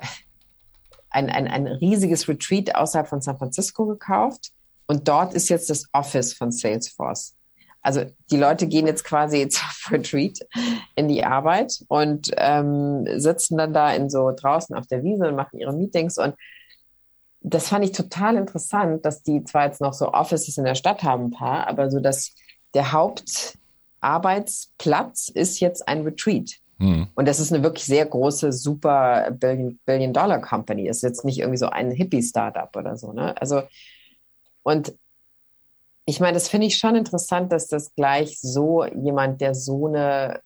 ein, 1.09 1.29
ein, 1.29 1.47
ein 1.47 1.67
riesiges 1.67 2.27
Retreat 2.27 2.75
außerhalb 2.75 3.07
von 3.07 3.21
San 3.21 3.37
Francisco 3.37 3.85
gekauft 3.85 4.51
und 4.87 5.07
dort 5.07 5.33
ist 5.33 5.49
jetzt 5.49 5.69
das 5.69 5.85
Office 5.93 6.33
von 6.33 6.51
Salesforce. 6.51 7.35
Also 7.81 8.05
die 8.29 8.37
Leute 8.37 8.67
gehen 8.67 8.85
jetzt 8.85 9.03
quasi 9.03 9.43
auf 9.45 9.87
Retreat 9.91 10.39
in 10.95 11.07
die 11.07 11.23
Arbeit 11.23 11.83
und 11.87 12.29
ähm, 12.37 13.07
sitzen 13.19 13.57
dann 13.57 13.73
da 13.73 13.91
in 13.93 14.09
so 14.09 14.31
draußen 14.35 14.75
auf 14.75 14.87
der 14.87 15.03
Wiese 15.03 15.27
und 15.27 15.35
machen 15.35 15.59
ihre 15.59 15.73
Meetings. 15.73 16.17
Und 16.17 16.35
das 17.41 17.69
fand 17.69 17.83
ich 17.85 17.91
total 17.91 18.35
interessant, 18.35 19.03
dass 19.05 19.23
die 19.23 19.43
zwar 19.43 19.65
jetzt 19.65 19.81
noch 19.81 19.93
so 19.93 20.13
Offices 20.13 20.57
in 20.57 20.65
der 20.65 20.75
Stadt 20.75 21.03
haben, 21.03 21.25
ein 21.25 21.31
paar, 21.31 21.67
aber 21.67 21.89
so 21.89 21.99
dass 21.99 22.35
der 22.73 22.91
Hauptarbeitsplatz 22.91 25.29
ist 25.29 25.59
jetzt 25.59 25.87
ein 25.87 26.01
Retreat. 26.03 26.53
Hm. 26.77 27.07
Und 27.13 27.27
das 27.27 27.39
ist 27.39 27.53
eine 27.53 27.61
wirklich 27.63 27.85
sehr 27.85 28.05
große, 28.05 28.51
super 28.51 29.31
Billion-Dollar-Company. 29.31 30.87
Ist 30.87 31.03
jetzt 31.03 31.25
nicht 31.25 31.39
irgendwie 31.39 31.57
so 31.57 31.67
ein 31.67 31.91
Hippie-Startup 31.91 32.75
oder 32.75 32.97
so. 32.97 33.13
Ne? 33.13 33.39
Also 33.39 33.61
und 34.63 34.93
ich 36.05 36.19
meine, 36.19 36.33
das 36.33 36.49
finde 36.49 36.67
ich 36.67 36.77
schon 36.77 36.95
interessant, 36.95 37.51
dass 37.51 37.67
das 37.67 37.93
gleich 37.95 38.39
so 38.39 38.85
jemand, 38.85 39.41
der 39.41 39.53
so 39.53 39.87
eine, 39.87 40.41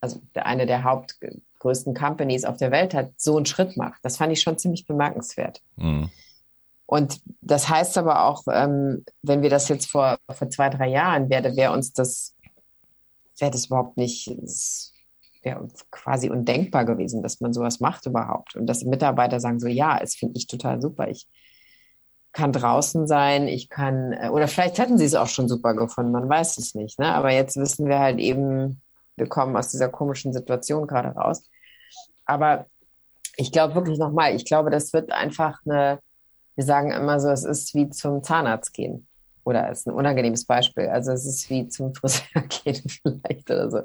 also 0.00 0.20
der 0.34 0.46
eine 0.46 0.66
der 0.66 0.84
hauptgrößten 0.84 1.94
Companies 1.94 2.44
auf 2.44 2.56
der 2.56 2.70
Welt 2.70 2.94
hat, 2.94 3.10
so 3.16 3.36
einen 3.36 3.46
Schritt 3.46 3.76
macht. 3.76 4.04
Das 4.04 4.16
fand 4.16 4.32
ich 4.32 4.40
schon 4.40 4.58
ziemlich 4.58 4.86
bemerkenswert. 4.86 5.62
Mhm. 5.76 6.10
Und 6.94 7.22
das 7.40 7.68
heißt 7.68 7.98
aber 7.98 8.24
auch, 8.24 8.44
ähm, 8.52 9.04
wenn 9.20 9.42
wir 9.42 9.50
das 9.50 9.68
jetzt 9.68 9.90
vor, 9.90 10.16
vor 10.30 10.48
zwei, 10.48 10.70
drei 10.70 10.86
Jahren 10.90 11.28
wäre, 11.28 11.56
wäre 11.56 11.72
uns 11.72 11.92
das, 11.92 12.36
wäre 13.36 13.50
das 13.50 13.66
überhaupt 13.66 13.96
nicht, 13.96 14.28
wäre 15.42 15.66
quasi 15.90 16.30
undenkbar 16.30 16.84
gewesen, 16.84 17.20
dass 17.20 17.40
man 17.40 17.52
sowas 17.52 17.80
macht 17.80 18.06
überhaupt. 18.06 18.54
Und 18.54 18.66
dass 18.66 18.84
Mitarbeiter 18.84 19.40
sagen 19.40 19.58
so, 19.58 19.66
ja, 19.66 19.98
es 20.00 20.14
finde 20.14 20.38
ich 20.38 20.46
total 20.46 20.80
super. 20.80 21.08
Ich 21.08 21.26
kann 22.30 22.52
draußen 22.52 23.08
sein, 23.08 23.48
ich 23.48 23.68
kann, 23.68 24.12
äh, 24.12 24.28
oder 24.28 24.46
vielleicht 24.46 24.78
hätten 24.78 24.96
sie 24.96 25.06
es 25.06 25.16
auch 25.16 25.26
schon 25.26 25.48
super 25.48 25.74
gefunden, 25.74 26.12
man 26.12 26.28
weiß 26.28 26.58
es 26.58 26.76
nicht. 26.76 27.00
Ne? 27.00 27.12
Aber 27.12 27.32
jetzt 27.32 27.56
wissen 27.56 27.88
wir 27.88 27.98
halt 27.98 28.20
eben, 28.20 28.82
wir 29.16 29.28
kommen 29.28 29.56
aus 29.56 29.72
dieser 29.72 29.88
komischen 29.88 30.32
Situation 30.32 30.86
gerade 30.86 31.08
raus. 31.08 31.42
Aber 32.24 32.66
ich 33.36 33.50
glaube 33.50 33.74
wirklich 33.74 33.98
nochmal, 33.98 34.36
ich 34.36 34.44
glaube, 34.44 34.70
das 34.70 34.92
wird 34.92 35.10
einfach 35.10 35.58
eine, 35.66 35.98
wir 36.56 36.64
sagen 36.64 36.92
immer 36.92 37.20
so, 37.20 37.30
es 37.30 37.44
ist 37.44 37.74
wie 37.74 37.90
zum 37.90 38.22
Zahnarzt 38.22 38.72
gehen. 38.72 39.06
Oder 39.44 39.70
ist 39.70 39.86
ein 39.86 39.92
unangenehmes 39.92 40.46
Beispiel. 40.46 40.88
Also 40.88 41.12
es 41.12 41.26
ist 41.26 41.50
wie 41.50 41.68
zum 41.68 41.94
Friseur 41.94 42.42
gehen 42.64 42.82
vielleicht 42.88 43.50
oder 43.50 43.70
so. 43.70 43.82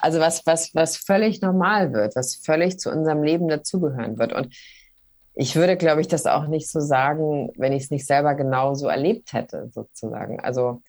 Also 0.00 0.20
was, 0.20 0.46
was, 0.46 0.74
was 0.74 0.96
völlig 0.96 1.42
normal 1.42 1.92
wird, 1.92 2.16
was 2.16 2.36
völlig 2.36 2.78
zu 2.78 2.90
unserem 2.90 3.22
Leben 3.22 3.48
dazugehören 3.48 4.18
wird. 4.18 4.32
Und 4.32 4.54
ich 5.34 5.54
würde, 5.54 5.76
glaube 5.76 6.00
ich, 6.00 6.08
das 6.08 6.26
auch 6.26 6.46
nicht 6.46 6.70
so 6.70 6.80
sagen, 6.80 7.50
wenn 7.56 7.72
ich 7.72 7.84
es 7.84 7.90
nicht 7.90 8.06
selber 8.06 8.34
genau 8.34 8.74
so 8.74 8.88
erlebt 8.88 9.32
hätte, 9.32 9.68
sozusagen. 9.70 10.40
Also, 10.40 10.82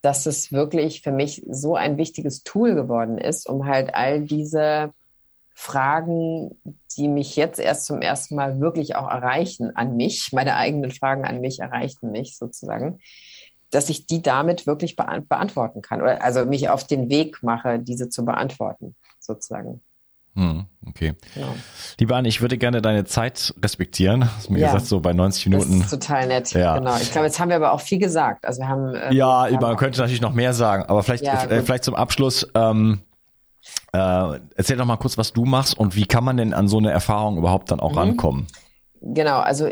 dass 0.00 0.26
es 0.26 0.52
wirklich 0.52 1.02
für 1.02 1.12
mich 1.12 1.42
so 1.48 1.74
ein 1.74 1.98
wichtiges 1.98 2.44
Tool 2.44 2.74
geworden 2.74 3.18
ist, 3.18 3.48
um 3.48 3.66
halt 3.66 3.94
all 3.94 4.22
diese 4.22 4.92
Fragen, 5.58 6.54
die 6.96 7.08
mich 7.08 7.34
jetzt 7.34 7.58
erst 7.58 7.86
zum 7.86 8.02
ersten 8.02 8.36
Mal 8.36 8.60
wirklich 8.60 8.94
auch 8.94 9.08
erreichen, 9.08 9.74
an 9.74 9.96
mich, 9.96 10.28
meine 10.32 10.54
eigenen 10.54 10.90
Fragen 10.90 11.24
an 11.24 11.40
mich 11.40 11.60
erreichten 11.60 12.10
mich 12.12 12.36
sozusagen, 12.36 12.98
dass 13.70 13.88
ich 13.88 14.06
die 14.06 14.20
damit 14.20 14.66
wirklich 14.66 14.96
beantworten 14.96 15.80
kann. 15.80 16.02
Oder 16.02 16.22
also 16.22 16.44
mich 16.44 16.68
auf 16.68 16.86
den 16.86 17.08
Weg 17.08 17.42
mache, 17.42 17.78
diese 17.78 18.10
zu 18.10 18.26
beantworten, 18.26 18.96
sozusagen. 19.18 19.80
Hm, 20.34 20.66
okay. 20.86 21.14
Genau. 21.34 21.54
Lieber 21.98 22.16
Anne, 22.16 22.28
ich 22.28 22.42
würde 22.42 22.58
gerne 22.58 22.82
deine 22.82 23.06
Zeit 23.06 23.54
respektieren. 23.62 24.30
Hast 24.36 24.50
mir 24.50 24.58
ja. 24.58 24.66
gesagt, 24.66 24.84
so 24.84 25.00
bei 25.00 25.14
90 25.14 25.46
Minuten. 25.46 25.78
Das 25.78 25.90
ist 25.90 26.00
total 26.02 26.26
nett. 26.26 26.52
Ja. 26.52 26.76
Genau. 26.78 26.98
Ich 26.98 27.10
glaube, 27.10 27.28
jetzt 27.28 27.40
haben 27.40 27.48
wir 27.48 27.56
aber 27.56 27.72
auch 27.72 27.80
viel 27.80 27.98
gesagt. 27.98 28.44
Also 28.44 28.60
wir 28.60 28.68
haben. 28.68 28.94
Ähm, 28.94 29.12
ja, 29.12 29.46
haben 29.46 29.54
man 29.54 29.76
könnte 29.78 29.98
natürlich 30.00 30.20
noch 30.20 30.34
mehr 30.34 30.52
sagen, 30.52 30.82
aber 30.82 31.02
vielleicht, 31.02 31.24
ja, 31.24 31.44
äh, 31.44 31.62
vielleicht 31.62 31.84
zum 31.84 31.94
Abschluss. 31.94 32.46
Ähm, 32.54 33.00
äh, 33.92 34.40
erzähl 34.54 34.76
doch 34.76 34.84
mal 34.84 34.96
kurz, 34.96 35.18
was 35.18 35.32
du 35.32 35.44
machst 35.44 35.78
und 35.78 35.96
wie 35.96 36.06
kann 36.06 36.24
man 36.24 36.36
denn 36.36 36.52
an 36.52 36.68
so 36.68 36.78
eine 36.78 36.90
Erfahrung 36.90 37.38
überhaupt 37.38 37.70
dann 37.70 37.80
auch 37.80 37.92
mhm. 37.92 37.98
rankommen? 37.98 38.46
Genau, 39.00 39.38
also 39.38 39.70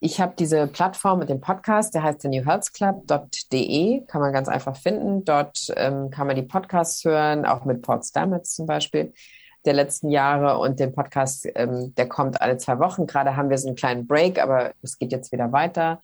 ich 0.00 0.20
habe 0.20 0.34
diese 0.38 0.66
Plattform 0.66 1.20
mit 1.20 1.30
dem 1.30 1.40
Podcast, 1.40 1.94
der 1.94 2.02
heißt 2.02 2.20
The 2.20 2.28
New 2.28 2.44
Health 2.44 2.74
Club.de, 2.74 4.04
kann 4.06 4.20
man 4.20 4.32
ganz 4.32 4.48
einfach 4.48 4.76
finden. 4.76 5.24
Dort 5.24 5.72
ähm, 5.76 6.10
kann 6.10 6.26
man 6.26 6.36
die 6.36 6.42
Podcasts 6.42 7.04
hören, 7.04 7.46
auch 7.46 7.64
mit 7.64 7.80
Paul 7.80 8.02
Stamets 8.02 8.54
zum 8.54 8.66
Beispiel 8.66 9.14
der 9.64 9.72
letzten 9.72 10.10
Jahre 10.10 10.58
und 10.58 10.78
den 10.78 10.94
Podcast, 10.94 11.48
ähm, 11.54 11.94
der 11.96 12.06
kommt 12.06 12.40
alle 12.42 12.58
zwei 12.58 12.78
Wochen. 12.80 13.06
Gerade 13.06 13.34
haben 13.36 13.48
wir 13.48 13.56
so 13.56 13.68
einen 13.68 13.76
kleinen 13.76 14.06
Break, 14.06 14.38
aber 14.38 14.72
es 14.82 14.98
geht 14.98 15.10
jetzt 15.10 15.32
wieder 15.32 15.52
weiter 15.52 16.02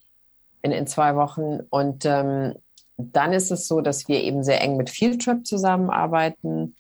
in, 0.62 0.72
in 0.72 0.86
zwei 0.86 1.14
Wochen. 1.14 1.60
Und 1.68 2.06
ähm, 2.06 2.54
dann 2.96 3.32
ist 3.32 3.50
es 3.50 3.68
so, 3.68 3.82
dass 3.82 4.08
wir 4.08 4.22
eben 4.22 4.42
sehr 4.42 4.62
eng 4.62 4.78
mit 4.78 4.88
Fieldtrip 4.88 5.46
zusammenarbeiten 5.46 6.74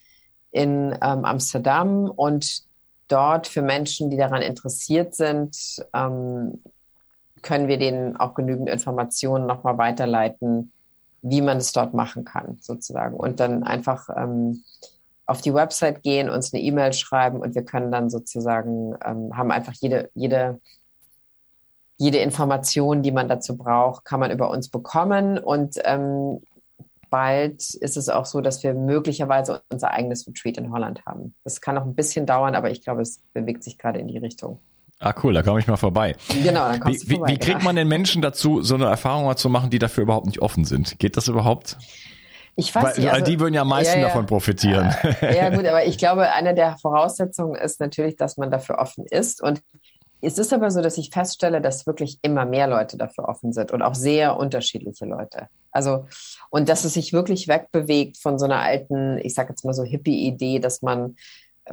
in 0.50 0.92
ähm, 1.02 1.24
Amsterdam 1.24 2.10
und 2.10 2.62
dort 3.08 3.46
für 3.46 3.62
Menschen, 3.62 4.10
die 4.10 4.16
daran 4.16 4.42
interessiert 4.42 5.14
sind, 5.14 5.56
ähm, 5.94 6.62
können 7.42 7.68
wir 7.68 7.78
denen 7.78 8.16
auch 8.16 8.34
genügend 8.34 8.68
Informationen 8.68 9.46
nochmal 9.46 9.78
weiterleiten, 9.78 10.72
wie 11.22 11.42
man 11.42 11.58
es 11.58 11.72
dort 11.72 11.94
machen 11.94 12.24
kann, 12.24 12.58
sozusagen. 12.60 13.16
Und 13.16 13.40
dann 13.40 13.62
einfach 13.62 14.08
ähm, 14.14 14.62
auf 15.26 15.40
die 15.40 15.54
Website 15.54 16.02
gehen, 16.02 16.28
uns 16.28 16.52
eine 16.52 16.62
E-Mail 16.62 16.92
schreiben 16.92 17.40
und 17.40 17.54
wir 17.54 17.64
können 17.64 17.92
dann 17.92 18.10
sozusagen, 18.10 18.94
ähm, 19.04 19.36
haben 19.36 19.50
einfach 19.50 19.74
jede, 19.74 20.10
jede, 20.14 20.60
jede 21.98 22.18
Information, 22.18 23.02
die 23.02 23.12
man 23.12 23.28
dazu 23.28 23.56
braucht, 23.56 24.04
kann 24.04 24.20
man 24.20 24.30
über 24.30 24.50
uns 24.50 24.70
bekommen. 24.70 25.38
Und 25.38 25.76
ähm, 25.84 26.40
bald 27.10 27.74
ist 27.74 27.96
es 27.96 28.08
auch 28.08 28.24
so, 28.24 28.40
dass 28.40 28.62
wir 28.62 28.74
möglicherweise 28.74 29.62
unser 29.70 29.90
eigenes 29.90 30.26
Retreat 30.26 30.56
in 30.56 30.72
Holland 30.72 31.04
haben. 31.06 31.34
Das 31.44 31.60
kann 31.60 31.74
noch 31.74 31.84
ein 31.84 31.94
bisschen 31.94 32.26
dauern, 32.26 32.54
aber 32.54 32.70
ich 32.70 32.82
glaube, 32.82 33.02
es 33.02 33.20
bewegt 33.34 33.64
sich 33.64 33.78
gerade 33.78 33.98
in 33.98 34.08
die 34.08 34.18
Richtung. 34.18 34.60
Ah, 35.00 35.14
cool, 35.22 35.32
da 35.32 35.42
komme 35.42 35.60
ich 35.60 35.66
mal 35.66 35.76
vorbei. 35.76 36.14
Genau, 36.42 36.68
dann 36.68 36.80
kommst 36.80 37.08
wie, 37.08 37.14
du 37.14 37.16
vorbei. 37.16 37.28
Wie, 37.28 37.34
wie 37.34 37.38
kriegt 37.38 37.58
genau. 37.58 37.64
man 37.64 37.76
den 37.76 37.88
Menschen 37.88 38.22
dazu, 38.22 38.62
so 38.62 38.74
eine 38.74 38.84
Erfahrung 38.84 39.24
mal 39.24 39.36
zu 39.36 39.48
machen, 39.48 39.70
die 39.70 39.78
dafür 39.78 40.02
überhaupt 40.02 40.26
nicht 40.26 40.40
offen 40.40 40.64
sind? 40.64 40.98
Geht 40.98 41.16
das 41.16 41.26
überhaupt? 41.28 41.78
Ich 42.56 42.74
weiß 42.74 42.84
weil, 42.84 42.94
nicht. 42.98 43.10
Also, 43.10 43.24
die 43.24 43.40
würden 43.40 43.54
ja 43.54 43.62
am 43.62 43.68
meisten 43.68 43.94
ja, 43.94 44.02
ja, 44.02 44.08
davon 44.08 44.26
profitieren. 44.26 44.94
Ja, 45.22 45.48
gut, 45.48 45.64
aber 45.64 45.86
ich 45.86 45.96
glaube, 45.96 46.30
eine 46.32 46.54
der 46.54 46.76
Voraussetzungen 46.76 47.54
ist 47.54 47.80
natürlich, 47.80 48.16
dass 48.16 48.36
man 48.36 48.50
dafür 48.50 48.78
offen 48.78 49.06
ist. 49.06 49.42
Und 49.42 49.62
es 50.22 50.38
ist 50.38 50.52
aber 50.52 50.70
so, 50.70 50.82
dass 50.82 50.98
ich 50.98 51.10
feststelle, 51.10 51.60
dass 51.60 51.86
wirklich 51.86 52.18
immer 52.22 52.44
mehr 52.44 52.66
Leute 52.66 52.96
dafür 52.96 53.28
offen 53.28 53.52
sind 53.52 53.72
und 53.72 53.82
auch 53.82 53.94
sehr 53.94 54.36
unterschiedliche 54.36 55.06
Leute. 55.06 55.48
Also, 55.70 56.06
und 56.50 56.68
dass 56.68 56.84
es 56.84 56.94
sich 56.94 57.12
wirklich 57.12 57.48
wegbewegt 57.48 58.18
von 58.18 58.38
so 58.38 58.44
einer 58.44 58.60
alten, 58.60 59.18
ich 59.18 59.34
sag 59.34 59.48
jetzt 59.48 59.64
mal 59.64 59.72
so 59.72 59.84
Hippie-Idee, 59.84 60.58
dass 60.58 60.82
man 60.82 61.16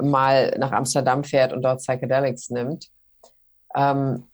mal 0.00 0.54
nach 0.58 0.72
Amsterdam 0.72 1.24
fährt 1.24 1.52
und 1.52 1.62
dort 1.62 1.80
Psychedelics 1.80 2.50
nimmt. 2.50 2.88
Ähm, 3.74 4.24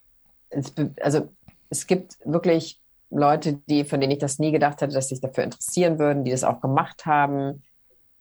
es, 0.49 0.73
also 1.01 1.29
es 1.69 1.87
gibt 1.87 2.17
wirklich 2.23 2.79
Leute, 3.09 3.61
die, 3.67 3.85
von 3.85 3.99
denen 3.99 4.11
ich 4.11 4.19
das 4.19 4.39
nie 4.39 4.51
gedacht 4.51 4.81
hätte, 4.81 4.93
dass 4.93 5.09
sich 5.09 5.21
dafür 5.21 5.43
interessieren 5.43 5.99
würden, 5.99 6.23
die 6.23 6.31
das 6.31 6.43
auch 6.43 6.61
gemacht 6.61 7.05
haben. 7.05 7.63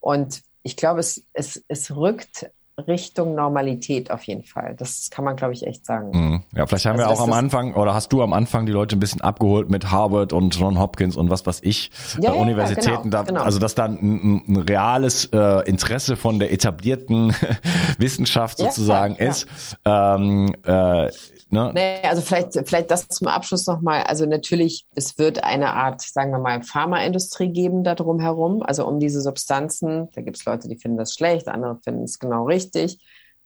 Und 0.00 0.42
ich 0.62 0.76
glaube, 0.76 1.00
es, 1.00 1.24
es, 1.32 1.62
es 1.68 1.94
rückt 1.94 2.50
Richtung 2.76 3.34
Normalität 3.34 4.10
auf 4.10 4.24
jeden 4.24 4.42
Fall. 4.42 4.74
Das 4.76 5.08
kann 5.10 5.24
man, 5.24 5.36
glaube 5.36 5.52
ich, 5.52 5.64
echt 5.64 5.86
sagen. 5.86 6.10
Mhm. 6.12 6.42
Ja, 6.56 6.66
vielleicht 6.66 6.86
haben 6.86 6.98
also 6.98 7.08
wir 7.08 7.14
auch 7.14 7.22
am 7.22 7.32
Anfang 7.32 7.74
oder 7.74 7.94
hast 7.94 8.12
du 8.12 8.22
am 8.22 8.32
Anfang 8.32 8.66
die 8.66 8.72
Leute 8.72 8.96
ein 8.96 9.00
bisschen 9.00 9.20
abgeholt 9.20 9.70
mit 9.70 9.92
Harvard 9.92 10.32
und 10.32 10.54
John 10.56 10.78
Hopkins 10.78 11.16
und 11.16 11.30
was 11.30 11.46
weiß 11.46 11.60
ich, 11.62 11.90
ja, 12.20 12.32
äh, 12.32 12.34
ja, 12.34 12.40
Universitäten. 12.40 13.10
Genau, 13.10 13.18
da, 13.18 13.22
genau. 13.22 13.42
Also 13.42 13.60
dass 13.60 13.76
da 13.76 13.84
ein, 13.84 14.42
ein 14.48 14.56
reales 14.56 15.26
äh, 15.26 15.68
Interesse 15.68 16.16
von 16.16 16.40
der 16.40 16.52
etablierten 16.52 17.34
Wissenschaft 17.98 18.58
sozusagen 18.58 19.16
ja, 19.20 19.28
ist. 19.28 19.46
Ähm, 19.84 20.54
äh, 20.64 21.10
Ne? 21.54 21.70
Nee, 21.72 22.00
also 22.02 22.20
vielleicht, 22.20 22.52
vielleicht 22.68 22.90
das 22.90 23.06
zum 23.06 23.28
Abschluss 23.28 23.66
nochmal. 23.68 24.02
Also 24.02 24.26
natürlich, 24.26 24.86
es 24.96 25.18
wird 25.18 25.44
eine 25.44 25.72
Art, 25.72 26.02
sagen 26.02 26.32
wir 26.32 26.40
mal, 26.40 26.62
Pharmaindustrie 26.64 27.50
geben 27.52 27.84
da 27.84 27.94
drum 27.94 28.18
herum. 28.18 28.64
Also 28.64 28.84
um 28.86 28.98
diese 28.98 29.20
Substanzen. 29.20 30.08
Da 30.14 30.22
gibt 30.22 30.36
es 30.36 30.44
Leute, 30.44 30.68
die 30.68 30.76
finden 30.76 30.98
das 30.98 31.14
schlecht, 31.14 31.46
andere 31.46 31.78
finden 31.84 32.02
es 32.02 32.18
genau 32.18 32.44
richtig. 32.46 32.98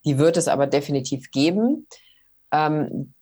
Die 0.05 0.17
wird 0.17 0.37
es 0.37 0.47
aber 0.47 0.65
definitiv 0.65 1.29
geben. 1.29 1.87
Ähm, 2.51 3.13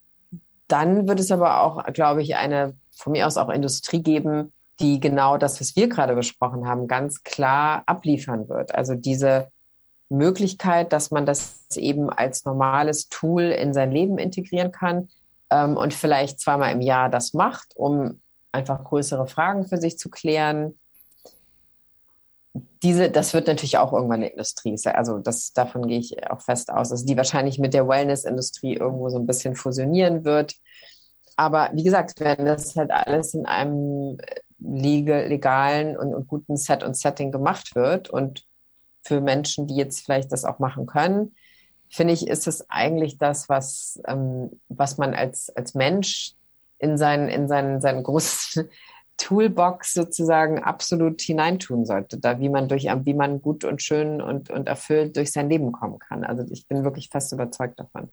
dann 0.69 1.05
wird 1.05 1.19
es 1.19 1.31
aber 1.31 1.63
auch, 1.63 1.83
glaube 1.91 2.21
ich, 2.21 2.37
eine 2.37 2.77
von 2.95 3.11
mir 3.11 3.27
aus 3.27 3.35
auch 3.35 3.49
Industrie 3.49 4.01
geben, 4.01 4.53
die 4.79 5.01
genau 5.01 5.37
das, 5.37 5.59
was 5.59 5.75
wir 5.75 5.89
gerade 5.89 6.15
besprochen 6.15 6.65
haben, 6.65 6.87
ganz 6.87 7.23
klar 7.23 7.83
abliefern 7.87 8.47
wird. 8.47 8.73
Also 8.73 8.95
diese 8.95 9.49
Möglichkeit, 10.09 10.93
dass 10.93 11.11
man 11.11 11.25
das 11.25 11.65
eben 11.75 12.09
als 12.09 12.45
normales 12.45 13.09
Tool 13.09 13.43
in 13.43 13.73
sein 13.73 13.91
Leben 13.91 14.17
integrieren 14.17 14.71
kann 14.71 15.09
ähm, 15.49 15.75
und 15.77 15.93
vielleicht 15.93 16.39
zweimal 16.39 16.71
im 16.71 16.81
Jahr 16.81 17.09
das 17.09 17.33
macht, 17.33 17.75
um 17.75 18.21
einfach 18.51 18.83
größere 18.83 19.27
Fragen 19.27 19.65
für 19.67 19.77
sich 19.77 19.97
zu 19.97 20.09
klären. 20.09 20.77
Diese, 22.81 23.11
das 23.11 23.33
wird 23.33 23.47
natürlich 23.47 23.77
auch 23.77 23.93
irgendwann 23.93 24.21
eine 24.21 24.29
Industrie. 24.29 24.75
Also 24.85 25.19
das, 25.19 25.53
davon 25.53 25.87
gehe 25.87 25.99
ich 25.99 26.29
auch 26.29 26.41
fest 26.41 26.71
aus, 26.71 26.89
dass 26.89 27.05
die 27.05 27.17
wahrscheinlich 27.17 27.59
mit 27.59 27.73
der 27.73 27.87
Wellness-Industrie 27.87 28.75
irgendwo 28.75 29.09
so 29.09 29.17
ein 29.17 29.27
bisschen 29.27 29.55
fusionieren 29.55 30.25
wird. 30.25 30.55
Aber 31.35 31.69
wie 31.73 31.83
gesagt, 31.83 32.19
wenn 32.19 32.45
das 32.45 32.75
halt 32.75 32.91
alles 32.91 33.33
in 33.35 33.45
einem 33.45 34.17
legalen 34.59 35.95
und, 35.97 36.15
und 36.15 36.27
guten 36.27 36.57
Set 36.57 36.83
und 36.83 36.97
Setting 36.97 37.31
gemacht 37.31 37.75
wird 37.75 38.09
und 38.09 38.46
für 39.07 39.21
Menschen, 39.21 39.67
die 39.67 39.75
jetzt 39.75 40.01
vielleicht 40.03 40.31
das 40.31 40.45
auch 40.45 40.59
machen 40.59 40.85
können, 40.85 41.35
finde 41.89 42.13
ich, 42.13 42.27
ist 42.27 42.47
es 42.47 42.69
eigentlich 42.69 43.17
das, 43.17 43.47
was, 43.47 44.01
ähm, 44.05 44.59
was 44.67 44.97
man 44.97 45.13
als, 45.13 45.49
als 45.55 45.73
Mensch 45.73 46.33
in 46.79 46.97
seinen, 46.97 47.29
in 47.29 47.47
seinen, 47.47 47.79
seinen 47.81 48.03
großen 48.03 48.69
Toolbox 49.17 49.93
sozusagen 49.93 50.59
absolut 50.59 51.21
hineintun 51.21 51.85
sollte, 51.85 52.19
da 52.19 52.39
wie 52.39 52.49
man 52.49 52.67
durch, 52.67 52.83
wie 52.83 53.13
man 53.15 53.41
gut 53.41 53.63
und 53.63 53.81
schön 53.81 54.21
und, 54.21 54.51
und 54.51 54.67
erfüllt 54.67 55.17
durch 55.17 55.31
sein 55.31 55.49
Leben 55.49 55.71
kommen 55.71 55.97
kann. 55.97 56.23
Also 56.23 56.43
ich 56.51 56.67
bin 56.67 56.83
wirklich 56.83 57.09
fest 57.09 57.31
überzeugt 57.31 57.79
davon. 57.79 58.09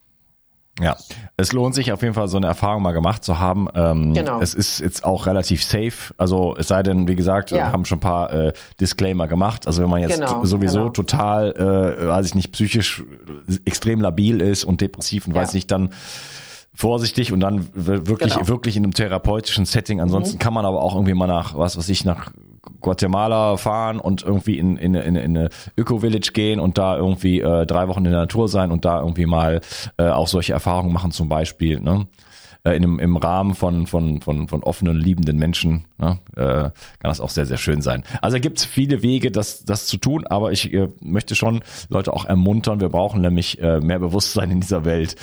Ja, 0.80 0.96
es 1.36 1.52
lohnt 1.52 1.74
sich 1.74 1.92
auf 1.92 2.02
jeden 2.02 2.14
Fall, 2.14 2.26
so 2.26 2.36
eine 2.36 2.48
Erfahrung 2.48 2.82
mal 2.82 2.92
gemacht 2.92 3.22
zu 3.22 3.38
haben. 3.38 3.68
Ähm, 3.74 4.12
genau. 4.12 4.40
Es 4.40 4.54
ist 4.54 4.80
jetzt 4.80 5.04
auch 5.04 5.26
relativ 5.26 5.62
safe. 5.62 6.12
Also 6.16 6.56
es 6.58 6.66
sei 6.66 6.82
denn, 6.82 7.06
wie 7.06 7.14
gesagt, 7.14 7.52
ja. 7.52 7.58
wir 7.58 7.72
haben 7.72 7.84
schon 7.84 7.98
ein 7.98 8.00
paar 8.00 8.32
äh, 8.32 8.52
Disclaimer 8.80 9.28
gemacht. 9.28 9.68
Also 9.68 9.82
wenn 9.82 9.90
man 9.90 10.00
jetzt 10.00 10.18
genau, 10.18 10.44
sowieso 10.44 10.80
genau. 10.80 10.90
total, 10.90 11.52
äh, 11.52 12.08
weiß 12.08 12.26
ich 12.26 12.34
nicht, 12.34 12.50
psychisch 12.52 13.04
extrem 13.64 14.00
labil 14.00 14.40
ist 14.40 14.64
und 14.64 14.80
depressiv 14.80 15.28
und 15.28 15.36
ja. 15.36 15.42
weiß 15.42 15.54
nicht, 15.54 15.70
dann 15.70 15.90
vorsichtig 16.74 17.32
und 17.32 17.40
dann 17.40 17.68
wirklich, 17.72 18.34
genau. 18.34 18.48
wirklich 18.48 18.76
in 18.76 18.82
einem 18.82 18.94
therapeutischen 18.94 19.64
Setting. 19.64 20.00
Ansonsten 20.00 20.36
mhm. 20.36 20.38
kann 20.40 20.52
man 20.52 20.66
aber 20.66 20.82
auch 20.82 20.94
irgendwie 20.94 21.14
mal 21.14 21.26
nach, 21.26 21.56
was 21.56 21.76
weiß 21.76 21.88
ich, 21.88 22.04
nach 22.04 22.32
Guatemala 22.80 23.56
fahren 23.56 23.98
und 24.00 24.22
irgendwie 24.22 24.58
in, 24.58 24.76
in, 24.76 24.94
in, 24.94 25.16
in 25.16 25.36
eine 25.36 25.48
Öko-Village 25.76 26.32
gehen 26.32 26.60
und 26.60 26.76
da 26.78 26.96
irgendwie 26.96 27.40
äh, 27.40 27.66
drei 27.66 27.88
Wochen 27.88 28.04
in 28.04 28.10
der 28.10 28.20
Natur 28.20 28.48
sein 28.48 28.72
und 28.72 28.84
da 28.84 29.00
irgendwie 29.00 29.26
mal 29.26 29.60
äh, 29.96 30.08
auch 30.08 30.28
solche 30.28 30.52
Erfahrungen 30.52 30.92
machen 30.92 31.10
zum 31.10 31.28
Beispiel. 31.28 31.80
Ne? 31.80 32.06
Äh, 32.64 32.76
in 32.76 32.82
einem, 32.82 32.98
im 32.98 33.16
Rahmen 33.18 33.54
von, 33.54 33.86
von, 33.86 34.22
von, 34.22 34.48
von 34.48 34.62
offenen, 34.62 34.96
liebenden 34.96 35.36
Menschen 35.36 35.84
ne? 35.98 36.18
äh, 36.34 36.42
kann 36.42 36.72
das 37.02 37.20
auch 37.20 37.28
sehr, 37.28 37.44
sehr 37.44 37.58
schön 37.58 37.82
sein. 37.82 38.04
Also 38.22 38.40
gibt 38.40 38.58
es 38.58 38.64
viele 38.64 39.02
Wege, 39.02 39.30
das, 39.30 39.66
das 39.66 39.86
zu 39.86 39.98
tun, 39.98 40.26
aber 40.26 40.50
ich 40.50 40.72
äh, 40.72 40.88
möchte 41.02 41.34
schon 41.34 41.60
Leute 41.90 42.14
auch 42.14 42.24
ermuntern. 42.24 42.80
Wir 42.80 42.88
brauchen 42.88 43.20
nämlich 43.20 43.60
äh, 43.60 43.80
mehr 43.80 43.98
Bewusstsein 43.98 44.50
in 44.50 44.60
dieser 44.60 44.86
Welt 44.86 45.16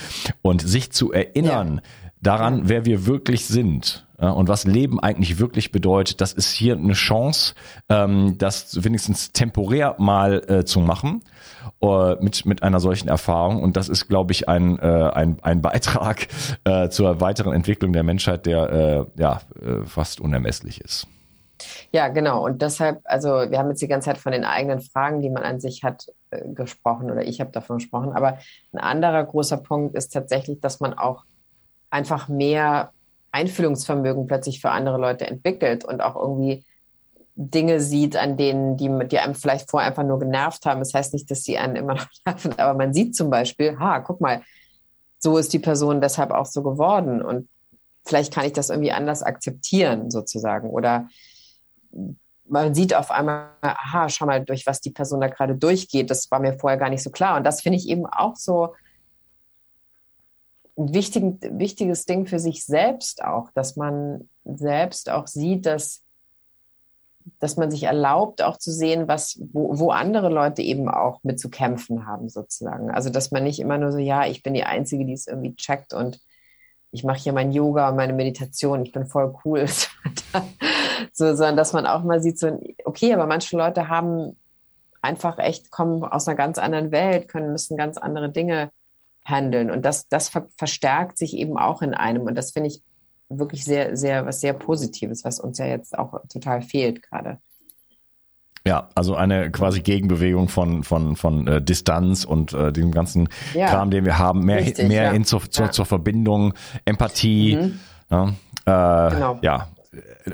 und 0.44 0.62
sich 0.62 0.92
zu 0.92 1.12
erinnern 1.12 1.82
ja. 1.84 2.10
daran, 2.22 2.70
wer 2.70 2.86
wir 2.86 3.08
wirklich 3.08 3.48
sind 3.48 4.06
und 4.28 4.48
was 4.48 4.66
Leben 4.66 5.00
eigentlich 5.00 5.40
wirklich 5.40 5.72
bedeutet, 5.72 6.22
das 6.22 6.34
ist 6.34 6.52
hier 6.52 6.76
eine 6.76 6.94
Chance, 6.94 7.56
ähm, 7.90 8.38
das 8.38 8.84
wenigstens 8.84 9.32
temporär 9.32 9.96
mal 9.98 10.44
äh, 10.48 10.64
zu 10.64 10.80
machen 10.80 11.24
äh, 11.82 12.16
mit, 12.24 12.46
mit 12.46 12.62
einer 12.62 12.80
solchen 12.80 13.08
Erfahrung. 13.08 13.64
Und 13.64 13.78
das 13.78 13.90
ist, 13.90 14.08
glaube 14.08 14.32
ich, 14.32 14.48
ein, 14.48 14.78
äh, 14.78 14.86
ein, 15.14 15.38
ein 15.42 15.62
Beitrag 15.62 16.28
zur 16.90 17.20
weiteren 17.20 17.54
Entwicklung 17.54 17.94
der 17.94 18.04
Menschheit, 18.04 18.46
der 18.46 19.08
ja 19.18 19.42
fast 19.86 20.22
unermesslich 20.22 20.82
ist. 20.82 21.08
Ja, 21.92 22.08
genau. 22.08 22.46
Und 22.46 22.62
deshalb, 22.62 23.02
also 23.04 23.30
wir 23.30 23.58
haben 23.58 23.70
jetzt 23.70 23.82
die 23.82 23.88
ganze 23.88 24.06
Zeit 24.06 24.18
von 24.18 24.32
den 24.32 24.46
eigenen 24.46 24.80
Fragen, 24.80 25.22
die 25.22 25.30
man 25.30 25.44
an 25.44 25.60
sich 25.60 25.84
hat, 25.84 26.06
gesprochen 26.54 27.12
oder 27.12 27.24
ich 27.24 27.42
habe 27.42 27.52
davon 27.52 27.78
gesprochen. 27.78 28.12
Aber 28.14 28.38
ein 28.74 28.80
anderer 28.80 29.24
großer 29.24 29.58
Punkt 29.58 29.96
ist 29.96 30.14
tatsächlich, 30.14 30.60
dass 30.62 30.80
man 30.80 30.94
auch 30.94 31.24
einfach 31.90 32.30
mehr 32.30 32.92
Einfühlungsvermögen 33.32 34.28
plötzlich 34.28 34.62
für 34.62 34.72
andere 34.72 34.98
Leute 34.98 35.28
entwickelt 35.28 35.86
und 35.86 36.02
auch 36.02 36.16
irgendwie 36.16 36.66
Dinge 37.36 37.80
sieht, 37.80 38.18
an 38.18 38.38
denen, 38.38 38.78
die, 38.78 38.90
die 39.08 39.20
einem 39.20 39.36
vielleicht 39.36 39.70
vorher 39.70 39.90
einfach 39.90 40.04
nur 40.04 40.20
genervt 40.20 40.66
haben. 40.66 40.80
Das 40.80 40.94
heißt 40.94 41.14
nicht, 41.14 41.32
dass 41.32 41.44
sie 41.44 41.58
einen 41.58 41.76
immer 41.76 41.96
noch 41.96 42.08
nerven, 42.26 42.60
aber 42.60 42.78
man 42.78 42.94
sieht 42.94 43.16
zum 43.16 43.30
Beispiel, 43.30 43.80
ha, 43.80 44.00
guck 44.00 44.22
mal, 44.22 44.42
so 45.18 45.38
ist 45.38 45.54
die 45.54 45.60
Person 45.60 46.02
deshalb 46.02 46.32
auch 46.32 46.46
so 46.46 46.64
geworden 46.64 47.22
und 47.22 47.48
vielleicht 48.06 48.34
kann 48.34 48.46
ich 48.46 48.54
das 48.54 48.70
irgendwie 48.70 48.92
anders 48.92 49.22
akzeptieren 49.22 50.10
sozusagen 50.10 50.70
oder 50.70 51.08
man 52.48 52.74
sieht 52.74 52.96
auf 52.96 53.12
einmal, 53.12 53.50
aha, 53.62 54.10
schau 54.10 54.26
mal, 54.26 54.44
durch 54.44 54.66
was 54.66 54.82
die 54.82 54.90
Person 54.90 55.22
da 55.22 55.28
gerade 55.28 55.56
durchgeht, 55.56 56.10
das 56.10 56.30
war 56.32 56.40
mir 56.40 56.58
vorher 56.58 56.80
gar 56.80 56.90
nicht 56.90 57.04
so 57.04 57.12
klar 57.12 57.38
und 57.38 57.44
das 57.44 57.62
finde 57.62 57.78
ich 57.78 57.88
eben 57.88 58.08
auch 58.08 58.36
so 58.36 58.74
wichtig, 60.90 61.38
wichtiges 61.42 62.06
Ding 62.06 62.26
für 62.26 62.40
sich 62.40 62.66
selbst 62.66 63.24
auch, 63.24 63.52
dass 63.54 63.76
man 63.76 64.30
selbst 64.46 65.10
auch 65.10 65.28
sieht, 65.28 65.66
dass, 65.66 66.04
dass 67.40 67.58
man 67.58 67.72
sich 67.72 67.84
erlaubt, 67.84 68.42
auch 68.42 68.58
zu 68.58 68.72
sehen, 68.72 69.08
was, 69.08 69.40
wo, 69.52 69.78
wo 69.80 69.92
andere 69.92 70.30
Leute 70.30 70.62
eben 70.62 70.90
auch 70.90 71.24
mit 71.24 71.40
zu 71.40 71.50
kämpfen 71.50 72.06
haben, 72.06 72.30
sozusagen. 72.30 72.92
Also, 72.92 73.10
dass 73.10 73.32
man 73.32 73.44
nicht 73.44 73.60
immer 73.60 73.78
nur 73.78 73.92
so, 73.92 74.00
ja, 74.00 74.26
ich 74.26 74.44
bin 74.44 74.54
die 74.54 74.64
Einzige, 74.64 75.06
die 75.06 75.14
es 75.14 75.28
irgendwie 75.28 75.56
checkt 75.56 75.94
und 75.94 76.20
ich 76.92 77.04
mache 77.04 77.20
hier 77.20 77.34
mein 77.34 77.52
Yoga 77.52 77.90
und 77.90 77.96
meine 77.96 78.14
Meditation, 78.14 78.84
ich 78.84 78.92
bin 78.92 79.06
voll 79.06 79.34
cool. 79.46 79.66
so, 81.14 81.36
sondern 81.36 81.56
dass 81.56 81.74
man 81.74 81.88
auch 81.88 82.04
mal 82.04 82.22
sieht, 82.22 82.38
so, 82.38 82.60
okay, 82.84 83.14
aber 83.14 83.28
manche 83.28 83.56
Leute 83.56 83.88
haben 83.88 84.36
einfach 85.02 85.40
echt, 85.40 85.72
kommen 85.72 86.04
aus 86.04 86.28
einer 86.28 86.36
ganz 86.36 86.58
anderen 86.58 86.92
Welt, 86.92 87.28
können, 87.28 87.52
müssen 87.52 87.78
ganz 87.78 87.98
andere 87.98 88.30
Dinge 88.30 88.72
handeln. 89.24 89.72
Und 89.72 89.84
das, 89.84 90.08
das 90.08 90.30
ver 90.30 90.48
verstärkt 90.58 91.18
sich 91.18 91.36
eben 91.36 91.58
auch 91.58 91.82
in 91.82 91.94
einem. 91.94 92.24
Und 92.24 92.36
das 92.36 92.52
finde 92.52 92.70
ich 92.70 92.82
wirklich 93.30 93.64
sehr, 93.64 93.96
sehr, 93.96 94.26
was 94.26 94.42
sehr 94.42 94.54
Positives, 94.54 95.24
was 95.24 95.40
uns 95.40 95.58
ja 95.58 95.66
jetzt 95.66 95.98
auch 95.98 96.20
total 96.28 96.62
fehlt 96.62 97.02
gerade. 97.02 97.40
Ja, 98.66 98.90
also 98.94 99.16
eine 99.16 99.50
quasi 99.50 99.82
Gegenbewegung 99.82 100.48
von 100.48 100.84
von 100.84 101.16
von 101.16 101.48
äh, 101.48 101.62
Distanz 101.64 102.26
und 102.26 102.54
äh, 102.54 102.72
dem 102.72 102.92
ganzen 102.92 103.28
ja, 103.56 103.68
Kram, 103.68 103.90
den 103.90 104.06
wir 104.06 104.20
haben, 104.20 104.46
mehr 104.46 104.58
richtig, 104.58 104.88
mehr 104.88 105.06
ja. 105.06 105.12
hin 105.12 105.26
zur, 105.26 105.50
zur, 105.50 105.66
ja. 105.68 105.72
zur 105.72 105.86
Verbindung, 105.86 106.54
Empathie, 106.86 107.56
mhm. 107.56 107.80
ja, 108.12 108.28
äh, 108.28 109.14
genau. 109.16 109.40
ja, 109.42 109.68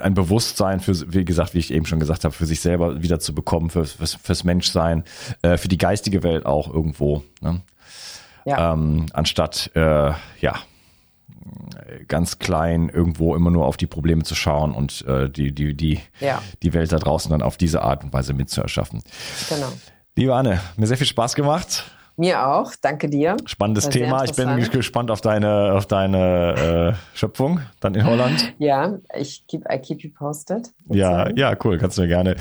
ein 0.02 0.14
Bewusstsein 0.14 0.82
für, 0.82 0.94
wie 1.14 1.24
gesagt, 1.24 1.54
wie 1.54 1.60
ich 1.60 1.72
eben 1.74 1.86
schon 1.86 2.00
gesagt 2.00 2.26
habe, 2.26 2.34
für 2.34 2.46
sich 2.46 2.60
selber 2.60 3.02
wieder 3.02 3.20
zu 3.20 3.34
bekommen, 3.34 3.70
für, 3.70 3.86
fürs, 3.86 4.16
fürs 4.16 4.44
Menschsein, 4.44 5.04
äh, 5.42 5.58
für 5.58 5.70
die 5.70 5.78
geistige 5.78 6.22
Welt 6.24 6.46
auch 6.46 6.72
irgendwo. 6.72 7.24
Ne? 7.42 7.62
Ja. 8.48 8.74
ähm, 8.74 9.06
anstatt 9.14 9.72
äh, 9.76 10.12
ja 10.40 10.56
ganz 12.08 12.40
klein 12.40 12.90
irgendwo 12.90 13.36
immer 13.36 13.52
nur 13.52 13.66
auf 13.66 13.78
die 13.78 13.88
Probleme 13.88 14.24
zu 14.24 14.36
schauen 14.36 14.74
und 14.74 15.06
äh, 15.08 15.30
die, 15.30 15.54
die, 15.54 15.76
die, 15.76 16.00
ja. 16.20 16.42
die 16.64 16.74
Welt 16.74 16.92
da 16.92 16.98
draußen 16.98 17.30
dann 17.32 17.42
auf 17.42 17.58
diese 17.58 17.82
Art 17.82 18.04
und 18.04 18.14
Weise 18.14 18.34
mitzuerschaffen. 18.34 19.02
Genau. 19.50 19.72
Liebe 20.16 20.36
Anne, 20.36 20.62
mir 20.78 20.88
sehr 20.88 20.98
viel 20.98 21.08
Spaß 21.08 21.36
gemacht. 21.36 21.84
Mir 22.20 22.48
auch, 22.48 22.72
danke 22.82 23.10
dir. 23.10 23.38
Spannendes 23.46 23.90
Thema. 23.90 24.24
Ich 24.24 24.34
bin 24.34 24.58
gespannt 24.72 25.12
auf 25.12 25.22
deine, 25.22 25.74
auf 25.74 25.86
deine 25.86 26.96
äh, 26.96 27.18
Schöpfung 27.18 27.60
dann 27.80 27.94
in 27.94 28.06
Holland. 28.06 28.56
Ja, 28.58 28.98
ich 29.16 29.46
keep, 29.48 29.66
I 29.72 29.78
keep 29.78 30.02
you 30.02 30.10
posted. 30.10 30.74
Ja, 30.90 31.30
ja, 31.36 31.56
cool. 31.64 31.78
Kannst 31.78 32.00
du 32.00 32.02
mir 32.02 32.08
gerne, 32.08 32.32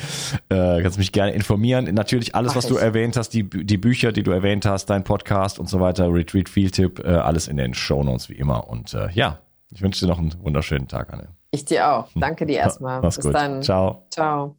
äh, 0.49 0.81
kannst 0.81 0.97
mich 0.97 1.13
gerne 1.13 1.33
informieren. 1.33 1.93
Natürlich 1.93 2.35
alles, 2.35 2.53
Mach 2.53 2.57
was 2.57 2.65
ich. 2.65 2.71
du 2.71 2.77
erwähnt 2.79 3.19
hast, 3.19 3.35
die, 3.35 3.43
die 3.43 3.77
Bücher, 3.77 4.13
die 4.13 4.23
du 4.23 4.31
erwähnt 4.31 4.65
hast, 4.65 4.87
dein 4.87 5.05
Podcast 5.05 5.59
und 5.59 5.69
so 5.69 5.79
weiter, 5.79 6.11
Retreat 6.11 6.49
Field 6.49 6.75
Tip, 6.75 7.05
äh, 7.05 7.09
alles 7.09 7.47
in 7.47 7.59
den 7.59 7.75
Show 7.75 8.03
Notes 8.03 8.31
wie 8.31 8.35
immer. 8.35 8.71
Und 8.71 8.95
äh, 8.95 9.11
ja, 9.11 9.41
ich 9.71 9.83
wünsche 9.83 10.01
dir 10.01 10.11
noch 10.11 10.19
einen 10.19 10.33
wunderschönen 10.43 10.89
Tag, 10.89 11.13
Anne. 11.13 11.29
Ich 11.51 11.67
dir 11.67 11.93
auch. 11.93 12.09
Danke 12.15 12.47
dir 12.47 12.61
erstmal. 12.61 13.03
Mach's 13.03 13.17
Bis 13.17 13.27
gut. 13.27 13.35
dann. 13.35 13.63
Ciao. 13.63 14.07
Ciao. 14.11 14.57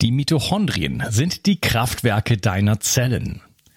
Die 0.00 0.12
Mitochondrien 0.12 1.02
sind 1.08 1.46
die 1.46 1.60
Kraftwerke 1.60 2.36
deiner 2.36 2.78
Zellen. 2.78 3.42